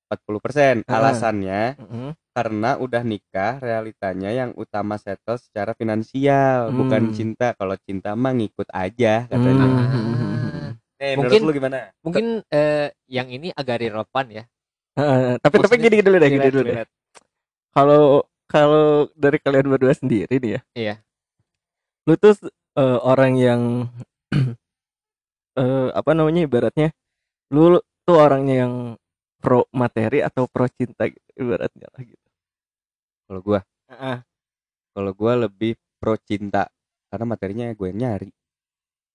40%. 0.09 0.83
Ah. 0.85 0.99
Alasannya 0.99 1.77
Mm-mm. 1.77 2.11
karena 2.33 2.71
udah 2.77 3.03
nikah 3.03 3.59
realitanya 3.59 4.31
yang 4.31 4.51
utama 4.55 4.97
settle 4.97 5.37
secara 5.37 5.75
finansial 5.75 6.71
bukan 6.71 7.11
Hmm. 7.11 7.15
cinta 7.15 7.53
kalau 7.53 7.77
cinta 7.79 8.15
mah 8.15 8.33
ngikut 8.33 8.67
aja 8.69 9.27
katanya 9.27 9.67
Hmm. 9.67 9.79
Ah. 9.79 10.71
Eh, 10.99 11.15
Mungkin- 11.15 11.43
lu 11.43 11.53
gimana 11.53 11.93
mungkin 12.01 12.43
eh, 12.49 12.91
yang 13.07 13.29
ini 13.29 13.51
agak 13.53 13.79
relevan 13.81 14.27
ya 14.33 14.45
Heeh, 14.95 15.39
tapi 15.39 15.55
tapi 15.61 15.77
gini 15.79 15.99
dulu 15.99 16.17
deh 16.17 16.27
gini 16.29 16.49
dulu 16.49 16.63
deh 16.65 16.77
kalau 17.71 18.03
kalau 18.45 18.87
dari 19.15 19.39
kalian 19.39 19.69
berdua 19.69 19.95
sendiri 19.95 20.39
nih 20.39 20.51
ya 20.51 20.61
Iya. 20.75 20.95
lu 22.03 22.15
tuh 22.15 22.35
eh, 22.75 22.99
orang 23.01 23.33
yang 23.35 23.61
eh, 25.59 25.89
apa 25.93 26.11
namanya 26.15 26.47
ibaratnya 26.47 26.89
lu 27.51 27.77
tuh 28.07 28.17
orangnya 28.17 28.65
yang 28.65 28.75
pro 29.39 29.67
materi 29.75 30.23
atau 30.23 30.47
pro 30.47 30.67
cinta 30.71 31.07
gitu 31.07 31.29
ibaratnya 31.37 31.87
lah 31.91 32.03
gitu 32.03 32.29
kalau 33.29 33.41
gua 33.43 33.61
Heeh. 33.91 34.17
kalau 34.93 35.11
gua 35.15 35.33
lebih 35.45 35.75
pro 35.99 36.15
cinta 36.19 36.67
karena 37.09 37.25
materinya 37.27 37.67
gue 37.73 37.89
yang 37.91 38.01
nyari 38.01 38.31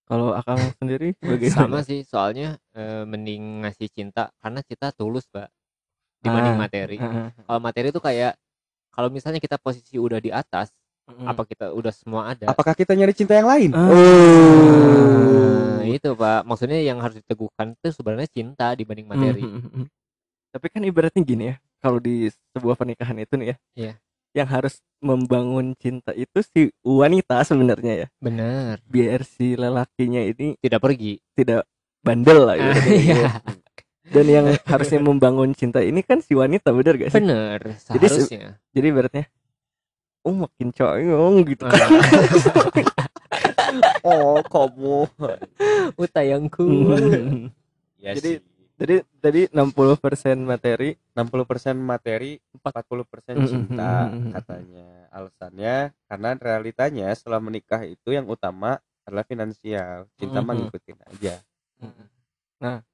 Kalau 0.04 0.36
akang 0.36 0.60
sendiri 0.82 1.16
sama 1.24 1.80
bagaimana? 1.80 1.80
sih 1.82 2.04
soalnya 2.04 2.60
eh, 2.76 3.04
mending 3.08 3.64
ngasih 3.64 3.88
cinta 3.90 4.30
karena 4.42 4.60
kita 4.62 4.92
tulus 4.92 5.26
pak 5.32 5.48
dibanding 6.20 6.56
Ah, 6.56 6.62
materi 6.68 6.98
Heeh. 7.00 7.28
kalau 7.46 7.60
materi 7.60 7.88
itu 7.92 8.02
kayak 8.02 8.34
kalau 8.94 9.10
misalnya 9.10 9.40
kita 9.40 9.58
posisi 9.58 9.96
udah 9.98 10.20
di 10.20 10.30
atas 10.32 10.70
Mm. 11.04 11.28
apa 11.28 11.44
kita 11.44 11.76
udah 11.76 11.92
semua 11.92 12.32
ada 12.32 12.48
apakah 12.48 12.72
kita 12.72 12.96
nyari 12.96 13.12
cinta 13.12 13.36
yang 13.36 13.44
lain 13.44 13.76
Ah. 13.76 13.92
Nah, 15.84 15.92
itu 15.92 16.10
pak 16.14 16.40
maksudnya 16.44 16.80
yang 16.80 16.98
harus 16.98 17.20
diteguhkan 17.20 17.76
itu 17.76 17.88
sebenarnya 17.92 18.30
cinta 18.32 18.72
dibanding 18.74 19.06
materi 19.06 19.44
Mhm, 19.44 19.62
mhm. 19.68 19.86
Tapi 20.54 20.66
kan 20.70 20.82
ibaratnya 20.82 21.22
gini 21.22 21.44
ya, 21.50 21.56
kalau 21.82 21.98
di 21.98 22.30
sebuah 22.54 22.78
pernikahan 22.78 23.18
itu 23.18 23.34
nih 23.36 23.48
ya, 23.50 23.56
Iya. 23.74 23.94
yang 24.34 24.48
harus 24.48 24.78
membangun 25.02 25.74
cinta 25.76 26.14
itu 26.14 26.40
si 26.46 26.70
wanita 26.82 27.42
sebenarnya 27.42 28.06
ya, 28.06 28.08
bener 28.22 28.78
biar 28.86 29.26
si 29.26 29.58
lelakinya 29.58 30.22
ini 30.22 30.54
tidak 30.62 30.80
pergi 30.80 31.18
tidak 31.34 31.66
bandel 32.00 32.46
lah. 32.46 32.56
Ah, 32.56 32.62
ibaratnya 32.62 32.94
gitu. 32.94 33.14
iya. 33.18 33.32
Dan 34.04 34.26
yang 34.30 34.46
harusnya 34.70 35.00
membangun 35.02 35.58
cinta 35.58 35.82
ini 35.82 36.06
kan 36.06 36.22
si 36.22 36.38
wanita, 36.38 36.70
bener 36.70 37.02
gak 37.02 37.10
sih? 37.10 37.18
bener 37.18 37.60
Jadi 37.90 38.06
seharusnya 38.06 38.48
Jadi 38.70 38.86
ibaratnya, 38.94 39.26
oh 40.22 40.36
makin 40.38 40.70
coyong 40.70 41.36
gitu 41.50 41.64
kan. 41.66 41.90
oh 44.08 44.40
kamu. 44.44 44.98
Utayangku. 45.96 46.66
Hmm. 46.66 47.50
ya 48.04 48.14
Jadi- 48.18 48.40
sih. 48.40 48.52
Jadi 48.74 49.06
tadi 49.22 49.42
60% 49.54 49.70
materi, 50.42 50.98
60% 51.14 51.78
materi 51.78 52.42
40% 52.52 53.38
Mm, 53.38 53.46
cinta 53.46 54.10
katanya. 54.34 55.08
Alasannya 55.14 55.76
karena 56.10 56.30
realitanya 56.36 57.08
setelah 57.14 57.38
menikah 57.38 57.86
itu 57.86 58.12
yang 58.12 58.26
utama 58.26 58.82
adalah 59.06 59.24
finansial. 59.24 60.10
Cinta 60.18 60.42
mah 60.42 60.58
Mhm. 60.58 60.62
ngikutin 60.68 61.00
aja 61.06 61.36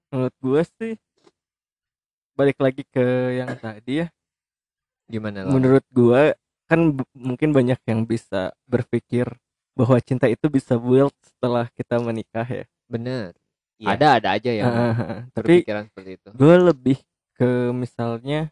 menurut 0.09 0.35
gue 0.41 0.61
sih 0.77 0.93
balik 2.33 2.57
lagi 2.57 2.81
ke 2.87 3.05
yang 3.37 3.53
tadi 3.53 4.01
ya. 4.01 4.07
gimana 5.09 5.41
lah 5.41 5.53
menurut 5.53 5.85
gua 5.89 6.37
kan 6.69 6.93
mungkin 7.17 7.49
banyak 7.49 7.81
yang 7.89 8.05
bisa 8.05 8.53
berpikir 8.65 9.25
bahwa 9.79 9.97
cinta 10.03 10.27
itu 10.35 10.45
bisa 10.51 10.73
build 10.75 11.13
setelah 11.23 11.65
kita 11.77 11.95
menikah 12.07 12.47
ya. 12.59 12.65
bener 12.91 13.31
Iya. 13.79 13.89
ada 13.95 14.07
ada 14.19 14.29
aja 14.35 14.51
Ah, 14.59 15.23
tapi 15.31 15.63
seperti 15.87 16.11
itu 16.19 16.29
gue 16.35 16.55
lebih 16.69 16.97
ke 17.39 17.49
misalnya 17.71 18.51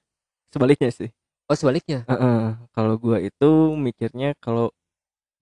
sebaliknya 0.53 0.91
sih. 0.91 1.09
oh 1.51 1.57
sebaliknya 1.57 1.99
Heeh, 2.07 2.55
kalau 2.75 2.93
gua 2.95 3.17
itu 3.19 3.49
mikirnya 3.75 4.31
kalau 4.39 4.71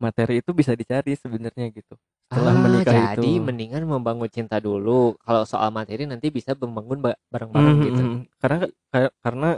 materi 0.02 0.42
itu 0.42 0.52
bisa 0.52 0.74
dicari 0.76 1.14
sebenarnya 1.16 1.72
gitu. 1.72 1.94
Setelah 2.30 2.54
Ah, 2.58 2.64
menikah 2.66 2.96
jadi 2.96 3.32
itu. 3.32 3.46
mendingan 3.48 3.84
membangun 3.86 4.30
cinta 4.34 4.58
dulu 4.60 5.16
kalau 5.26 5.44
soal 5.48 5.70
materi 5.72 6.04
nanti 6.10 6.28
bisa 6.34 6.52
membangun 6.58 7.00
ba- 7.06 7.20
bareng-bareng 7.34 7.76
Mhm, 7.78 7.86
gitu 7.88 8.02
mhm. 8.02 8.20
Karena 8.42 8.58
karena 9.24 9.50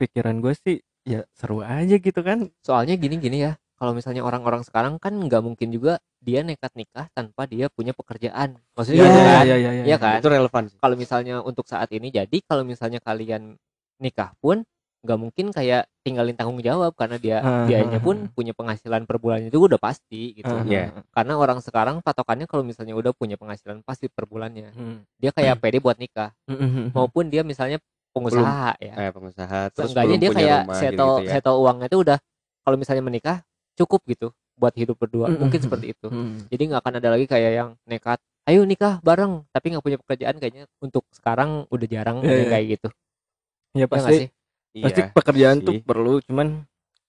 pikiran 0.00 0.36
gue 0.44 0.54
sih 0.64 0.76
ya 1.08 1.20
seru 1.34 1.64
aja 1.64 1.96
gitu 1.96 2.20
kan. 2.22 2.38
soalnya 2.66 2.94
gini-gini 2.96 3.38
ya 3.46 3.52
kalau 3.80 3.96
misalnya 3.96 4.20
orang-orang 4.20 4.60
sekarang 4.60 5.00
kan 5.00 5.16
nggak 5.16 5.40
mungkin 5.40 5.72
juga 5.72 5.96
dia 6.20 6.44
nekat 6.44 6.76
nikah 6.76 7.08
tanpa 7.16 7.48
dia 7.48 7.72
punya 7.72 7.96
pekerjaan. 7.96 8.60
Maksudnya 8.76 9.08
gitu 9.08 9.20
kan? 9.24 9.44
iya 9.48 9.56
iya 9.56 9.70
Iya. 9.88 9.96
Kan? 9.96 10.20
itu 10.20 10.28
relevan 10.28 10.64
kalau 10.76 10.94
misalnya 11.00 11.40
untuk 11.40 11.64
saat 11.64 11.88
ini 11.96 12.12
jadi 12.12 12.36
kalau 12.44 12.60
misalnya 12.60 13.00
kalian 13.00 13.56
nikah 13.96 14.36
pun 14.44 14.60
nggak 15.00 15.16
mungkin 15.16 15.48
kayak 15.48 15.88
tinggalin 16.04 16.36
tanggung 16.36 16.60
jawab 16.60 16.92
karena 16.92 17.16
dia 17.16 17.40
dianya 17.64 17.96
ah, 17.96 18.04
pun 18.04 18.28
punya 18.36 18.52
penghasilan 18.52 19.08
per 19.08 19.16
bulannya 19.16 19.48
itu 19.48 19.56
udah 19.56 19.80
pasti 19.80 20.36
gitu. 20.36 20.52
Ah, 20.52 20.60
Iya. 20.60 20.92
ah, 20.92 21.00
ah. 21.00 21.04
karena 21.16 21.32
orang 21.40 21.58
sekarang 21.64 22.04
patokannya 22.04 22.44
kalau 22.44 22.60
misalnya 22.60 22.92
udah 22.92 23.16
punya 23.16 23.40
penghasilan 23.40 23.80
pasti 23.80 24.12
per 24.12 24.28
bulannya. 24.28 24.76
Hmm. 24.76 25.00
dia 25.16 25.32
kayak 25.32 25.56
pede 25.56 25.80
buat 25.80 25.96
nikah. 25.96 26.36
Mhm, 26.52 26.60
mhm. 26.60 26.84
maupun 26.92 27.32
dia 27.32 27.40
misalnya 27.40 27.80
pengusaha 28.12 28.76
ya. 28.76 28.92
Kayak 28.92 29.12
pengusaha 29.16 29.58
terus 29.72 29.88
seenggaknya 29.88 30.16
belum 30.16 30.20
dia 30.20 30.30
kayak 30.36 30.58
rumah 30.68 30.76
settle 30.76 31.08
gitu-gitu 31.16 31.24
ya. 31.24 31.32
settle 31.32 31.56
uangnya 31.64 31.86
itu 31.88 31.98
udah 32.04 32.18
kalau 32.60 32.76
misalnya 32.76 33.04
menikah 33.08 33.36
cukup 33.80 34.00
gitu 34.04 34.28
buat 34.54 34.72
hidup 34.72 34.96
berdua 34.96 35.26
Mm-mm. 35.26 35.40
mungkin 35.40 35.58
seperti 35.58 35.92
itu 35.92 36.06
Hmm. 36.06 36.44
jadi 36.46 36.62
nggak 36.68 36.80
akan 36.80 36.94
ada 36.98 37.08
lagi 37.10 37.24
kayak 37.24 37.52
yang 37.54 37.68
nekat 37.84 38.20
ayo 38.44 38.60
nikah 38.62 39.00
bareng 39.00 39.44
tapi 39.48 39.72
nggak 39.72 39.84
punya 39.84 39.98
pekerjaan 39.98 40.36
kayaknya 40.36 40.64
untuk 40.78 41.08
sekarang 41.10 41.64
udah 41.66 41.86
jarang 41.86 42.20
Iya, 42.20 42.26
ada 42.26 42.34
yang 42.34 42.44
iya. 42.44 42.52
kayak 42.52 42.66
gitu 42.70 42.88
Ya 43.70 43.78
ya 43.78 43.84
nggak 43.84 43.88
pasti 43.88 44.16
sih 44.16 44.28
pasti 44.80 45.00
iya 45.00 45.10
pekerjaan 45.10 45.56
sih. 45.56 45.66
tuh 45.66 45.74
perlu 45.80 46.20
cuman 46.20 46.46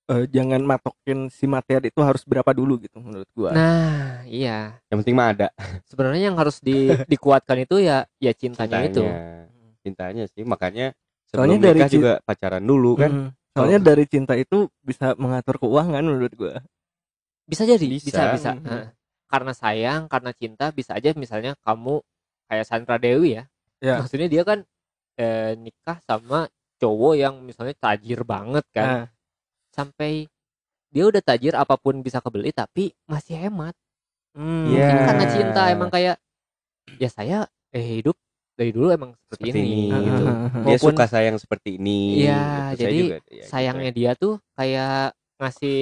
eh, 0.08 0.24
jangan 0.28 0.62
matokin 0.62 1.20
si 1.28 1.46
materi 1.46 1.88
itu 1.88 2.00
harus 2.00 2.24
berapa 2.24 2.52
dulu 2.52 2.80
gitu 2.80 3.00
menurut 3.00 3.28
gua. 3.32 3.52
nah 3.52 4.22
iya 4.24 4.76
yang 4.88 4.98
penting 5.00 5.16
mah 5.16 5.28
ada 5.30 5.48
sebenarnya 5.86 6.30
yang 6.30 6.38
harus 6.38 6.60
di, 6.60 6.94
dikuatkan 7.06 7.58
itu 7.60 7.80
ya 7.80 8.06
ya 8.18 8.32
cintanya, 8.32 8.86
itu 8.86 9.02
cintanya 9.82 10.26
sih 10.30 10.44
makanya 10.44 10.94
Soalnya 11.32 11.58
sebelum 11.58 11.64
dari 11.64 11.80
nikah 11.80 11.90
ci- 11.90 11.96
juga 11.98 12.14
pacaran 12.22 12.64
dulu 12.64 12.92
kan 12.96 13.12
Mm. 13.12 13.28
Soalnya 13.52 13.80
dari 13.84 14.06
cinta 14.08 14.34
itu 14.36 14.72
bisa 14.80 15.12
mengatur 15.20 15.60
keuangan 15.60 16.04
menurut 16.04 16.34
gua. 16.36 16.56
bisa 17.42 17.68
jadi 17.68 17.84
Bisa. 17.84 18.08
bisa 18.08 18.22
bisa, 18.32 18.52
Mhm. 18.56 18.64
Nah, 18.64 18.86
karena 19.28 19.52
sayang 19.52 20.02
karena 20.08 20.32
cinta 20.32 20.72
bisa 20.72 20.96
aja 20.96 21.12
misalnya 21.20 21.52
kamu 21.68 22.00
kayak 22.48 22.64
Sandra 22.68 22.96
Dewi 22.96 23.36
ya 23.36 23.44
Ya. 23.84 24.00
maksudnya 24.00 24.32
dia 24.32 24.48
kan 24.48 24.64
eh, 25.20 25.60
nikah 25.60 26.00
sama 26.08 26.48
cowok 26.80 27.14
yang 27.20 27.44
misalnya 27.44 27.76
tajir 27.76 28.24
banget 28.24 28.64
kan 28.72 28.88
Nah, 28.88 29.06
sampai 29.70 30.32
dia 30.88 31.04
udah 31.12 31.20
tajir 31.20 31.60
apa 31.60 31.76
pun 31.76 32.00
bisa 32.00 32.24
kebeli 32.24 32.56
tapi 32.56 32.96
masih 33.04 33.36
hemat 33.36 33.76
hmm, 34.32 34.64
Iya. 34.72 34.80
mungkin 34.80 34.98
karena 35.12 35.26
cinta 35.28 35.62
emang 35.68 35.90
kayak 35.92 36.16
ya 36.96 37.10
saya 37.12 37.38
eh 37.72 38.00
hidup 38.00 38.16
dari 38.54 38.72
dulu 38.72 38.88
emang 38.90 39.12
seperti, 39.18 39.42
Seperti 39.48 39.60
ini, 39.60 39.72
ini. 39.88 40.06
gitu 40.06 40.24
dia 40.24 40.78
Maupun- 40.78 40.94
suka 40.94 41.06
sayang 41.06 41.38
seperti 41.38 41.70
ini 41.76 42.00
Iya, 42.22 42.38
gitu. 42.38 42.60
Saya 42.62 42.76
jadi 42.78 43.00
juga, 43.00 43.16
ya, 43.16 43.22
gitu. 43.34 43.48
sayangnya 43.48 43.92
dia 43.92 44.12
tuh 44.14 44.34
kayak 44.54 45.06
ngasih 45.40 45.80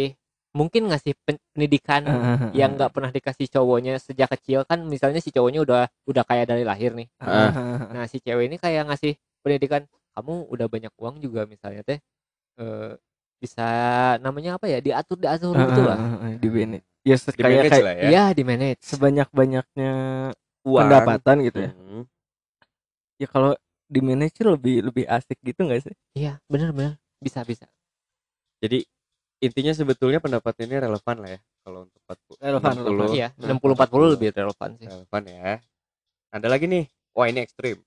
mungkin 0.50 0.82
ngasih 0.88 1.14
pen- 1.22 1.44
pendidikan 1.52 2.02
Ah, 2.04 2.50
yang 2.52 2.74
nggak 2.74 2.90
pernah 2.90 3.10
dikasih 3.10 3.46
cowoknya 3.48 3.98
sejak 3.98 4.34
kecil 4.34 4.66
kan 4.66 4.82
misalnya 4.82 5.20
si 5.20 5.30
cowoknya 5.30 5.62
udah 5.62 5.82
udah 6.04 6.24
kaya 6.24 6.44
dari 6.44 6.66
lahir 6.66 6.94
nih 6.94 7.06
Ah, 7.18 7.54
nah 7.88 8.06
si 8.06 8.18
cewek 8.18 8.48
ini 8.48 8.58
kayak 8.58 8.88
ngasih 8.88 9.14
pendidikan 9.40 9.86
kamu 10.12 10.50
udah 10.50 10.66
banyak 10.66 10.94
uang 10.96 11.20
juga 11.20 11.46
misalnya 11.46 11.86
teh 11.86 12.00
eh, 12.58 12.92
bisa 13.38 13.68
namanya 14.20 14.58
apa 14.58 14.68
ya 14.68 14.80
diatur 14.80 15.16
diatur 15.16 15.54
gitu 15.54 15.82
lah 15.82 15.98
di 16.36 16.50
manage. 16.50 16.84
Ya 17.00 17.16
kayak 17.16 17.40
manage 17.40 17.72
kayak 17.72 17.96
ya 17.96 18.10
iya 18.10 18.24
di 18.34 18.44
manage 18.44 18.82
sebanyak 18.82 19.28
banyaknya 19.32 19.92
Uang. 20.68 20.82
pendapatan 20.84 21.36
gitu 21.42 21.60
ya. 21.62 21.72
Ya 23.20 23.28
kalau 23.28 23.52
di 23.86 24.00
manage 24.00 24.38
sih 24.38 24.46
lebih 24.46 24.86
lebih 24.86 25.04
asik 25.06 25.38
gitu 25.42 25.66
nggak 25.66 25.82
sih? 25.84 25.96
iya 26.16 26.40
bener 26.46 26.72
bener. 26.72 26.94
Bisa 27.20 27.44
bisa. 27.44 27.68
Jadi 28.60 28.84
intinya 29.40 29.72
sebetulnya 29.72 30.20
pendapat 30.20 30.56
ini 30.62 30.76
relevan 30.78 31.16
lah 31.20 31.30
ya 31.32 31.40
kalau 31.60 31.86
untuk 31.86 32.00
40 32.08 32.40
Relevan, 32.40 32.72
60, 32.74 32.88
relevan. 32.88 33.10
iya. 33.14 33.28
Nah, 33.36 33.48
60 33.54 33.76
40 33.76 34.14
lebih 34.16 34.28
relevan 34.32 34.70
sih. 34.76 34.88
Relevan 34.88 35.24
ya. 35.26 35.52
Ada 36.30 36.48
lagi 36.48 36.66
nih. 36.66 36.86
Wah 37.12 37.28
ini 37.28 37.40
ekstrim. 37.40 37.78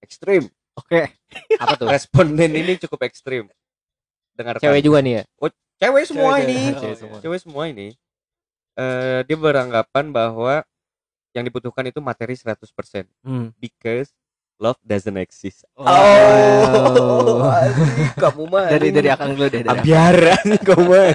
Ekstrim. 0.00 0.42
Oke. 0.74 1.02
apa 1.60 1.74
tuh? 1.76 1.86
Responden 1.86 2.50
ini 2.50 2.74
cukup 2.80 3.04
ekstrim. 3.04 3.46
Dengarkan. 4.34 4.62
Cewek 4.62 4.82
juga 4.82 4.98
nih 5.00 5.12
ya? 5.12 5.22
Cewek 5.80 6.04
semua 6.04 6.32
Cewek, 6.34 6.44
ini. 6.44 6.56
cewek. 6.56 6.74
Cewek 6.80 6.96
semua. 6.96 7.18
cewek 7.20 7.40
semua 7.40 7.64
ini. 7.66 7.88
Eh 8.74 9.20
dia 9.22 9.36
beranggapan 9.36 10.04
bahwa 10.08 10.54
yang 11.30 11.44
dibutuhkan 11.44 11.84
itu 11.84 12.00
materi 12.00 12.34
100% 12.34 13.06
Hmm. 13.22 13.54
because 13.56 14.10
love 14.60 14.76
doesn't 14.84 15.16
exist 15.16 15.64
Oh. 15.74 17.48
asik, 17.50 18.14
kamu 18.20 18.42
mah 18.46 18.66
dari 18.68 18.88
dari 18.92 19.08
akang 19.08 19.32
dulu 19.34 19.48
deh. 19.48 19.64
Dari 19.64 19.68
akang. 19.68 19.80
ambiara 19.82 20.34
nih 20.48 20.60
kamu 20.60 20.84
mah 20.86 21.10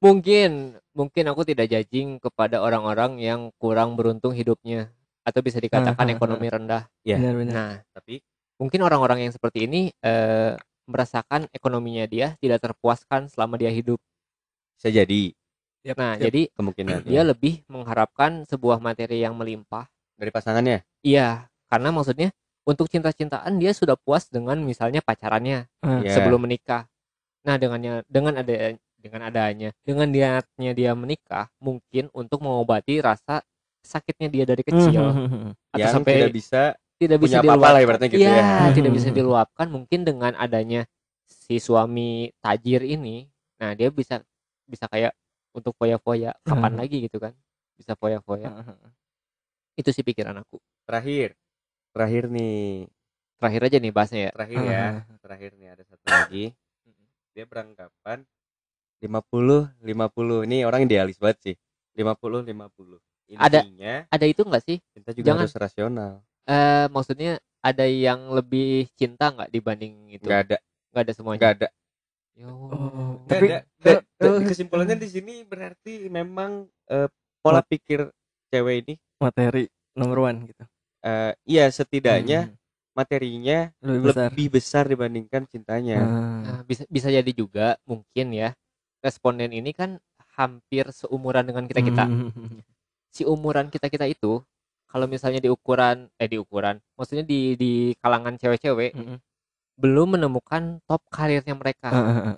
mungkin 0.00 0.50
mungkin 0.96 1.24
aku 1.28 1.42
tidak 1.44 1.68
judging 1.68 2.16
kepada 2.16 2.60
orang-orang 2.60 3.20
yang 3.20 3.52
kurang 3.60 3.94
beruntung 3.94 4.32
hidupnya 4.32 4.88
atau 5.22 5.40
bisa 5.42 5.58
dikatakan 5.58 6.06
ekonomi 6.08 6.46
rendah. 6.46 6.86
Ya. 7.02 7.18
Benar-benar. 7.18 7.52
Nah, 7.52 7.74
tapi 7.92 8.22
mungkin 8.56 8.80
orang-orang 8.80 9.26
yang 9.28 9.32
seperti 9.34 9.66
ini 9.66 9.90
eh, 10.00 10.54
merasakan 10.86 11.50
ekonominya 11.50 12.06
dia 12.06 12.38
tidak 12.38 12.62
terpuaskan 12.62 13.26
selama 13.28 13.58
dia 13.58 13.68
hidup. 13.70 13.98
bisa 14.76 14.88
jadi 14.88 15.32
Nah, 15.86 16.18
yap. 16.18 16.26
jadi 16.30 16.50
kemungkinan 16.50 17.06
dia 17.06 17.22
lebih 17.22 17.62
mengharapkan 17.70 18.42
sebuah 18.44 18.82
materi 18.82 19.22
yang 19.22 19.38
melimpah. 19.38 19.86
dari 20.16 20.32
pasangannya 20.32 20.80
Iya, 21.04 21.46
karena 21.66 21.88
maksudnya 21.90 22.28
untuk 22.66 22.90
cinta-cintaan 22.90 23.58
dia 23.58 23.70
sudah 23.70 23.94
puas 23.94 24.26
dengan 24.26 24.58
misalnya 24.58 24.98
pacarannya 25.00 25.70
Ah. 25.82 26.02
Ya. 26.02 26.14
sebelum 26.14 26.42
menikah. 26.42 26.86
Nah, 27.46 27.54
dengannya 27.56 28.02
dengan 28.10 28.34
ada 28.36 28.74
dengan 28.98 29.22
adanya 29.22 29.70
dengan 29.86 30.10
niatnya 30.10 30.72
dia 30.74 30.90
menikah 30.98 31.46
mungkin 31.62 32.10
untuk 32.10 32.42
mengobati 32.42 32.98
rasa 32.98 33.38
sakitnya 33.86 34.26
dia 34.26 34.42
dari 34.42 34.66
kecil 34.66 34.98
Hmm. 34.98 35.54
atau 35.70 35.78
yang 35.78 35.94
sampai 35.94 36.14
tidak 36.18 36.34
bisa 36.34 36.62
tidak 36.98 37.18
bisa 37.22 37.38
lah 37.38 37.54
diluapkan. 37.54 37.82
ibaratnya 37.86 38.08
gitu 38.10 38.26
Iya, 38.26 38.34
ya. 38.34 38.44
tidak 38.82 38.92
bisa 38.98 39.08
diluapkan 39.14 39.66
mungkin 39.70 40.02
dengan 40.02 40.32
adanya 40.34 40.90
si 41.22 41.62
suami 41.62 42.34
tajir 42.42 42.82
ini. 42.82 43.30
Nah, 43.62 43.78
dia 43.78 43.94
bisa 43.94 44.18
bisa 44.66 44.90
kayak 44.90 45.14
untuk 45.54 45.70
foya-foya 45.78 46.34
kapan 46.42 46.72
Hmm. 46.74 46.80
lagi 46.82 47.06
gitu 47.06 47.16
kan 47.16 47.30
bisa 47.78 47.94
foya-foya 47.94 48.50
Heeh. 48.50 48.90
itu 49.76 49.88
sih 49.88 50.02
pikiran 50.02 50.36
aku 50.36 50.58
terakhir 50.84 51.32
terakhir 51.96 52.28
nih. 52.28 52.84
Terakhir 53.40 53.60
aja 53.64 53.76
nih 53.80 53.92
bahasnya 53.92 54.20
ya? 54.20 54.30
Terakhir 54.36 54.58
ya. 54.62 54.84
Terakhir 55.24 55.50
nih 55.56 55.68
ada 55.72 55.82
satu 55.88 56.04
lagi. 56.04 56.44
Dia 57.32 57.44
beranggapan 57.44 58.18
50 59.00 59.72
50 59.80 60.44
ini 60.44 60.64
orang 60.64 60.84
idealis 60.84 61.16
banget 61.16 61.38
sih. 61.40 61.56
50 61.96 62.44
50 62.44 63.00
Ada- 63.36 63.64
intinya 63.64 64.04
ada 64.06 64.26
itu 64.28 64.44
nggak 64.44 64.62
sih? 64.62 64.78
kita 64.92 65.10
juga 65.16 65.26
jangan- 65.26 65.42
harus 65.48 65.56
rasional. 65.56 66.12
Eh 66.46 66.86
maksudnya 66.92 67.32
ada 67.58 67.82
yang 67.88 68.30
lebih 68.30 68.86
cinta 68.94 69.32
nggak 69.32 69.50
dibanding 69.50 70.12
itu? 70.12 70.28
Nggak 70.28 70.40
ada. 70.46 70.56
Nggak 70.92 71.02
ada 71.02 71.12
semuanya? 71.16 71.40
Nggak 71.40 71.54
ada. 71.58 71.68
Yo. 72.36 72.48
Oh, 72.52 73.24
Nggak 73.24 73.40
tapi 73.40 73.46
ada. 73.88 74.44
Kesimpulannya 74.44 74.96
di 74.96 75.08
sini 75.08 75.40
berarti 75.42 76.06
memang 76.06 76.68
eh, 76.86 77.08
pola 77.40 77.64
pikir 77.64 78.06
cewek 78.48 78.76
ini 78.84 78.94
materi 79.18 79.66
nomor 79.92 80.28
one 80.28 80.44
gitu 80.46 80.64
eh, 81.06 81.32
iya 81.46 81.64
setidaknya 81.70 82.50
Hmm. 82.50 82.54
materinya 82.98 83.58
lebih 83.84 84.00
besar 84.10 84.26
lebih 84.32 84.48
besar 84.56 84.84
dibandingkan 84.88 85.42
cintanya 85.52 85.98
Ah. 86.00 86.42
Nah, 86.46 86.60
bisa 86.64 86.82
bisa 86.88 87.08
jadi 87.12 87.30
juga 87.32 87.76
mungkin 87.84 88.26
ya 88.32 88.50
responden 89.04 89.52
ini 89.52 89.70
kan 89.76 90.00
hampir 90.34 90.84
seumuran 90.92 91.44
dengan 91.48 91.64
kita 91.70 91.80
kita 91.80 92.04
Hmm. 92.08 92.60
si 93.12 93.22
umuran 93.24 93.68
kita 93.72 93.88
kita 93.88 94.04
itu 94.08 94.40
kalau 94.86 95.06
misalnya 95.08 95.40
di 95.40 95.50
ukuran 95.50 96.08
eh 96.16 96.28
di 96.28 96.36
ukuran 96.40 96.76
maksudnya 96.96 97.24
di 97.24 97.56
di 97.56 97.72
kalangan 98.00 98.36
cewek-cewek 98.40 98.92
Mm-mm. 98.94 99.18
belum 99.76 100.16
menemukan 100.16 100.80
top 100.88 101.02
karirnya 101.12 101.52
mereka 101.56 101.90
ah. 101.92 102.36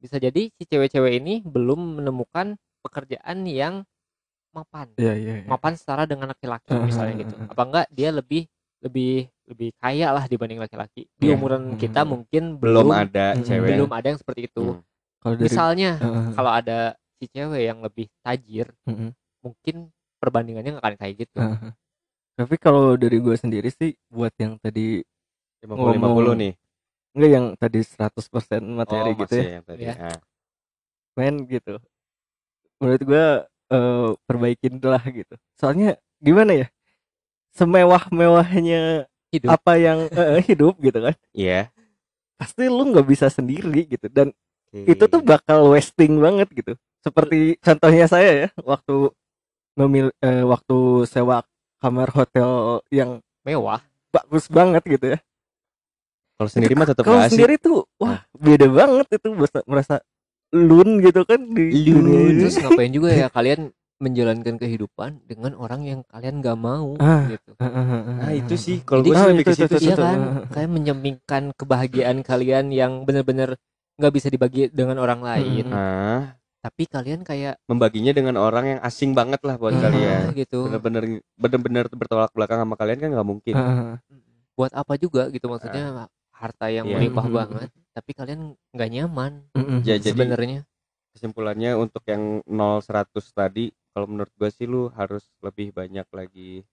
bisa 0.00 0.16
jadi 0.18 0.48
si 0.56 0.62
cewek-cewek 0.68 1.12
ini 1.20 1.34
belum 1.44 2.00
menemukan 2.00 2.56
pekerjaan 2.84 3.44
yang 3.46 3.74
mapan 4.52 4.86
Iya 4.94 5.12
iya. 5.14 5.34
iya. 5.42 5.48
mapan 5.48 5.72
setara 5.74 6.04
dengan 6.04 6.28
laki-laki 6.28 6.70
misalnya 6.78 7.14
gitu 7.20 7.34
apa 7.42 7.62
enggak 7.62 7.86
dia 7.88 8.08
lebih 8.08 8.42
lebih 8.82 9.14
lebih 9.46 9.68
kaya 9.76 10.10
lah 10.10 10.24
dibanding 10.26 10.58
laki-laki 10.58 11.08
di 11.14 11.26
Iya. 11.26 11.34
umuran 11.34 11.74
kita 11.74 12.02
Hmm. 12.02 12.10
mungkin 12.12 12.42
belum 12.56 12.86
belum 12.86 12.90
ada 12.92 13.26
Hmm, 13.32 13.42
cewek 13.42 13.68
belum 13.74 13.90
ada 13.90 14.06
yang 14.06 14.20
seperti 14.20 14.40
itu 14.46 14.64
Hmm. 14.76 14.82
Kalau 15.18 15.34
dari 15.38 15.46
misalnya 15.46 15.90
ah. 15.98 16.30
kalau 16.34 16.50
ada 16.52 16.78
si 17.16 17.24
cewek 17.26 17.62
yang 17.62 17.78
lebih 17.78 18.10
tajir 18.20 18.66
Mm-mm. 18.84 19.14
mungkin 19.38 19.76
perbandingannya 20.18 20.70
nggak 20.74 20.84
akan 20.84 20.96
kayak 20.96 21.14
gitu 21.22 21.38
ah. 21.38 21.72
Tapi 22.32 22.54
kalau 22.56 22.96
dari 22.96 23.18
gue 23.18 23.36
sendiri 23.36 23.68
sih 23.68 23.94
buat 24.08 24.32
yang 24.34 24.58
tadi 24.58 24.98
50 25.62 25.68
50 25.68 26.00
Ngomong 26.00 26.34
nih 26.34 26.52
enggak 27.12 27.30
yang 27.30 27.46
tadi 27.54 27.78
100% 27.78 28.18
materi 28.72 29.10
oh, 29.12 29.18
gitu 29.20 29.34
ya. 29.36 29.48
yang 29.60 29.64
tadi 29.64 29.82
Iya. 29.84 29.94
Ah. 30.00 30.18
Men 31.12 31.44
gitu. 31.44 31.76
Menurut 32.80 33.02
gue 33.04 33.26
eh, 33.72 34.08
perbaikin 34.28 34.76
lah 34.84 35.02
gitu. 35.08 35.34
Soalnya 35.56 35.96
gimana 36.20 36.52
ya? 36.52 36.66
Semewah-mewahnya 37.56 39.08
hidup 39.32 39.48
apa 39.48 39.72
yang 39.80 39.98
eh, 40.12 40.44
hidup 40.44 40.76
gitu 40.78 41.00
kan. 41.00 41.16
iya 41.32 41.72
Pasti 42.36 42.68
lu 42.68 42.92
nggak 42.92 43.06
bisa 43.08 43.32
sendiri 43.32 43.88
gitu 43.88 44.06
dan 44.12 44.28
Oke. 44.68 44.92
itu 44.92 45.04
tuh 45.08 45.22
bakal 45.24 45.72
wasting 45.72 46.20
banget 46.20 46.48
gitu 46.52 46.72
seperti 47.02 47.58
contohnya 47.58 48.06
saya 48.06 48.30
ya 48.46 48.48
waktu 48.62 49.10
memil 49.74 50.12
eh, 50.22 50.44
waktu 50.46 51.08
sewa 51.08 51.42
kamar 51.82 52.08
hotel 52.14 52.80
yang 52.92 53.18
mewah 53.42 53.82
bagus 54.14 54.46
banget 54.46 54.82
gitu 54.86 55.06
ya 55.16 55.18
kalau 56.38 56.50
sendiri 56.50 56.72
mah 56.78 56.86
tetap 56.86 57.02
kalau 57.02 57.20
sendiri 57.26 57.54
tuh 57.58 57.88
wah 57.98 58.22
beda 58.38 58.70
banget 58.70 59.06
itu 59.18 59.28
merasa 59.66 59.98
lun 60.52 61.00
gitu 61.00 61.24
kan 61.24 61.40
di 61.48 61.88
Lun. 61.88 62.36
terus 62.38 62.60
ngapain 62.60 62.92
juga 62.92 63.08
ya 63.08 63.26
kalian 63.26 63.72
menjalankan 63.96 64.58
kehidupan 64.58 65.22
dengan 65.24 65.54
orang 65.54 65.86
yang 65.86 66.00
kalian 66.04 66.42
gak 66.42 66.58
mau 66.58 66.98
Ah. 66.98 67.30
gitu. 67.30 67.54
nah 67.56 68.30
itu 68.30 68.54
sih 68.58 68.76
kalau 68.82 69.00
Jadi- 69.00 69.08
gue 69.08 69.16
sih 69.16 69.22
Ah, 69.22 69.30
lebih 69.30 69.44
ke 69.44 69.48
itu, 69.48 69.56
situ 69.56 69.66
itu, 69.70 69.78
sih 69.78 69.86
iya 69.86 69.94
itu. 69.94 70.02
kan? 70.02 70.18
Kalian 70.50 70.70
menyemingkan 70.72 71.42
kebahagiaan 71.54 72.16
kalian 72.20 72.64
yang 72.68 72.92
bener-bener 73.02 73.54
nggak 73.94 74.12
bisa 74.12 74.26
dibagi 74.26 74.66
dengan 74.68 74.98
orang 74.98 75.22
lain. 75.22 75.64
Hmm. 75.66 75.72
nah 75.72 76.20
tapi 76.58 76.86
kalian 76.86 77.22
kayak 77.22 77.58
membaginya 77.66 78.10
dengan 78.10 78.38
orang 78.38 78.64
yang 78.68 78.80
asing 78.82 79.14
banget 79.14 79.42
lah 79.42 79.58
buat 79.58 79.72
ah, 79.72 79.82
kalian. 79.82 80.30
gitu. 80.36 80.66
Bener-bener 80.66 81.04
bener-bener 81.34 81.84
bertolak 81.88 82.30
belakang 82.30 82.58
sama 82.58 82.74
kalian 82.74 82.98
kan 82.98 83.10
nggak 83.10 83.26
mungkin. 83.26 83.54
Ah, 83.54 83.98
buat 84.52 84.70
apa 84.70 84.94
juga 84.94 85.26
gitu 85.28 85.46
maksudnya? 85.46 86.06
Harta 86.30 86.66
yang 86.68 86.86
Iya. 86.86 86.98
melimpah 86.98 87.26
banget 87.28 87.70
tapi 87.92 88.10
kalian 88.10 88.40
nggak 88.70 88.90
nyaman 88.90 89.32
mm-mm. 89.52 89.80
Ya, 89.82 89.96
jadi- 89.96 90.16
sebenarnya. 90.16 90.60
kesimpulannya 91.10 91.76
untuk 91.76 92.00
yang 92.04 92.40
0 92.42 92.80
100 92.80 93.04
tadi 93.30 93.68
kalau 93.90 94.06
menurut 94.06 94.32
gue 94.32 94.48
sih 94.48 94.64
lu 94.64 94.88
harus 94.90 95.28
lebih 95.38 95.68
banyak 95.70 96.08
lagi 96.08 96.64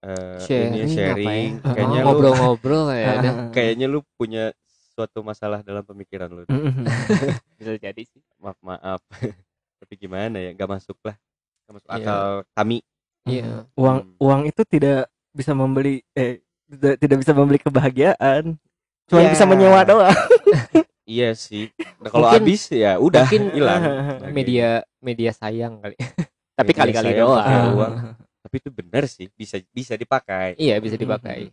eh 0.00 0.40
sharing, 0.40 0.72
ini 0.74 0.88
sharing 0.88 1.50
ya? 1.54 1.64
kayaknya 1.70 1.98
Oh, 1.98 2.00
lu 2.00 2.04
ngobrol-ngobrol 2.08 2.86
ya. 2.90 3.08
Udah. 3.20 3.34
kayaknya 3.52 3.86
lu 3.86 4.00
punya 4.14 4.48
suatu 4.90 5.20
masalah 5.20 5.60
dalam 5.60 5.80
pemikiran 5.82 6.32
lu. 6.32 6.48
Bisa 7.60 7.76
jadi 7.76 8.00
sih. 8.00 8.24
Maaf 8.36 8.56
maaf. 8.60 9.04
Tapi 9.80 9.94
gimana 9.94 10.40
ya? 10.40 10.56
Nggak 10.56 10.70
masuk 10.70 10.96
lah. 11.04 11.20
Nggak 11.62 11.74
masuk 11.76 11.88
Iya. 11.90 11.96
akal 12.00 12.24
kami. 12.50 12.78
Iya. 13.22 13.68
Uang 13.76 13.98
Hmm. 14.00 14.16
uang 14.18 14.40
itu 14.48 14.62
tidak 14.64 15.04
bisa 15.30 15.52
membeli 15.52 16.00
eh 16.16 16.40
tidak, 16.64 16.96
tidak 16.96 17.16
bisa 17.20 17.32
membeli 17.36 17.60
kebahagiaan 17.60 18.56
cuma 19.10 19.20
Ya. 19.20 19.28
bisa 19.28 19.44
menyewa 19.44 19.82
doang. 19.82 20.14
Iya 21.04 21.34
sih. 21.34 21.74
Nah, 21.98 22.06
kalau 22.06 22.30
Mungkin- 22.30 22.46
habis 22.46 22.62
ya 22.70 22.94
udah 22.96 23.26
mungkin 23.26 23.50
hilang. 23.50 23.82
Ah, 23.82 24.30
media 24.30 24.68
media 24.96 25.34
sayang 25.34 25.82
kali. 25.82 25.98
Tapi 26.54 26.70
kali-kali 26.70 27.18
doang. 27.18 28.14
tapi 28.40 28.56
itu 28.56 28.70
benar 28.70 29.04
sih 29.04 29.26
bisa 29.28 29.58
bisa 29.68 29.94
dipakai. 29.94 30.54
Iya 30.54 30.78
bisa 30.78 30.94
Mhm. 30.94 31.02
dipakai. 31.02 31.50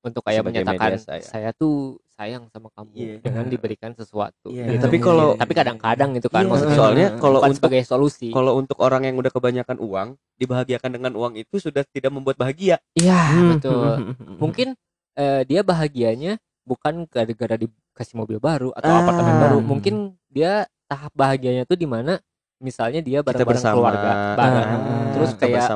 Untuk 0.00 0.22
kayak 0.22 0.40
Sebagai 0.40 0.62
menyatakan 0.62 0.90
media 0.94 1.02
sayang. 1.02 1.26
saya 1.26 1.50
tuh 1.50 1.98
sayang 2.08 2.46
sama 2.48 2.70
kamu 2.70 2.90
Iya. 2.94 3.14
dengan 3.18 3.44
diberikan 3.44 3.92
sesuatu 3.92 4.46
Iya, 4.46 4.64
gitu. 4.70 4.86
tapi 4.86 4.96
kalau- 4.96 5.34
tapi 5.34 5.52
kadang-kadang 5.52 6.10
itu 6.14 6.28
kan 6.30 6.44
maksudnya 6.46 6.76
soalnya 6.76 7.08
kalau 7.18 7.38
untuk 7.42 7.58
sebagai 7.58 7.82
solusi. 7.82 8.28
kalau 8.30 8.56
untuk 8.56 8.78
orang 8.78 9.02
yang 9.04 9.16
udah 9.16 9.28
kebanyakan 9.28 9.76
uang 9.76 10.08
dibahagiakan 10.36 10.90
dengan 10.92 11.12
uang 11.14 11.34
itu 11.34 11.58
sudah 11.58 11.82
tidak 11.84 12.08
membuat 12.08 12.38
bahagia. 12.38 12.78
Iya 12.94 13.18
Hmm. 13.18 13.48
betul. 13.58 13.94
Mungkin 14.38 14.68
eh, 15.12 15.42
dia 15.44 15.60
bahagianya 15.60 16.38
bukan 16.70 16.94
gara-gara 17.04 17.56
dikasih 17.56 18.14
mobil 18.14 18.38
baru 18.38 18.70
atau 18.70 18.86
Ah. 18.86 19.02
apartemen 19.02 19.36
baru 19.40 19.58
mungkin 19.60 19.94
dia 20.28 20.52
tahap 20.86 21.10
bahagianya 21.12 21.64
tuh 21.64 21.74
di 21.74 21.84
mana 21.84 22.22
misalnya 22.56 23.00
dia 23.00 23.18
bareng-bareng 23.20 23.56
bersama 23.56 23.74
keluarga 23.74 24.10
bareng 24.36 24.68
Ah. 24.70 25.10
terus 25.10 25.30
kayak 25.34 25.66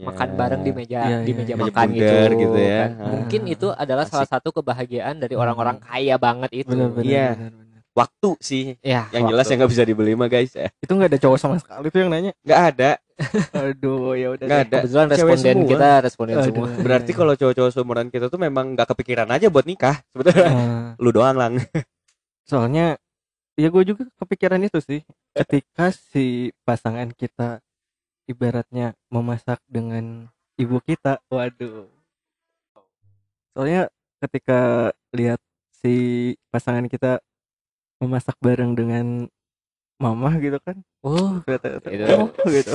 makan 0.00 0.28
bareng 0.34 0.60
di 0.60 0.72
meja 0.72 1.00
Iya, 1.00 1.16
di 1.20 1.30
iya, 1.30 1.36
meja 1.36 1.52
iya. 1.52 1.62
makan 1.62 1.86
Meja 1.86 2.00
gitu, 2.00 2.34
gitu 2.34 2.58
ya. 2.58 2.80
kan. 2.80 2.90
Ah. 2.90 3.08
mungkin 3.12 3.40
itu 3.46 3.66
adalah 3.72 4.04
salah 4.04 4.24
Asik. 4.24 4.34
satu 4.34 4.48
kebahagiaan 4.52 5.14
dari 5.16 5.34
Hmm. 5.34 5.42
orang-orang 5.44 5.76
kaya 5.78 6.16
banget 6.16 6.50
itu 6.56 6.66
benar-benar 6.66 7.06
Iya. 7.06 7.28
benar-benar. 7.36 7.68
waktu 7.92 8.30
sih 8.40 8.64
ya 8.80 9.10
yang 9.10 9.26
jelas 9.26 9.44
waktu. 9.44 9.50
yang 9.50 9.58
nggak 9.60 9.72
bisa 9.74 9.84
dibeli 9.84 10.12
mah 10.14 10.26
guys 10.26 10.52
ya 10.52 10.70
itu 10.74 10.88
nggak 10.88 11.10
ada 11.10 11.20
cowok 11.20 11.38
sama 11.38 11.56
sekali 11.58 11.86
tuh 11.86 12.00
yang 12.00 12.10
nanya 12.10 12.32
nggak 12.40 12.60
ada 12.70 12.90
aduh 13.52 14.16
ya 14.16 14.28
udah 14.32 14.44
nggak 14.48 14.60
deh. 14.60 14.68
ada. 14.70 14.78
Kebetulan 14.82 15.06
responden 15.08 15.54
semua. 15.56 15.70
kita 15.70 15.88
responden 16.02 16.36
Aduh. 16.36 16.46
semua. 16.48 16.66
Berarti 16.80 17.10
kalau 17.12 17.32
cowok-cowok 17.36 17.70
seumuran 17.70 18.08
kita 18.08 18.26
tuh 18.26 18.40
memang 18.40 18.72
nggak 18.74 18.88
kepikiran 18.90 19.28
aja 19.28 19.46
buat 19.48 19.66
nikah 19.68 20.00
sebetulnya 20.10 20.46
Ah, 20.46 20.88
lu 20.96 21.10
doang 21.10 21.36
lang. 21.36 21.52
Soalnya 22.48 22.96
ya 23.54 23.68
gue 23.68 23.82
juga 23.84 24.08
kepikiran 24.18 24.60
itu 24.64 24.80
sih. 24.80 25.00
Ketika 25.36 25.92
si 25.92 26.50
pasangan 26.64 27.12
kita 27.12 27.60
ibaratnya 28.24 28.96
memasak 29.10 29.60
dengan 29.68 30.26
ibu 30.56 30.80
kita. 30.80 31.20
Waduh. 31.28 31.86
Soalnya 33.52 33.90
ketika 34.20 34.90
lihat 35.10 35.40
si 35.74 35.94
pasangan 36.48 36.86
kita 36.86 37.18
memasak 38.00 38.36
bareng 38.40 38.72
dengan 38.72 39.28
mama 40.00 40.32
gitu 40.40 40.56
kan. 40.64 40.80
Oh. 41.04 41.44
Ternyata 41.44 41.68
Itu. 41.92 42.04
oh, 42.16 42.28
gitu. 42.48 42.74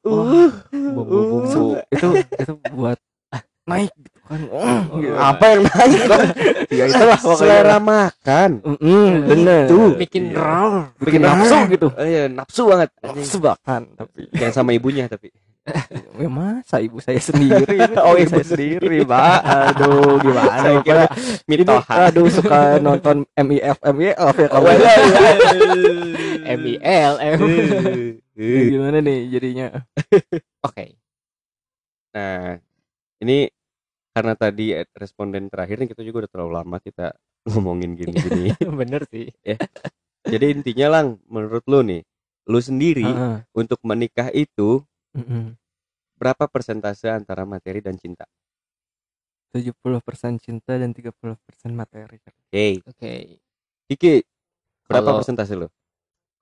Uh, 0.00 0.48
bumbu-bumbu. 0.72 1.76
Itu 1.92 2.08
itu 2.16 2.52
buat 2.72 2.98
naik 3.64 3.92
gitu 3.96 4.18
kan. 4.28 4.40
Oh, 4.52 4.80
gitu. 5.00 5.16
apa 5.16 5.44
yang 5.52 5.60
naik? 5.64 6.00
Bang? 6.08 6.24
ya 6.78 6.84
itulah 6.88 7.20
selera 7.20 7.76
makan. 7.80 8.50
Mm, 8.80 9.12
bener. 9.24 9.64
Tuh. 9.68 9.90
bikin 9.96 10.32
Iya. 10.32 10.40
raw 10.40 10.72
bikin 11.00 11.20
nafsu 11.24 11.56
gitu. 11.72 11.88
Oh 11.92 12.04
iya, 12.04 12.28
nafsu 12.28 12.62
banget 12.68 12.88
nafsu 13.00 13.36
bahkan 13.40 13.88
tapi. 13.96 14.28
Yang 14.36 14.52
sama 14.52 14.76
ibunya 14.76 15.08
tapi. 15.08 15.32
Ya 16.14 16.30
masa 16.30 16.78
ibu 16.78 17.02
saya 17.02 17.18
sendiri? 17.18 17.88
Oh, 17.98 18.12
oh 18.12 18.14
ibu 18.20 18.36
saya 18.36 18.46
sendiri 18.46 19.02
pak. 19.02 19.40
Aduh 19.42 20.20
gimana 20.22 20.60
Saya 20.60 20.78
kira 20.84 21.04
mitoha 21.48 21.96
aduh 22.12 22.28
suka 22.30 22.78
nonton 22.78 23.24
MIF 23.34 23.80
MIF 23.82 24.34
ya 24.38 24.48
kamu 24.52 24.68
MIL 26.44 27.12
M 27.18 27.40
Ya, 28.34 28.60
gimana 28.66 28.98
nih 28.98 29.30
jadinya? 29.30 29.66
Oke. 30.66 30.98
Nah, 32.10 32.58
ini 33.18 33.46
karena 34.10 34.34
tadi 34.34 34.74
responden 34.94 35.50
terakhir 35.50 35.82
nih 35.82 35.90
kita 35.90 36.02
juga 36.02 36.26
udah 36.26 36.30
terlalu 36.30 36.52
lama 36.54 36.76
kita 36.78 37.14
ngomongin 37.50 37.94
gini-gini. 37.94 38.50
bener 38.80 39.06
sih. 39.08 39.30
Jadi 40.24 40.46
intinya 40.50 40.98
lang, 40.98 41.06
menurut 41.26 41.62
lu 41.66 41.82
nih, 41.82 42.02
lu 42.48 42.58
sendiri 42.58 43.04
Heeh. 43.06 43.36
untuk 43.52 43.78
menikah 43.82 44.32
itu 44.32 44.82
Mm-mm. 45.14 45.54
berapa 46.16 46.48
persentase 46.48 47.06
antara 47.08 47.44
materi 47.44 47.78
dan 47.84 47.94
cinta? 47.94 48.24
70% 49.54 49.78
cinta 50.42 50.74
dan 50.74 50.90
30% 50.90 51.22
materi. 51.70 52.18
Oke. 52.18 52.82
Oke. 52.82 53.12
Kiki 53.86 54.26
berapa 54.90 55.06
Kalau- 55.06 55.18
persentase 55.22 55.54
lu 55.54 55.68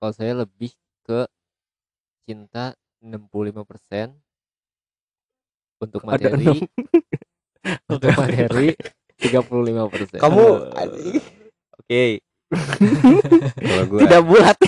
kalau 0.02 0.10
saya 0.18 0.34
lebih 0.34 0.74
ke 1.06 1.30
cinta 2.26 2.74
65% 2.98 4.18
untuk 5.78 6.02
Ada 6.02 6.10
materi 6.10 6.42
enam. 6.42 6.58
untuk 7.94 8.10
materi 8.18 8.74
35% 9.22 10.18
kamu 10.18 10.46
oke. 11.78 12.04
Kalau 13.62 13.84
gua 13.86 14.00
tidak 14.02 14.22
bulat. 14.26 14.58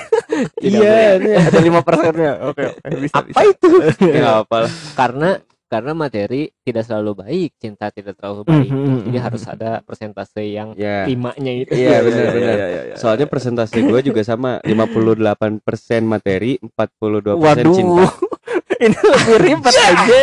Iya 0.63 1.19
bulat. 1.19 1.47
ada 1.51 1.59
lima 1.61 1.81
persennya. 1.83 2.33
Oke 2.47 2.63
oke. 2.71 2.87
Bisa 3.03 3.19
apa 3.19 3.27
bisa. 3.27 3.43
itu? 3.43 3.71
Ya 4.07 4.47
apa 4.47 4.71
karena 4.95 5.43
karena 5.75 5.91
materi 5.91 6.55
tidak 6.63 6.87
selalu 6.87 7.27
baik 7.27 7.51
cinta 7.59 7.91
tidak 7.91 8.15
terlalu 8.15 8.47
baik. 8.47 8.71
Mhm, 8.71 9.11
jadi 9.11 9.19
mhm. 9.19 9.27
harus 9.27 9.43
ada 9.51 9.71
persentase 9.83 10.43
yang 10.47 10.71
ya. 10.79 11.03
limanya 11.03 11.51
itu. 11.51 11.75
Iya, 11.75 11.99
benar, 12.07 12.27
benar. 12.31 12.57
iya, 12.63 12.95
soalnya 12.95 13.27
persentase 13.27 13.83
gue 13.83 14.01
juga 14.07 14.23
sama 14.23 14.63
58% 14.63 16.07
materi 16.07 16.63
42% 16.63 17.43
waduh. 17.43 17.75
cinta. 17.75 18.07
Ini 18.85 18.99
lebih 19.01 19.39
ribet 19.39 19.75
aja 19.75 20.19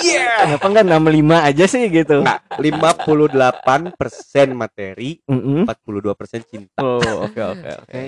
Iya. 0.00 0.32
kenapa 0.48 0.64
enggak 0.64 0.84
65 0.88 1.48
aja 1.48 1.64
sih 1.68 1.82
gitu? 1.92 2.16
Nggak, 2.24 2.40
58% 2.56 4.48
materi 4.52 5.10
Mm-mm. 5.28 5.64
42% 5.68 6.50
cinta. 6.52 6.80
Oh 6.80 7.00
oke 7.24 7.40
oke 7.40 7.40
oke. 7.40 7.68
Oke. 7.88 8.02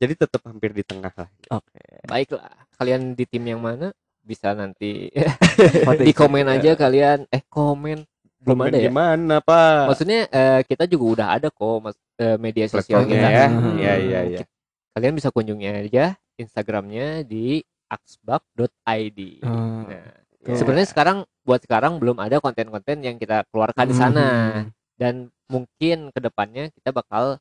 jadi 0.00 0.12
tetap 0.16 0.40
hampir 0.48 0.72
di 0.72 0.80
tengah 0.84 1.12
lah. 1.12 1.28
Oke. 1.52 1.80
Baiklah 2.08 2.48
kalian 2.80 3.12
di 3.12 3.24
tim 3.28 3.44
yang 3.44 3.60
mana 3.60 3.92
bisa 4.20 4.52
nanti 4.52 5.08
di 6.06 6.12
komen 6.12 6.46
aja 6.46 6.74
kalian. 6.74 7.24
Eh 7.28 7.42
komen? 7.46 8.04
Belum 8.40 8.58
ada 8.64 8.76
ya? 8.76 8.88
gimana 8.88 9.38
pak? 9.38 9.92
Maksudnya 9.92 10.24
eh, 10.26 10.60
kita 10.64 10.88
juga 10.88 11.04
udah 11.12 11.26
ada 11.36 11.48
kok 11.48 11.76
mas, 11.80 11.96
eh, 12.16 12.36
media 12.36 12.64
sosial 12.66 13.04
kita. 13.04 13.28
ya. 13.28 13.46
Hmm. 13.46 13.76
iya 13.76 13.92
iya 13.96 14.20
iya. 14.26 14.42
Kalian 14.90 15.14
bisa 15.14 15.28
kunjungi 15.28 15.66
aja 15.86 16.16
instagramnya 16.34 17.22
di 17.22 17.60
axbak.id 17.86 19.20
Hmm. 19.44 19.84
nah 19.86 20.04
Ya. 20.40 20.56
sebenarnya 20.56 20.88
sekarang 20.88 21.18
buat 21.44 21.60
sekarang 21.60 22.00
belum 22.00 22.16
ada 22.16 22.40
konten-konten 22.40 23.04
yang 23.04 23.20
kita 23.20 23.44
keluarkan 23.52 23.84
di 23.84 23.92
sana. 23.92 24.26
Hmm. 24.56 24.64
dan 24.96 25.14
mungkin 25.48 26.08
ke 26.08 26.20
depannya 26.20 26.72
kita 26.72 26.92
bakal 26.92 27.36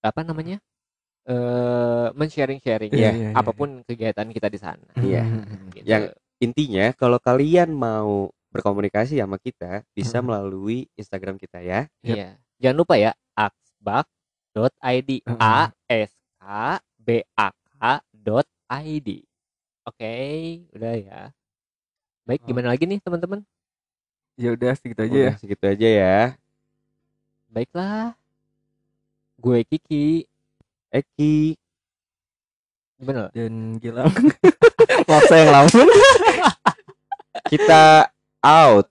apa 0.00 0.20
namanya 0.20 0.56
eh 1.30 2.08
men-sharing-sharing 2.12 2.90
Iya, 2.90 2.98
ya 2.98 3.10
iya, 3.14 3.28
iya, 3.30 3.38
apa 3.38 3.54
pun 3.54 3.86
kegiatan 3.86 4.26
kita 4.28 4.50
di 4.50 4.58
sana 4.58 4.82
Iya. 4.98 5.22
Hmm. 5.22 5.70
Gitu. 5.70 5.86
Yang- 5.86 6.10
intinya 6.40 6.86
kalau 6.92 7.16
kalian 7.16 7.70
mau 7.70 8.28
berkomunikasi 8.50 9.14
sama 9.16 9.38
kita 9.38 9.86
bisa 9.92 10.18
Hmm. 10.18 10.26
melalui 10.26 10.90
Instagram 10.94 11.38
kita 11.38 11.62
ya. 11.62 11.86
Iya. 12.02 12.34
Jangan 12.58 12.76
lupa 12.76 12.98
ya 12.98 13.14
axbak.id 13.32 15.10
Heeh. 15.22 15.38
a 15.38 15.64
s 15.86 16.12
k 16.34 16.44
b 16.98 17.08
a 17.30 17.48
k 17.54 17.78
dot 18.10 18.46
id. 18.82 19.22
Oke, 19.86 20.14
udah 20.74 20.94
ya. 20.98 21.20
Baik, 22.26 22.42
gimana 22.44 22.74
lagi 22.74 22.84
nih 22.84 22.98
teman-teman? 22.98 23.46
ya 24.34 24.56
udah 24.56 24.72
segitu 24.72 25.04
aja 25.04 25.18
ya 25.20 25.32
segitu 25.36 25.64
aja 25.68 25.84
ya 25.84 26.18
Baiklah. 27.46 28.16
Gue 29.36 29.68
Kiki. 29.68 30.24
Eki. 30.90 31.54
Gimana? 32.98 33.30
dan 33.32 33.78
Gilang. 33.80 34.10
Yang 35.30 35.50
lamun 35.50 35.88
kita 37.50 38.10
out 38.44 38.86